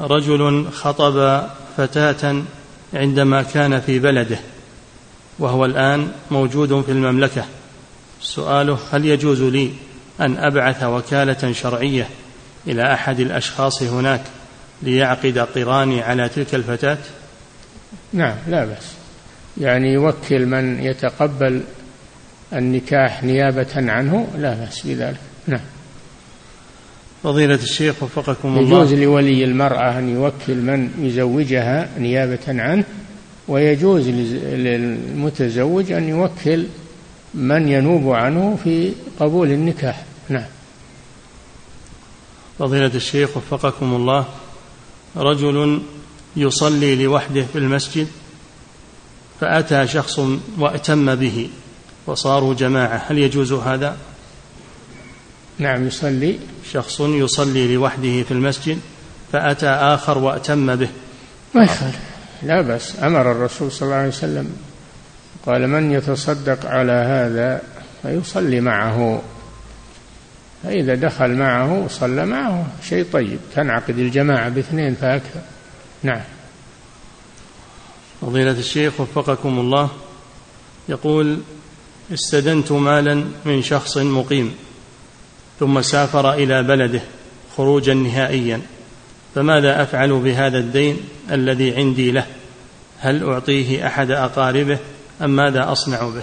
رجل 0.00 0.68
خطب 0.72 1.46
فتاة 1.76 2.42
عندما 2.94 3.42
كان 3.42 3.80
في 3.80 3.98
بلده 3.98 4.38
وهو 5.38 5.64
الآن 5.64 6.12
موجود 6.30 6.82
في 6.82 6.92
المملكة. 6.92 7.44
سؤاله 8.20 8.78
هل 8.92 9.04
يجوز 9.04 9.42
لي 9.42 9.72
أن 10.20 10.36
أبعث 10.36 10.82
وكالة 10.82 11.52
شرعية 11.52 12.08
إلى 12.66 12.94
أحد 12.94 13.20
الأشخاص 13.20 13.82
هناك 13.82 14.22
ليعقد 14.82 15.38
قراني 15.38 16.02
على 16.02 16.28
تلك 16.28 16.54
الفتاة؟ 16.54 16.98
نعم 18.12 18.36
لا 18.48 18.64
بأس. 18.64 18.92
يعني 19.60 19.92
يوكل 19.92 20.46
من 20.46 20.82
يتقبل 20.82 21.62
النكاح 22.52 23.24
نيابة 23.24 23.92
عنه؟ 23.92 24.28
لا 24.38 24.54
بأس 24.54 24.86
بذلك. 24.86 25.20
نعم. 25.46 25.60
فضيلة 27.22 27.54
الشيخ 27.54 28.02
وفقكم 28.02 28.58
الله. 28.58 28.82
يجوز 28.82 28.94
لولي 28.94 29.44
المرأة 29.44 29.98
أن 29.98 30.08
يوكل 30.08 30.54
من 30.54 30.90
يزوجها 30.98 31.88
نيابة 31.98 32.38
عنه 32.48 32.84
ويجوز 33.48 34.08
للمتزوج 34.08 35.92
أن 35.92 36.08
يوكل 36.08 36.66
من 37.34 37.68
ينوب 37.68 38.12
عنه 38.12 38.58
في 38.64 38.92
قبول 39.20 39.50
النكاح. 39.50 40.04
نعم. 40.28 40.44
فضيلة 42.58 42.90
الشيخ 42.94 43.36
وفقكم 43.36 43.94
الله. 43.94 44.24
رجل 45.16 45.82
يصلي 46.36 47.04
لوحده 47.04 47.42
في 47.52 47.58
المسجد 47.58 48.06
فأتى 49.40 49.86
شخص 49.86 50.20
وأتم 50.58 51.14
به 51.14 51.48
وصاروا 52.06 52.54
جماعة 52.54 53.02
هل 53.08 53.18
يجوز 53.18 53.52
هذا؟ 53.52 53.96
نعم 55.62 55.86
يصلي. 55.86 56.38
شخص 56.72 57.00
يصلي 57.00 57.74
لوحده 57.74 58.22
في 58.22 58.30
المسجد 58.30 58.78
فأتى 59.32 59.66
آخر 59.66 60.18
وأتم 60.18 60.76
به. 60.76 60.88
ما 61.54 61.64
يخالف. 61.64 61.98
لا 62.42 62.60
بأس. 62.60 63.02
أمر 63.02 63.32
الرسول 63.32 63.72
صلى 63.72 63.86
الله 63.86 63.96
عليه 63.96 64.08
وسلم 64.08 64.56
قال 65.46 65.68
من 65.68 65.92
يتصدق 65.92 66.66
على 66.66 66.92
هذا 66.92 67.62
فيصلي 68.02 68.60
معه. 68.60 69.22
فإذا 70.62 70.94
دخل 70.94 71.30
معه 71.30 71.84
وصلى 71.84 72.26
معه. 72.26 72.66
شيء 72.88 73.06
طيب. 73.12 73.38
تنعقد 73.54 73.98
الجماعة 73.98 74.48
باثنين 74.48 74.94
فأكثر. 74.94 75.40
نعم. 76.02 76.20
فضيلة 78.20 78.50
الشيخ 78.50 79.00
وفقكم 79.00 79.58
الله 79.58 79.90
يقول 80.88 81.38
استدنت 82.12 82.72
مالا 82.72 83.24
من 83.44 83.62
شخص 83.62 83.98
مقيم. 83.98 84.54
ثم 85.62 85.82
سافر 85.82 86.32
إلى 86.32 86.62
بلده 86.62 87.00
خروجا 87.56 87.94
نهائيا. 87.94 88.60
فماذا 89.34 89.82
أفعل 89.82 90.20
بهذا 90.20 90.58
الدين 90.58 90.96
الذي 91.30 91.76
عندي 91.76 92.10
له؟ 92.10 92.26
هل 92.98 93.24
أعطيه 93.24 93.86
أحد 93.86 94.10
أقاربه 94.10 94.78
أم 95.22 95.36
ماذا 95.36 95.72
أصنع 95.72 96.02
به؟ 96.02 96.22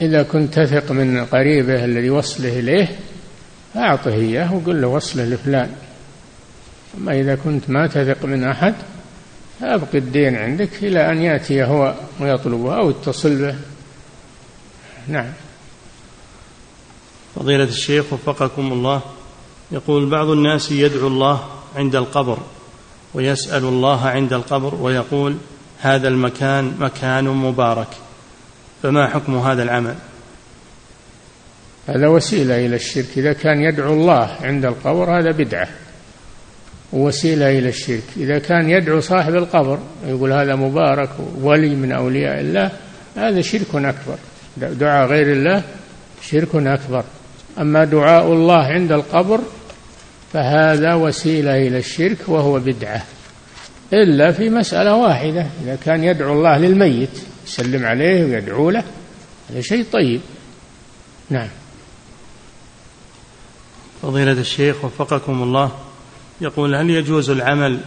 إذا 0.00 0.22
كنت 0.22 0.58
تثق 0.58 0.92
من 0.92 1.24
قريبه 1.24 1.84
الذي 1.84 2.10
وصله 2.10 2.58
إليه 2.58 2.88
أعطه 3.76 4.14
إياه 4.14 4.54
وقل 4.54 4.80
له 4.80 4.88
وصله 4.88 5.24
لفلان. 5.24 5.70
أما 6.98 7.20
إذا 7.20 7.34
كنت 7.34 7.70
ما 7.70 7.86
تثق 7.86 8.24
من 8.24 8.44
أحد 8.44 8.74
فابق 9.60 9.94
الدين 9.94 10.36
عندك 10.36 10.70
إلى 10.82 11.12
أن 11.12 11.22
يأتي 11.22 11.64
هو 11.64 11.94
ويطلبه 12.20 12.76
أو 12.76 12.90
اتصل 12.90 13.36
به. 13.36 13.54
نعم. 15.08 15.32
فضيلة 17.34 17.64
الشيخ 17.64 18.12
وفقكم 18.12 18.72
الله 18.72 19.00
يقول 19.70 20.10
بعض 20.10 20.28
الناس 20.28 20.72
يدعو 20.72 21.06
الله 21.06 21.44
عند 21.76 21.96
القبر 21.96 22.38
ويسأل 23.14 23.64
الله 23.64 24.06
عند 24.06 24.32
القبر 24.32 24.74
ويقول 24.74 25.36
هذا 25.80 26.08
المكان 26.08 26.74
مكان 26.78 27.24
مبارك 27.24 27.88
فما 28.82 29.06
حكم 29.06 29.38
هذا 29.38 29.62
العمل؟ 29.62 29.94
هذا 31.88 32.08
وسيلة 32.08 32.66
إلى 32.66 32.76
الشرك. 32.76 33.06
إذا 33.16 33.32
كان 33.32 33.62
يدعو 33.62 33.92
الله 33.92 34.36
عند 34.40 34.64
القبر 34.64 35.18
هذا 35.18 35.30
بدعة 35.30 35.68
وسيلة 36.92 37.58
إلى 37.58 37.68
الشرك. 37.68 38.04
إذا 38.16 38.38
كان 38.38 38.70
يدعو 38.70 39.00
صاحب 39.00 39.34
القبر 39.34 39.78
يقول 40.06 40.32
هذا 40.32 40.54
مبارك 40.54 41.10
ولي 41.40 41.74
من 41.74 41.92
أولياء 41.92 42.40
الله 42.40 42.70
هذا 43.16 43.40
شرك 43.40 43.74
أكبر. 43.74 44.18
دعاء 44.56 45.08
غير 45.08 45.32
الله 45.32 45.62
شرك 46.22 46.54
أكبر. 46.54 47.04
أما 47.60 47.84
دعاء 47.84 48.32
الله 48.32 48.64
عند 48.64 48.92
القبر 48.92 49.40
فهذا 50.32 50.94
وسيلة 50.94 51.56
إلى 51.56 51.78
الشرك 51.78 52.18
وهو 52.26 52.60
بدعة 52.60 53.04
إلا 53.92 54.32
في 54.32 54.50
مسألة 54.50 54.94
واحدة 54.94 55.46
إذا 55.64 55.78
كان 55.84 56.04
يدعو 56.04 56.32
الله 56.32 56.58
للميت 56.58 57.20
يسلم 57.46 57.86
عليه 57.86 58.24
ويدعو 58.24 58.70
له 58.70 58.84
هذا 59.50 59.60
شيء 59.60 59.84
طيب. 59.92 60.20
نعم. 61.30 61.48
فضيلة 64.02 64.32
الشيخ 64.32 64.84
وفقكم 64.84 65.42
الله 65.42 65.72
يقول 66.40 66.74
هل 66.74 66.90
يجوز 66.90 67.30
العمل 67.30 67.80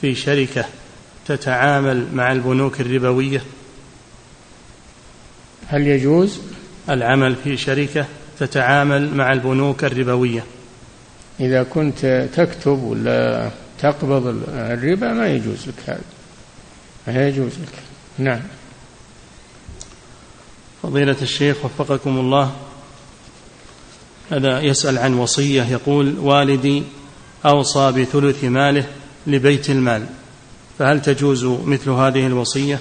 في 0.00 0.14
شركة 0.14 0.64
تتعامل 1.26 2.06
مع 2.14 2.32
البنوك 2.32 2.80
الربوية؟ 2.80 3.42
هل 5.66 5.86
يجوز؟ 5.86 6.40
العمل 6.88 7.36
في 7.44 7.56
شركة 7.56 8.06
تتعامل 8.46 9.14
مع 9.14 9.32
البنوك 9.32 9.84
الربوية. 9.84 10.44
إذا 11.40 11.62
كنت 11.62 12.28
تكتب 12.34 12.82
ولا 12.82 13.50
تقبض 13.80 14.26
الربا 14.48 15.12
ما 15.12 15.28
يجوز 15.28 15.68
لك 15.68 15.74
هذا. 15.86 16.00
ما 17.06 17.28
يجوز 17.28 17.52
لك. 17.52 17.82
نعم. 18.18 18.40
فضيلة 20.82 21.16
الشيخ 21.22 21.64
وفقكم 21.64 22.18
الله 22.18 22.52
هذا 24.30 24.60
يسأل 24.60 24.98
عن 24.98 25.14
وصية 25.14 25.62
يقول 25.62 26.18
والدي 26.18 26.82
أوصى 27.46 27.92
بثلث 27.92 28.44
ماله 28.44 28.84
لبيت 29.26 29.70
المال 29.70 30.06
فهل 30.78 31.02
تجوز 31.02 31.44
مثل 31.44 31.90
هذه 31.90 32.26
الوصية؟ 32.26 32.78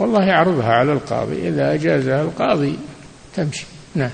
والله 0.00 0.24
يعرضها 0.24 0.72
على 0.72 0.92
القاضي. 0.92 1.48
إذا 1.48 1.74
أجازها 1.74 2.22
القاضي 2.22 2.78
تمشي. 3.36 3.66
نعم. 3.94 4.10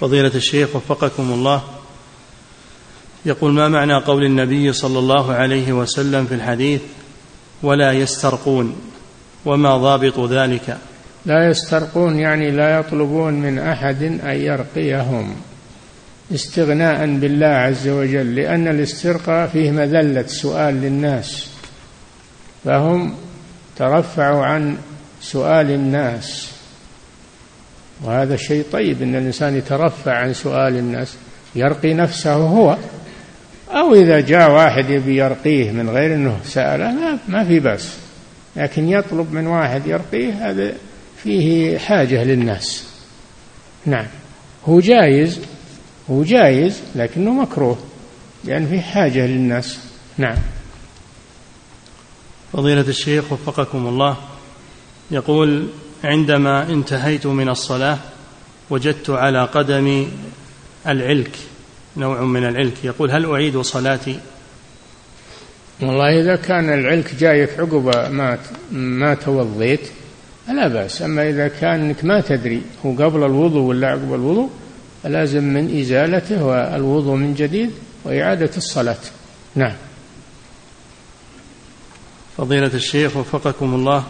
فضيلة 0.00 0.32
الشيخ 0.34 0.76
وفقكم 0.76 1.32
الله. 1.32 1.62
يقول 3.26 3.52
ما 3.52 3.68
معنى 3.68 3.94
قول 3.94 4.24
النبي 4.24 4.72
صلى 4.72 4.98
الله 4.98 5.32
عليه 5.32 5.72
وسلم 5.72 6.26
في 6.26 6.34
الحديث 6.34 6.80
ولا 7.62 7.92
يسترقون؟ 7.92 8.76
وما 9.44 9.76
ضابط 9.76 10.20
ذلك؟ 10.20 10.78
لا 11.26 11.48
يسترقون 11.48 12.18
يعني 12.18 12.50
لا 12.50 12.78
يطلبون 12.78 13.34
من 13.34 13.58
أحد 13.58 14.02
أن 14.02 14.36
يرقيهم 14.36 15.36
استغناء 16.34 17.06
بالله 17.06 17.46
عز 17.46 17.88
وجل 17.88 18.34
لأن 18.34 18.68
الاسترقاء 18.68 19.46
فيه 19.46 19.70
مذلة 19.70 20.26
سؤال 20.26 20.74
للناس. 20.74 21.50
فهم 22.64 23.14
ترفعوا 23.76 24.44
عن 24.44 24.76
سؤال 25.20 25.70
الناس. 25.70 26.50
وهذا 28.04 28.36
شيء 28.36 28.64
طيب 28.72 29.02
إن 29.02 29.14
الإنسان 29.14 29.56
يترفع 29.56 30.12
عن 30.12 30.34
سؤال 30.34 30.76
الناس 30.76 31.14
يرقي 31.54 31.94
نفسه 31.94 32.34
هو. 32.34 32.76
أو 33.70 33.94
إذا 33.94 34.20
جاء 34.20 34.50
واحد 34.50 34.90
يبي 34.90 35.16
يرقيه 35.16 35.70
من 35.70 35.90
غير 35.90 36.14
إنه 36.14 36.40
سأله 36.44 37.18
ما, 37.28 37.44
في 37.44 37.60
بأس. 37.60 37.96
لكن 38.56 38.88
يطلب 38.88 39.32
من 39.32 39.46
واحد 39.46 39.86
يرقيه 39.86 40.50
هذا 40.50 40.72
فيه 41.22 41.78
حاجة 41.78 42.24
للناس. 42.24 42.84
نعم. 43.86 44.06
هو 44.68 44.80
جايز 44.80 45.40
هو 46.10 46.22
جايز 46.22 46.80
لكنه 46.94 47.30
مكروه 47.30 47.78
لأن 48.44 48.66
فيه 48.66 48.80
حاجة 48.80 49.26
للناس. 49.26 49.78
نعم. 50.18 50.36
فضيلة 52.52 52.80
الشيخ 52.80 53.32
وفقكم 53.32 53.86
الله. 53.86 54.16
يقول 55.10 55.66
عندما 56.04 56.62
انتهيت 56.62 57.26
من 57.26 57.48
الصلاة 57.48 57.98
وجدت 58.70 59.10
على 59.10 59.44
قدمي 59.44 60.08
العلك 60.86 61.36
نوع 61.96 62.24
من 62.24 62.44
العلك 62.44 62.84
يقول 62.84 63.10
هل 63.10 63.26
أعيد 63.26 63.58
صلاتي؟ 63.58 64.20
والله 65.82 66.20
إذا 66.20 66.36
كان 66.36 66.72
العلك 66.72 67.14
جايك 67.14 67.60
عقب 67.60 67.86
ما 68.10 68.38
ما 68.72 69.14
توضيت 69.14 69.80
لا 70.48 70.68
بأس. 70.68 71.02
أما 71.02 71.28
إذا 71.28 71.48
كان 71.48 71.80
إنك 71.80 72.04
ما 72.04 72.20
تدري 72.20 72.62
هو 72.86 72.92
قبل 72.92 73.24
الوضوء 73.24 73.62
ولا 73.62 73.88
عقب 73.88 74.14
الوضوء 74.14 74.50
لازم 75.04 75.44
من 75.44 75.80
إزالته 75.80 76.44
والوضوء 76.44 77.16
من 77.16 77.34
جديد 77.34 77.70
وإعادة 78.04 78.50
الصلاة. 78.56 78.98
نعم. 79.54 79.74
فضيلة 82.36 82.74
الشيخ 82.74 83.16
وفقكم 83.16 83.74
الله. 83.74 84.04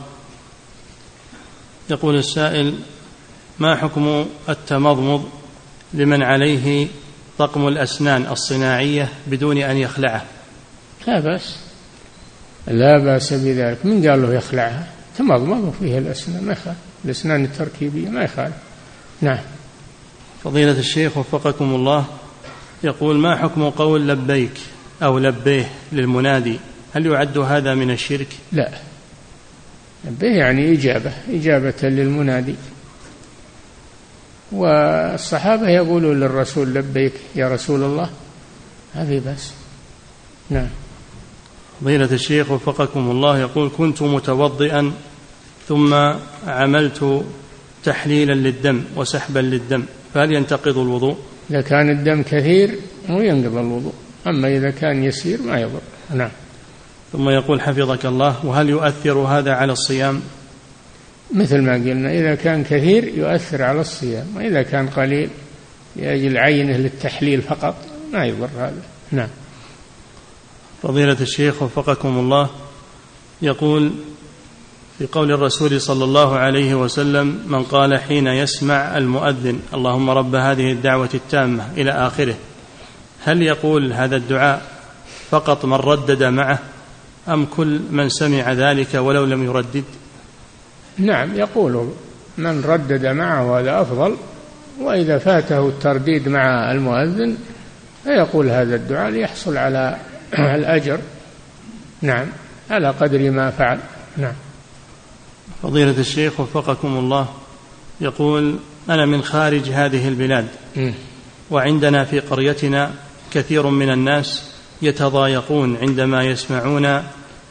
يقول 1.91 2.17
السائل 2.17 2.75
ما 3.59 3.77
حكم 3.77 4.27
التمضمض 4.49 5.29
لمن 5.95 6.23
عليه 6.23 6.87
طقم 7.39 7.69
الأسنان 7.69 8.27
الصناعية 8.27 9.09
بدون 9.27 9.59
أن 9.59 9.77
يخلعه؟ 9.77 10.25
لا 11.07 11.21
بأس. 11.21 11.57
لا 12.67 13.05
بأس 13.05 13.33
بذلك. 13.33 13.87
من 13.87 14.09
قال 14.09 14.23
له 14.23 14.35
يخلعها 14.35 14.87
تمضمض 15.19 15.75
فيها 15.81 15.99
الأسنان 15.99 16.45
ما 16.45 16.53
يخالف. 16.53 16.79
الأسنان 17.05 17.45
التركيبية 17.45 18.09
ما 18.09 18.25
يخالف. 18.25 18.55
نعم. 19.21 19.39
فضيلة 20.45 20.79
الشيخ 20.79 21.17
وفقكم 21.17 21.75
الله 21.75 22.05
يقول 22.85 23.17
ما 23.19 23.37
حكم 23.37 23.71
قول 23.71 24.09
لبيك 24.09 24.61
أو 25.03 25.19
لبيه 25.19 25.71
للمنادي؟ 25.93 26.59
هل 26.95 27.07
يعد 27.07 27.39
هذا 27.39 27.75
من 27.75 27.91
الشرك؟ 27.91 28.29
لا. 28.53 28.90
لبيه 30.05 30.37
يعني 30.37 30.73
إجابة 30.73 31.13
إجابة 31.31 31.75
للمنادي. 31.83 32.55
والصحابة 34.53 35.69
يقولون 35.69 36.21
للرسول 36.21 36.75
لبيك 36.75 37.13
يا 37.37 37.49
رسول 37.49 37.83
الله 37.83 38.11
ما 38.95 39.05
في 39.05 39.21
بس. 39.21 39.51
نعم. 40.51 40.69
فضيلة 41.81 42.13
الشيخ 42.13 42.51
وفقكم 42.51 43.11
الله 43.11 43.39
يقول 43.39 43.71
كنت 43.79 44.03
متوضئا 44.03 44.93
ثم 45.69 45.95
عملت 46.47 47.25
تحليلا 47.85 48.33
للدم 48.33 48.85
وسحبا 48.97 49.39
للدم 49.39 49.85
فهل 50.15 50.33
ينتقض 50.33 50.79
الوضوء؟ 50.79 51.17
إذا 51.51 51.61
كان 51.61 51.91
الدم 51.91 52.23
كثير 52.23 52.75
مو 53.09 53.21
ينقض 53.21 53.57
الوضوء 53.57 53.93
أما 54.27 54.49
إذا 54.49 54.71
كان 54.71 55.05
يسير 55.05 55.43
ما 55.43 55.61
يضر. 55.61 55.81
نعم. 56.15 56.31
ثم 57.13 57.29
يقول 57.29 57.61
حفظك 57.61 58.07
الله 58.07 58.47
وهل 58.47 58.69
يؤثر 58.69 59.19
هذا 59.19 59.53
على 59.53 59.73
الصيام؟ 59.73 60.23
مثل 61.35 61.63
ما 61.63 61.73
قلنا 61.73 62.13
إذا 62.13 62.35
كان 62.35 62.65
كثير 62.65 63.05
يؤثر 63.05 63.63
على 63.63 63.81
الصيام 63.81 64.27
وإذا 64.37 64.63
كان 64.63 64.89
قليل 64.89 65.31
لأجل 65.97 66.39
عينه 66.39 66.77
للتحليل 66.77 67.43
فقط 67.43 67.75
ما 68.13 68.25
يضر 68.27 68.49
هذا. 68.59 68.83
نعم. 69.13 69.29
فضيلة 70.83 71.17
الشيخ 71.21 71.63
وفقكم 71.63 72.19
الله 72.19 72.51
يقول 73.43 73.93
في 74.99 75.07
قول 75.07 75.33
الرسول 75.33 75.81
صلى 75.81 76.05
الله 76.05 76.37
عليه 76.37 76.75
وسلم 76.75 77.43
من 77.47 77.63
قال 77.63 77.99
حين 77.99 78.27
يسمع 78.27 78.99
المؤذن 78.99 79.61
اللهم 79.75 80.11
رب 80.11 80.35
هذه 80.35 80.73
الدعوة 80.73 81.09
التامة 81.15 81.69
إلى 81.77 81.91
آخره 81.91 82.35
هل 83.25 83.43
يقول 83.43 83.93
هذا 83.93 84.17
الدعاء 84.17 84.63
فقط 85.31 85.65
من 85.65 85.73
ردد 85.73 86.23
معه 86.25 86.59
أم 87.29 87.47
كل 87.47 87.81
من 87.91 88.09
سمع 88.09 88.53
ذلك 88.53 88.95
ولو 88.95 89.25
لم 89.25 89.45
يردد؟ 89.45 89.85
نعم 90.99 91.37
يقول 91.37 91.89
من 92.39 92.63
ردد 92.65 93.07
معه 93.07 93.61
هذا 93.61 93.81
أفضل 93.81 94.17
وإذا 94.81 95.19
فاته 95.19 95.69
الترديد 95.69 96.29
مع 96.29 96.73
المؤذن 96.73 97.37
فيقول 98.05 98.49
هذا 98.49 98.77
الدعاء 98.77 99.11
ليحصل 99.11 99.57
على 99.57 99.97
الأجر. 100.59 100.99
نعم 102.03 102.27
على 102.71 102.89
قدر 102.91 103.31
ما 103.31 103.51
فعل. 103.51 103.79
نعم. 104.17 104.35
فضيلة 105.63 106.01
الشيخ 106.01 106.41
وفقكم 106.41 106.97
الله 106.97 107.29
يقول 108.01 108.57
أنا 108.89 109.07
من 109.07 109.23
خارج 109.23 109.69
هذه 109.69 110.09
البلاد 110.09 110.47
وعندنا 111.51 112.05
في 112.05 112.21
قريتنا 112.21 112.91
كثير 113.33 113.67
من 113.67 113.91
الناس 113.91 114.50
يتضايقون 114.83 115.77
عندما 115.77 116.25
يسمعون 116.25 117.03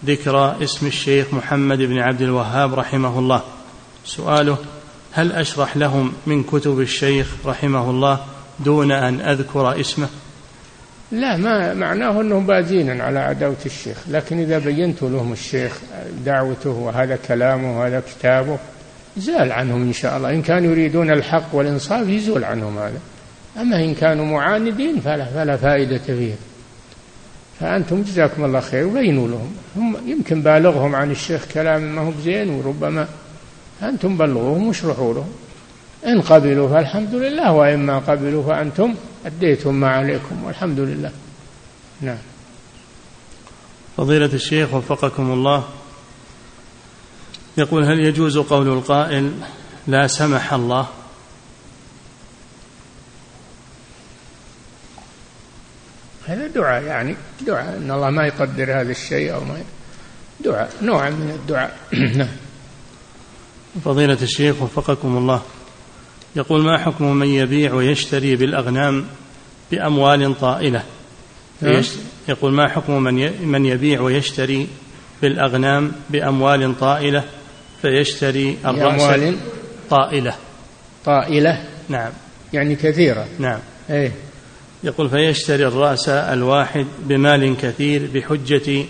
ذكر 0.06 0.64
اسم 0.64 0.88
الشيخ 0.88 1.34
محمد 1.34 1.78
بن 1.78 1.98
عبد 1.98 2.22
الوهاب 2.22 2.74
رحمه 2.74 3.20
الله. 3.20 3.42
سؤاله 4.06 4.58
هل 5.12 5.32
أشرح 5.32 5.78
لهم 5.78 6.14
من 6.28 6.44
كتب 6.44 6.80
الشيخ 6.80 7.28
رحمه 7.46 7.90
الله 7.90 8.20
دون 8.60 8.92
أن 8.92 9.22
أذكر 9.22 9.80
اسمه؟ 9.80 10.08
لا 11.12 11.38
ما 11.38 11.74
معناه 11.74 12.22
أنهم 12.22 12.46
بادين 12.46 13.02
على 13.02 13.20
عداوة 13.20 13.56
الشيخ، 13.66 13.98
لكن 14.08 14.40
إذا 14.40 14.60
بينت 14.60 15.02
لهم 15.02 15.32
الشيخ 15.32 15.80
دعوته 16.26 16.70
وهذا 16.70 17.16
كلامه 17.28 17.80
وهذا 17.80 18.00
كتابه 18.00 18.58
زال 19.18 19.52
عنهم 19.52 19.82
إن 19.82 19.94
شاء 19.94 20.18
الله، 20.18 20.30
إن 20.30 20.42
كانوا 20.42 20.72
يريدون 20.72 21.12
الحق 21.12 21.56
والإنصاف 21.56 22.08
يزول 22.08 22.44
عنهم 22.44 22.78
هذا. 22.78 23.00
أما 23.58 23.76
إن 23.76 23.96
كانوا 23.96 24.26
معاندين 24.26 25.00
فلا 25.00 25.26
فلا 25.26 25.58
فائدة 25.58 25.98
فيهم. 25.98 26.38
فأنتم 27.60 28.02
جزاكم 28.02 28.46
الله 28.46 28.60
خير 28.60 28.88
وبينوا 28.88 29.28
لهم. 29.28 29.56
هم 29.76 30.10
يمكن 30.10 30.42
بالغهم 30.42 30.96
عن 30.96 31.12
الشيخ 31.12 31.46
كلام 31.54 31.82
ما 31.82 32.02
هو 32.02 32.12
بزين 32.12 32.50
وربما 32.50 33.08
أنتم 33.84 34.18
بلغوهم 34.18 34.68
واشرحوا 34.68 35.14
لهم. 35.14 35.30
إن 36.06 36.22
قبلوا 36.22 36.70
فالحمد 36.70 37.16
لله 37.16 37.52
وإن 37.52 37.80
ما 37.80 38.00
قبلوا 38.00 38.44
فأنتم 38.44 38.96
أديتم 39.26 39.76
ما 39.76 39.90
عليكم 39.90 40.44
والحمد 40.44 40.80
لله. 40.80 41.12
نعم. 42.02 42.18
فضيلة 43.98 44.34
الشيخ 44.34 44.74
وفقكم 44.74 45.32
الله. 45.32 45.64
يقول 47.58 47.84
هل 47.84 48.00
يجوز 48.00 48.38
قول 48.38 48.68
القائل 48.68 49.32
لا 49.88 50.08
سمح 50.08 50.54
الله؟ 50.54 50.88
هذا 56.30 56.48
دعاء 56.48 56.84
يعني 56.84 57.16
دعاء. 57.48 57.78
إن 57.78 57.92
الله 57.92 58.10
ما 58.10 58.28
يقدر 58.28 58.82
هذا 58.82 58.92
الشيء 58.92 59.34
أو 59.34 59.44
ما 59.44 59.62
دعاء 60.40 60.72
نوع 60.82 61.10
من 61.10 61.30
الدعاء. 61.30 61.78
نعم. 62.18 62.28
فضيلة 63.86 64.18
الشيخ 64.22 64.62
وفقكم 64.62 65.18
الله. 65.18 65.42
يقول 66.36 66.62
ما 66.62 66.78
حكم 66.78 67.16
من 67.16 67.28
يبيع 67.28 67.74
ويشتري 67.74 68.36
بالأغنام 68.36 69.06
بأموال 69.72 70.40
طائلة؟ 70.40 70.84
نعم. 71.62 71.84
يقول 72.28 72.54
ما 72.54 72.68
حكم 72.68 73.04
من 73.04 73.48
من 73.48 73.66
يبيع 73.66 74.02
ويشتري 74.02 74.68
بالأغنام 75.22 75.92
بأموال 76.10 76.80
طائلة؟ 76.80 77.24
فيشتري 77.82 78.58
الرأس 78.66 79.02
بأموال 79.02 79.38
طائلة. 79.90 80.36
طائلة؟ 81.06 81.64
نعم. 81.90 82.12
يعني 82.54 82.76
كثيرة. 82.76 83.28
نعم. 83.40 83.60
إيه. 83.90 84.12
يقول 84.84 85.10
فيشتري 85.10 85.68
الرأس 85.68 86.10
الواحد 86.10 86.86
بمال 87.00 87.58
كثير 87.58 88.10
بحجة 88.14 88.86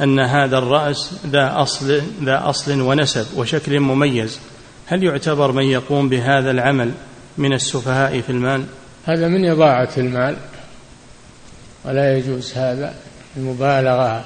أن 0.00 0.20
هذا 0.20 0.58
الرأس 0.58 1.14
ذا 1.26 1.62
أصل 1.62 2.02
ذا 2.22 2.48
أصل 2.48 2.80
ونسب 2.80 3.26
وشكل 3.36 3.80
مميز. 3.80 4.38
هل 4.86 5.04
يعتبر 5.04 5.52
من 5.52 5.64
يقوم 5.64 6.08
بهذا 6.08 6.50
العمل 6.50 6.92
من 7.38 7.52
السفهاء 7.52 8.20
في 8.20 8.30
المال؟ 8.30 8.64
هذا 9.06 9.28
من 9.28 9.50
إضاعة 9.50 9.90
المال 9.98 10.36
ولا 11.84 12.18
يجوز 12.18 12.52
هذا 12.54 12.94
المبالغة 13.36 14.24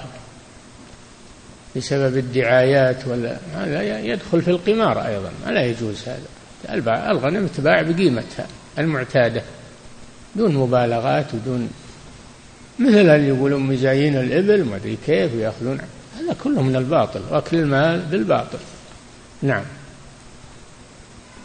بسبب 1.76 2.16
الدعايات 2.16 3.06
ولا 3.06 3.36
هذا 3.54 4.00
يدخل 4.00 4.42
في 4.42 4.50
القمار 4.50 5.06
أيضا 5.06 5.30
لا 5.46 5.66
يجوز 5.66 6.04
هذا. 6.08 7.10
الغنم 7.10 7.46
تباع 7.46 7.82
بقيمتها 7.82 8.46
المعتادة. 8.78 9.42
دون 10.36 10.54
مبالغات 10.54 11.34
ودون 11.34 11.68
مثل 12.78 12.98
اللي 12.98 13.28
يقولون 13.28 13.60
مزايين 13.60 14.16
الإبل 14.16 14.64
ما 14.64 14.76
أدري 14.76 14.98
كيف 15.06 15.34
ويأخذون 15.34 15.78
هذا 16.18 16.36
كله 16.44 16.62
من 16.62 16.76
الباطل 16.76 17.20
وأكل 17.30 17.56
المال 17.56 18.00
بالباطل. 18.10 18.58
نعم. 19.42 19.62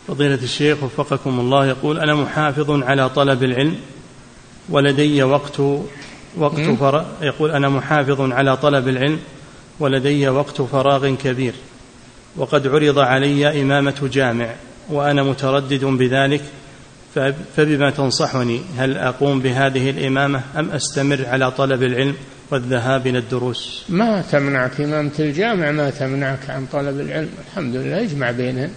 فضيلة 0.07 0.35
الشيخ 0.35 0.83
وفقكم 0.83 1.39
الله 1.39 1.65
يقول 1.65 1.99
أنا 1.99 2.15
محافظ 2.15 2.83
على 2.83 3.09
طلب 3.09 3.43
العلم 3.43 3.75
ولدي 4.69 5.23
وقت 5.23 5.59
وقت 6.37 6.61
فر... 6.79 7.05
يقول 7.21 7.51
أنا 7.51 7.69
محافظ 7.69 8.21
على 8.21 8.57
طلب 8.57 8.87
العلم 8.87 9.19
ولدي 9.79 10.29
وقت 10.29 10.61
فراغ 10.61 11.15
كبير 11.15 11.53
وقد 12.35 12.67
عرض 12.67 12.99
علي 12.99 13.61
إمامة 13.61 14.09
جامع 14.13 14.49
وأنا 14.89 15.23
متردد 15.23 15.85
بذلك 15.85 16.41
فبما 17.55 17.89
تنصحني 17.89 18.61
هل 18.77 18.97
أقوم 18.97 19.39
بهذه 19.39 19.89
الإمامة 19.89 20.41
أم 20.55 20.69
أستمر 20.69 21.25
على 21.25 21.51
طلب 21.51 21.83
العلم 21.83 22.15
والذهاب 22.51 23.07
إلى 23.07 23.17
الدروس؟ 23.17 23.83
ما 23.89 24.21
تمنعك 24.31 24.81
إمامة 24.81 25.11
الجامع 25.19 25.71
ما 25.71 25.89
تمنعك 25.89 26.49
عن 26.49 26.65
طلب 26.65 26.99
العلم. 26.99 27.29
الحمد 27.47 27.75
لله 27.75 27.97
يجمع 27.97 28.31
بينهن 28.31 28.69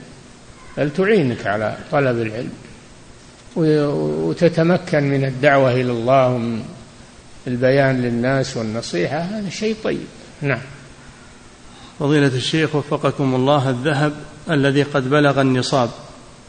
بل 0.76 0.90
تعينك 0.90 1.46
على 1.46 1.76
طلب 1.92 2.22
العلم. 2.22 2.52
وتتمكن 3.56 5.02
من 5.02 5.24
الدعوة 5.24 5.72
إلى 5.72 5.92
الله 5.92 6.28
ومن 6.28 6.62
البيان 7.46 8.02
للناس 8.02 8.56
والنصيحة. 8.56 9.18
هذا 9.18 9.50
شيء 9.50 9.76
طيب. 9.84 10.06
نعم. 10.42 10.60
فضيلة 11.98 12.26
الشيخ 12.26 12.74
وفقكم 12.74 13.34
الله 13.34 13.70
الذهب 13.70 14.12
الذي 14.50 14.82
قد 14.82 15.10
بلغ 15.10 15.40
النصاب 15.40 15.90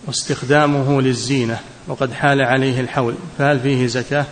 واستخدامه 0.07 1.01
للزينة 1.01 1.59
وقد 1.89 2.13
حال 2.13 2.41
عليه 2.41 2.79
الحول 2.79 3.15
فهل 3.37 3.59
فيه 3.59 3.87
زكاة؟ 3.87 4.25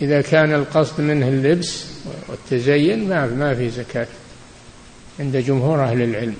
إذا 0.00 0.20
كان 0.20 0.54
القصد 0.54 1.00
منه 1.00 1.28
اللبس 1.28 1.84
والتزين 2.28 3.08
ما 3.08 3.26
ما 3.26 3.54
في 3.54 3.70
زكاة 3.70 4.06
عند 5.20 5.36
جمهور 5.36 5.84
أهل 5.84 6.02
العلم 6.02 6.36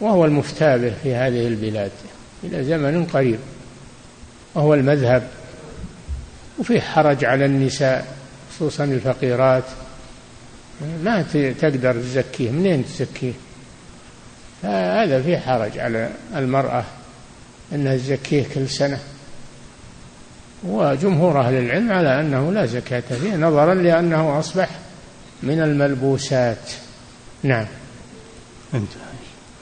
وهو 0.00 0.24
المفتى 0.24 0.78
به 0.78 0.94
في 1.02 1.14
هذه 1.14 1.46
البلاد 1.46 1.90
إلى 2.44 2.64
زمن 2.64 3.04
قريب 3.04 3.38
وهو 4.54 4.74
المذهب 4.74 5.28
وفيه 6.58 6.80
حرج 6.80 7.24
على 7.24 7.44
النساء 7.44 8.16
خصوصا 8.54 8.84
الفقيرات. 8.84 9.64
ما 11.04 11.22
تقدر 11.60 11.92
تزكيه 11.92 12.50
منين 12.50 12.84
تزكيه؟ 12.84 13.32
هذا 14.62 15.22
فيه 15.22 15.38
حرج 15.38 15.78
على 15.78 16.10
المرأة 16.36 16.84
أنها 17.72 17.96
تزكيه 17.96 18.44
كل 18.54 18.68
سنة. 18.68 18.98
وجمهور 20.64 21.40
أهل 21.40 21.54
العلم 21.54 21.92
على 21.92 22.20
أنه 22.20 22.52
لا 22.52 22.66
زكاة 22.66 23.02
فيه 23.22 23.36
نظرا 23.36 23.74
لأنه 23.74 24.38
أصبح 24.38 24.68
من 25.42 25.60
الملبوسات. 25.60 26.70
نعم. 27.42 27.66
انتهى. 28.74 29.12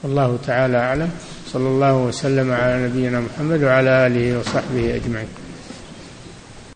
والله 0.03 0.39
تعالى 0.47 0.77
أعلم. 0.77 1.09
صلى 1.47 1.67
الله 1.67 1.97
وسلم 1.97 2.51
على 2.51 2.83
نبينا 2.83 3.19
محمد 3.19 3.63
وعلى 3.63 4.07
آله 4.07 4.39
وصحبه 4.39 4.95
أجمعين. 4.95 5.27